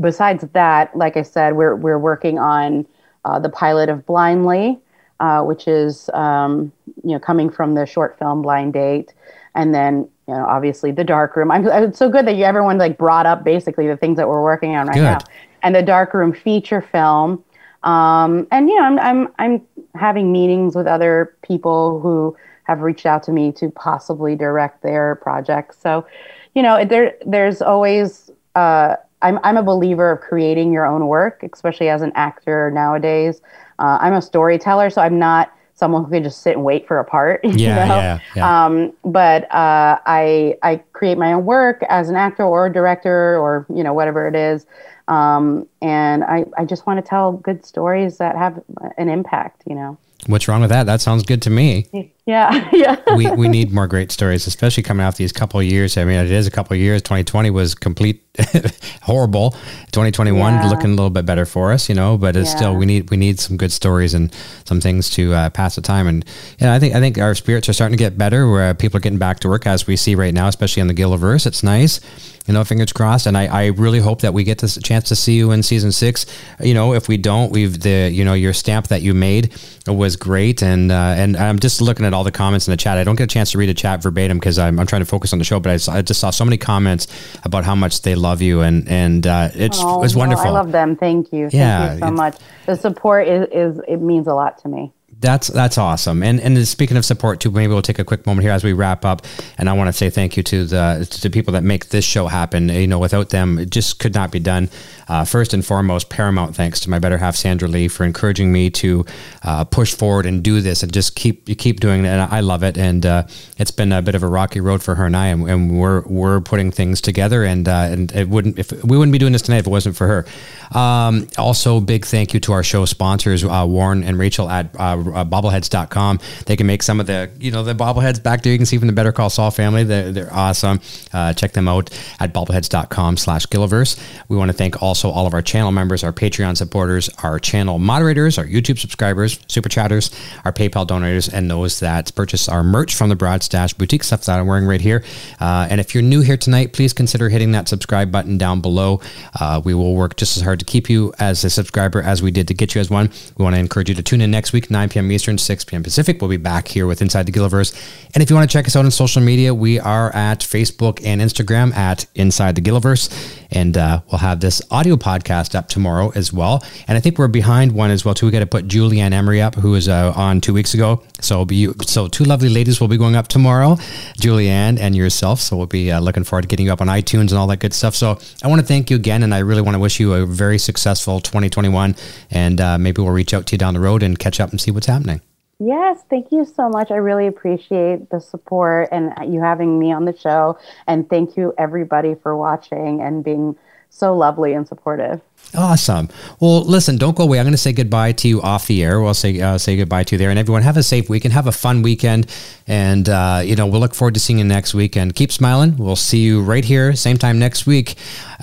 besides 0.00 0.44
that, 0.52 0.96
like 0.96 1.16
I 1.16 1.22
said, 1.22 1.56
we're 1.56 1.74
we're 1.74 1.98
working 1.98 2.38
on 2.38 2.86
uh, 3.24 3.40
the 3.40 3.48
pilot 3.48 3.88
of 3.88 4.06
Blindly, 4.06 4.78
uh, 5.18 5.42
which 5.42 5.66
is 5.66 6.08
um, 6.14 6.72
you 7.02 7.12
know 7.12 7.18
coming 7.18 7.50
from 7.50 7.74
the 7.74 7.86
short 7.86 8.18
film 8.20 8.42
Blind 8.42 8.72
Date, 8.72 9.14
and 9.56 9.74
then 9.74 10.08
you 10.28 10.34
know, 10.34 10.44
obviously 10.44 10.90
the 10.90 11.04
dark 11.04 11.36
room. 11.36 11.50
I'm, 11.50 11.66
it's 11.66 11.98
so 11.98 12.08
good 12.08 12.26
that 12.26 12.36
you 12.36 12.44
everyone 12.44 12.78
like 12.78 12.98
brought 12.98 13.26
up 13.26 13.44
basically 13.44 13.86
the 13.86 13.96
things 13.96 14.16
that 14.16 14.28
we're 14.28 14.42
working 14.42 14.74
on 14.76 14.88
right 14.88 14.94
good. 14.94 15.02
now, 15.02 15.18
and 15.62 15.74
the 15.74 15.82
dark 15.82 16.14
room 16.14 16.32
feature 16.32 16.80
film. 16.80 17.42
Um, 17.82 18.46
and 18.50 18.68
you 18.68 18.76
know, 18.76 18.84
I'm, 18.84 18.98
I'm 18.98 19.28
I'm 19.38 19.66
having 19.94 20.32
meetings 20.32 20.74
with 20.74 20.86
other 20.86 21.36
people 21.42 22.00
who 22.00 22.36
have 22.64 22.80
reached 22.80 23.06
out 23.06 23.22
to 23.24 23.32
me 23.32 23.52
to 23.52 23.70
possibly 23.70 24.34
direct 24.34 24.82
their 24.82 25.16
projects. 25.16 25.78
So, 25.80 26.06
you 26.54 26.62
know, 26.62 26.84
there 26.84 27.14
there's 27.24 27.62
always. 27.62 28.30
Uh, 28.54 28.96
I'm 29.22 29.38
I'm 29.44 29.56
a 29.56 29.62
believer 29.62 30.12
of 30.12 30.20
creating 30.20 30.72
your 30.72 30.86
own 30.86 31.06
work, 31.06 31.42
especially 31.52 31.88
as 31.88 32.02
an 32.02 32.12
actor 32.14 32.70
nowadays. 32.70 33.40
Uh, 33.78 33.98
I'm 34.00 34.12
a 34.12 34.22
storyteller, 34.22 34.90
so 34.90 35.00
I'm 35.00 35.18
not 35.18 35.52
someone 35.76 36.04
who 36.04 36.10
can 36.10 36.22
just 36.22 36.40
sit 36.40 36.54
and 36.54 36.64
wait 36.64 36.88
for 36.88 36.98
a 36.98 37.04
part. 37.04 37.40
Yeah, 37.56 37.86
know? 37.86 37.96
yeah, 37.96 38.18
yeah. 38.34 38.64
Um, 38.64 38.92
but 39.04 39.44
uh, 39.44 39.98
I 40.04 40.56
I 40.62 40.76
create 40.92 41.18
my 41.18 41.32
own 41.32 41.44
work 41.44 41.82
as 41.88 42.08
an 42.08 42.16
actor 42.16 42.44
or 42.44 42.66
a 42.66 42.72
director 42.72 43.38
or 43.38 43.66
you 43.74 43.82
know 43.82 43.94
whatever 43.94 44.26
it 44.26 44.34
is, 44.34 44.66
um, 45.08 45.66
and 45.82 46.24
I 46.24 46.44
I 46.56 46.64
just 46.64 46.86
want 46.86 47.02
to 47.02 47.08
tell 47.08 47.32
good 47.32 47.64
stories 47.64 48.18
that 48.18 48.36
have 48.36 48.62
an 48.98 49.08
impact. 49.08 49.62
You 49.66 49.74
know. 49.74 49.98
What's 50.26 50.48
wrong 50.48 50.60
with 50.60 50.70
that? 50.70 50.86
That 50.86 51.00
sounds 51.00 51.22
good 51.22 51.42
to 51.42 51.50
me. 51.50 51.86
Yeah, 52.28 52.68
yeah. 52.72 53.00
we 53.14 53.30
we 53.30 53.46
need 53.46 53.72
more 53.72 53.86
great 53.86 54.10
stories, 54.10 54.48
especially 54.48 54.82
coming 54.82 55.06
off 55.06 55.16
these 55.16 55.30
couple 55.30 55.60
of 55.60 55.66
years. 55.66 55.96
I 55.96 56.04
mean, 56.04 56.16
it 56.16 56.32
is 56.32 56.48
a 56.48 56.50
couple 56.50 56.74
of 56.74 56.80
years. 56.80 57.00
2020 57.02 57.50
was 57.50 57.76
complete 57.76 58.25
horrible. 59.02 59.52
2021 59.92 60.54
yeah. 60.54 60.68
looking 60.68 60.86
a 60.86 60.94
little 60.94 61.10
bit 61.10 61.24
better 61.24 61.46
for 61.46 61.72
us, 61.72 61.88
you 61.88 61.94
know, 61.94 62.18
but 62.18 62.36
it's 62.36 62.50
yeah. 62.50 62.56
still 62.56 62.76
we 62.76 62.84
need 62.84 63.10
we 63.10 63.16
need 63.16 63.40
some 63.40 63.56
good 63.56 63.72
stories 63.72 64.12
and 64.12 64.34
some 64.64 64.80
things 64.80 65.08
to 65.10 65.32
uh, 65.32 65.48
pass 65.50 65.76
the 65.76 65.80
time. 65.80 66.06
And 66.06 66.24
yeah, 66.58 66.74
I 66.74 66.78
think 66.78 66.94
I 66.94 67.00
think 67.00 67.18
our 67.18 67.34
spirits 67.34 67.68
are 67.68 67.72
starting 67.72 67.96
to 67.96 68.02
get 68.02 68.18
better. 68.18 68.50
Where 68.50 68.74
people 68.74 68.98
are 68.98 69.00
getting 69.00 69.18
back 69.18 69.40
to 69.40 69.48
work 69.48 69.66
as 69.66 69.86
we 69.86 69.96
see 69.96 70.14
right 70.14 70.34
now, 70.34 70.48
especially 70.48 70.82
on 70.82 70.88
the 70.88 70.94
Gilliverse. 70.94 71.46
It's 71.46 71.62
nice, 71.62 72.00
you 72.46 72.52
know. 72.52 72.62
Fingers 72.64 72.92
crossed. 72.92 73.26
And 73.26 73.38
I, 73.38 73.46
I 73.46 73.66
really 73.68 74.00
hope 74.00 74.20
that 74.20 74.34
we 74.34 74.44
get 74.44 74.58
this 74.58 74.76
chance 74.82 75.08
to 75.08 75.16
see 75.16 75.36
you 75.36 75.50
in 75.52 75.62
season 75.62 75.92
six. 75.92 76.26
You 76.60 76.74
know, 76.74 76.92
if 76.92 77.08
we 77.08 77.16
don't, 77.16 77.50
we've 77.50 77.80
the 77.80 78.10
you 78.12 78.24
know 78.24 78.34
your 78.34 78.52
stamp 78.52 78.88
that 78.88 79.00
you 79.02 79.14
made 79.14 79.54
was 79.86 80.16
great. 80.16 80.62
And 80.62 80.92
uh, 80.92 81.14
and 81.16 81.36
I'm 81.36 81.58
just 81.58 81.80
looking 81.80 82.04
at 82.04 82.12
all 82.12 82.24
the 82.24 82.32
comments 82.32 82.66
in 82.66 82.72
the 82.72 82.76
chat. 82.76 82.98
I 82.98 83.04
don't 83.04 83.16
get 83.16 83.24
a 83.24 83.34
chance 83.34 83.52
to 83.52 83.58
read 83.58 83.70
a 83.70 83.74
chat 83.74 84.02
verbatim 84.02 84.38
because 84.38 84.58
I'm, 84.58 84.78
I'm 84.78 84.86
trying 84.86 85.02
to 85.02 85.06
focus 85.06 85.32
on 85.32 85.38
the 85.38 85.44
show. 85.44 85.60
But 85.60 85.88
I, 85.88 85.98
I 85.98 86.02
just 86.02 86.20
saw 86.20 86.30
so 86.30 86.44
many 86.44 86.58
comments 86.58 87.06
about 87.44 87.64
how 87.64 87.74
much 87.74 88.02
they 88.02 88.14
love 88.26 88.42
you 88.42 88.60
and 88.60 88.88
and 88.88 89.26
uh, 89.26 89.50
it's 89.54 89.78
oh, 89.80 90.02
it's 90.02 90.14
wonderful. 90.14 90.46
I 90.46 90.50
love 90.50 90.72
them. 90.72 90.96
Thank 90.96 91.32
you. 91.32 91.48
Yeah, 91.52 91.88
Thank 91.88 92.00
you 92.00 92.06
so 92.08 92.12
much. 92.12 92.36
The 92.66 92.76
support 92.76 93.28
is, 93.28 93.46
is 93.52 93.80
it 93.86 94.00
means 94.00 94.26
a 94.26 94.34
lot 94.34 94.58
to 94.58 94.68
me. 94.68 94.92
That's 95.18 95.48
that's 95.48 95.78
awesome. 95.78 96.22
And 96.22 96.40
and 96.40 96.68
speaking 96.68 96.96
of 96.96 97.04
support 97.04 97.40
too, 97.40 97.50
maybe 97.50 97.72
we'll 97.72 97.82
take 97.82 97.98
a 97.98 98.04
quick 98.04 98.26
moment 98.26 98.42
here 98.44 98.52
as 98.52 98.64
we 98.64 98.74
wrap 98.74 99.04
up. 99.04 99.24
And 99.56 99.68
I 99.68 99.72
want 99.72 99.88
to 99.88 99.92
say 99.92 100.10
thank 100.10 100.36
you 100.36 100.42
to 100.42 100.66
the 100.66 101.06
to 101.10 101.20
the 101.22 101.30
people 101.30 101.52
that 101.54 101.64
make 101.64 101.88
this 101.88 102.04
show 102.04 102.26
happen. 102.26 102.68
You 102.68 102.86
know, 102.86 102.98
without 102.98 103.30
them, 103.30 103.58
it 103.58 103.70
just 103.70 103.98
could 103.98 104.14
not 104.14 104.30
be 104.30 104.40
done. 104.40 104.68
Uh, 105.08 105.24
first 105.24 105.54
and 105.54 105.64
foremost, 105.64 106.10
paramount 106.10 106.56
thanks 106.56 106.80
to 106.80 106.90
my 106.90 106.98
better 106.98 107.18
half 107.18 107.36
Sandra 107.36 107.68
Lee 107.68 107.88
for 107.88 108.04
encouraging 108.04 108.52
me 108.52 108.70
to 108.70 109.04
uh, 109.42 109.64
push 109.64 109.94
forward 109.94 110.26
and 110.26 110.42
do 110.42 110.60
this 110.60 110.82
and 110.82 110.92
just 110.92 111.14
keep 111.16 111.46
keep 111.58 111.80
doing 111.80 112.04
it. 112.04 112.08
And 112.08 112.22
I 112.22 112.40
love 112.40 112.62
it. 112.62 112.76
And 112.76 113.04
uh, 113.04 113.24
it's 113.58 113.70
been 113.70 113.92
a 113.92 114.02
bit 114.02 114.14
of 114.14 114.22
a 114.22 114.28
rocky 114.28 114.60
road 114.60 114.82
for 114.82 114.94
her 114.96 115.06
and 115.06 115.16
I, 115.16 115.28
and, 115.28 115.48
and 115.48 115.78
we're 115.78 116.02
we're 116.02 116.40
putting 116.40 116.70
things 116.70 117.00
together. 117.00 117.44
And 117.44 117.68
uh, 117.68 117.88
and 117.90 118.12
it 118.12 118.28
wouldn't 118.28 118.58
if 118.58 118.72
we 118.84 118.96
wouldn't 118.96 119.12
be 119.12 119.18
doing 119.18 119.32
this 119.32 119.42
tonight 119.42 119.58
if 119.58 119.66
it 119.66 119.70
wasn't 119.70 119.96
for 119.96 120.06
her. 120.06 120.26
Um, 120.72 121.28
also, 121.38 121.80
big 121.80 122.04
thank 122.04 122.34
you 122.34 122.40
to 122.40 122.52
our 122.52 122.62
show 122.62 122.84
sponsors, 122.84 123.44
uh, 123.44 123.64
Warren 123.66 124.02
and 124.02 124.18
Rachel 124.18 124.48
at 124.48 124.66
uh, 124.78 124.96
bobbleheads.com. 124.96 126.20
They 126.46 126.56
can 126.56 126.66
make 126.66 126.82
some 126.82 127.00
of 127.00 127.06
the, 127.06 127.30
you 127.38 127.50
know, 127.50 127.62
the 127.62 127.74
bobbleheads 127.74 128.22
back 128.22 128.42
there. 128.42 128.52
You 128.52 128.58
can 128.58 128.66
see 128.66 128.78
from 128.78 128.86
the 128.86 128.92
Better 128.92 129.12
Call 129.12 129.30
Saul 129.30 129.50
family. 129.50 129.84
They're, 129.84 130.12
they're 130.12 130.32
awesome. 130.32 130.80
Uh, 131.12 131.32
check 131.32 131.52
them 131.52 131.68
out 131.68 131.90
at 132.20 132.32
bobbleheads.com 132.32 133.16
slash 133.16 133.46
Gilliverse. 133.46 133.98
We 134.28 134.36
want 134.36 134.50
to 134.50 134.56
thank 134.56 134.82
also 134.96 135.10
all 135.10 135.26
of 135.26 135.34
our 135.34 135.42
channel 135.42 135.72
members, 135.72 136.02
our 136.02 136.12
Patreon 136.12 136.56
supporters, 136.56 137.10
our 137.22 137.38
channel 137.38 137.78
moderators, 137.78 138.38
our 138.38 138.46
YouTube 138.46 138.78
subscribers, 138.78 139.38
super 139.46 139.68
chatters, 139.68 140.10
our 140.46 140.52
PayPal 140.54 140.86
donors, 140.86 141.28
and 141.28 141.50
those 141.50 141.80
that 141.80 142.14
purchase 142.14 142.48
our 142.48 142.64
merch 142.64 142.94
from 142.94 143.10
the 143.10 143.16
Broad 143.16 143.42
Stash 143.42 143.74
boutique 143.74 144.02
stuff 144.02 144.24
that 144.24 144.40
I'm 144.40 144.46
wearing 144.46 144.64
right 144.64 144.80
here. 144.80 145.04
Uh, 145.38 145.68
and 145.68 145.80
if 145.80 145.94
you're 145.94 146.02
new 146.02 146.22
here 146.22 146.38
tonight, 146.38 146.72
please 146.72 146.94
consider 146.94 147.28
hitting 147.28 147.52
that 147.52 147.68
subscribe 147.68 148.10
button 148.10 148.38
down 148.38 148.62
below. 148.62 149.02
Uh, 149.38 149.60
we 149.62 149.74
will 149.74 149.94
work 149.94 150.16
just 150.16 150.38
as 150.38 150.42
hard 150.42 150.60
to 150.60 150.64
keep 150.64 150.88
you 150.88 151.12
as 151.18 151.44
a 151.44 151.50
subscriber 151.50 152.00
as 152.00 152.22
we 152.22 152.30
did 152.30 152.48
to 152.48 152.54
get 152.54 152.74
you 152.74 152.80
as 152.80 152.88
one. 152.88 153.10
We 153.36 153.42
want 153.42 153.54
to 153.54 153.60
encourage 153.60 153.90
you 153.90 153.94
to 153.96 154.02
tune 154.02 154.22
in 154.22 154.30
next 154.30 154.54
week, 154.54 154.70
9 154.70 154.88
p.m. 154.88 155.12
Eastern. 155.12 155.26
Eastern, 155.26 155.38
6 155.38 155.64
p.m. 155.64 155.82
Pacific. 155.82 156.22
We'll 156.22 156.30
be 156.30 156.36
back 156.36 156.68
here 156.68 156.86
with 156.86 157.02
Inside 157.02 157.26
the 157.26 157.32
Gilliverse. 157.32 157.74
And 158.14 158.22
if 158.22 158.30
you 158.30 158.36
want 158.36 158.48
to 158.48 158.52
check 158.52 158.66
us 158.66 158.76
out 158.76 158.84
on 158.84 158.90
social 158.90 159.20
media, 159.20 159.52
we 159.52 159.80
are 159.80 160.14
at 160.14 160.40
Facebook 160.40 161.04
and 161.04 161.20
Instagram 161.20 161.74
at 161.74 162.06
Inside 162.14 162.54
the 162.54 162.60
Gilliverse. 162.60 163.10
And 163.50 163.76
uh, 163.76 164.00
we'll 164.10 164.18
have 164.18 164.40
this 164.40 164.62
audio 164.70 164.96
podcast 164.96 165.54
up 165.54 165.68
tomorrow 165.68 166.12
as 166.14 166.32
well. 166.32 166.64
And 166.88 166.96
I 166.96 167.00
think 167.00 167.18
we're 167.18 167.28
behind 167.28 167.72
one 167.72 167.90
as 167.90 168.04
well, 168.04 168.14
too. 168.14 168.26
We 168.26 168.32
got 168.32 168.40
to 168.40 168.46
put 168.46 168.68
Julie 168.68 169.00
Ann 169.00 169.12
Emery 169.12 169.40
up, 169.40 169.54
who 169.54 169.72
was 169.72 169.88
uh, 169.88 170.12
on 170.16 170.40
two 170.40 170.52
weeks 170.52 170.74
ago. 170.74 171.02
So 171.20 171.44
be, 171.44 171.68
so 171.86 172.08
two 172.08 172.24
lovely 172.24 172.48
ladies 172.48 172.80
will 172.80 172.88
be 172.88 172.96
going 172.96 173.16
up 173.16 173.28
tomorrow, 173.28 173.76
Julianne 174.18 174.78
and 174.78 174.94
yourself. 174.94 175.40
So 175.40 175.56
we'll 175.56 175.66
be 175.66 175.90
uh, 175.90 176.00
looking 176.00 176.24
forward 176.24 176.42
to 176.42 176.48
getting 176.48 176.66
you 176.66 176.72
up 176.72 176.80
on 176.80 176.88
iTunes 176.88 177.30
and 177.30 177.34
all 177.34 177.46
that 177.48 177.60
good 177.60 177.74
stuff. 177.74 177.94
So 177.94 178.18
I 178.42 178.48
want 178.48 178.60
to 178.60 178.66
thank 178.66 178.90
you 178.90 178.96
again. 178.96 179.22
And 179.22 179.34
I 179.34 179.38
really 179.38 179.62
want 179.62 179.74
to 179.74 179.80
wish 179.80 180.00
you 180.00 180.14
a 180.14 180.26
very 180.26 180.58
successful 180.58 181.20
2021. 181.20 181.96
And 182.30 182.60
uh, 182.60 182.78
maybe 182.78 183.02
we'll 183.02 183.12
reach 183.12 183.34
out 183.34 183.46
to 183.46 183.54
you 183.54 183.58
down 183.58 183.74
the 183.74 183.80
road 183.80 184.02
and 184.02 184.18
catch 184.18 184.40
up 184.40 184.50
and 184.50 184.60
see 184.60 184.70
what's 184.70 184.86
happening. 184.86 185.20
Yes, 185.58 186.04
thank 186.10 186.32
you 186.32 186.44
so 186.44 186.68
much. 186.68 186.90
I 186.90 186.96
really 186.96 187.26
appreciate 187.26 188.10
the 188.10 188.20
support 188.20 188.88
and 188.92 189.12
you 189.32 189.40
having 189.40 189.78
me 189.78 189.90
on 189.90 190.04
the 190.04 190.16
show. 190.16 190.58
And 190.86 191.08
thank 191.08 191.36
you, 191.36 191.54
everybody, 191.56 192.14
for 192.14 192.36
watching 192.36 193.00
and 193.00 193.24
being 193.24 193.56
so 193.88 194.14
lovely 194.14 194.52
and 194.52 194.68
supportive. 194.68 195.22
Awesome. 195.54 196.08
Well, 196.40 196.62
listen, 196.62 196.98
don't 196.98 197.16
go 197.16 197.24
away. 197.24 197.38
I'm 197.38 197.46
going 197.46 197.52
to 197.52 197.58
say 197.58 197.72
goodbye 197.72 198.12
to 198.12 198.28
you 198.28 198.42
off 198.42 198.66
the 198.66 198.82
air. 198.84 199.00
We'll 199.00 199.14
say 199.14 199.40
uh, 199.40 199.56
say 199.56 199.76
goodbye 199.76 200.04
to 200.04 200.14
you 200.14 200.18
there, 200.18 200.28
and 200.28 200.38
everyone 200.38 200.62
have 200.62 200.76
a 200.76 200.82
safe 200.82 201.08
weekend, 201.08 201.32
have 201.32 201.46
a 201.46 201.52
fun 201.52 201.82
weekend, 201.82 202.26
and 202.66 203.08
uh, 203.08 203.40
you 203.44 203.56
know 203.56 203.66
we'll 203.66 203.80
look 203.80 203.94
forward 203.94 204.14
to 204.14 204.20
seeing 204.20 204.38
you 204.38 204.44
next 204.44 204.74
week. 204.74 204.96
And 204.96 205.14
keep 205.14 205.32
smiling. 205.32 205.76
We'll 205.76 205.96
see 205.96 206.18
you 206.18 206.42
right 206.42 206.64
here, 206.64 206.94
same 206.94 207.16
time 207.16 207.38
next 207.38 207.64
week, 207.64 207.94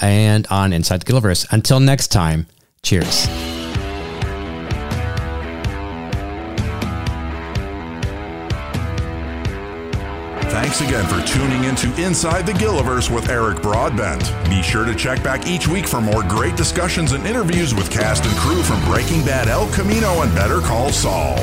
and 0.02 0.48
on 0.48 0.74
Inside 0.74 1.02
the 1.02 1.12
Gilliverse. 1.12 1.46
Until 1.52 1.80
next 1.80 2.08
time, 2.08 2.48
cheers. 2.82 3.28
Thanks 10.74 10.90
again 10.90 11.06
for 11.06 11.24
tuning 11.28 11.66
into 11.66 11.94
Inside 12.04 12.48
the 12.48 12.54
Gilliverse 12.54 13.08
with 13.08 13.30
Eric 13.30 13.62
Broadbent. 13.62 14.34
Be 14.50 14.64
sure 14.64 14.86
to 14.86 14.96
check 14.96 15.22
back 15.22 15.46
each 15.46 15.68
week 15.68 15.86
for 15.86 16.02
more 16.02 16.24
great 16.24 16.56
discussions 16.56 17.12
and 17.12 17.28
interviews 17.28 17.76
with 17.76 17.92
cast 17.92 18.26
and 18.26 18.36
crew 18.38 18.64
from 18.64 18.84
Breaking 18.86 19.24
Bad 19.24 19.50
El 19.50 19.72
Camino 19.72 20.24
and 20.24 20.34
Better 20.34 20.62
Call 20.62 20.92
Saul. 20.92 21.38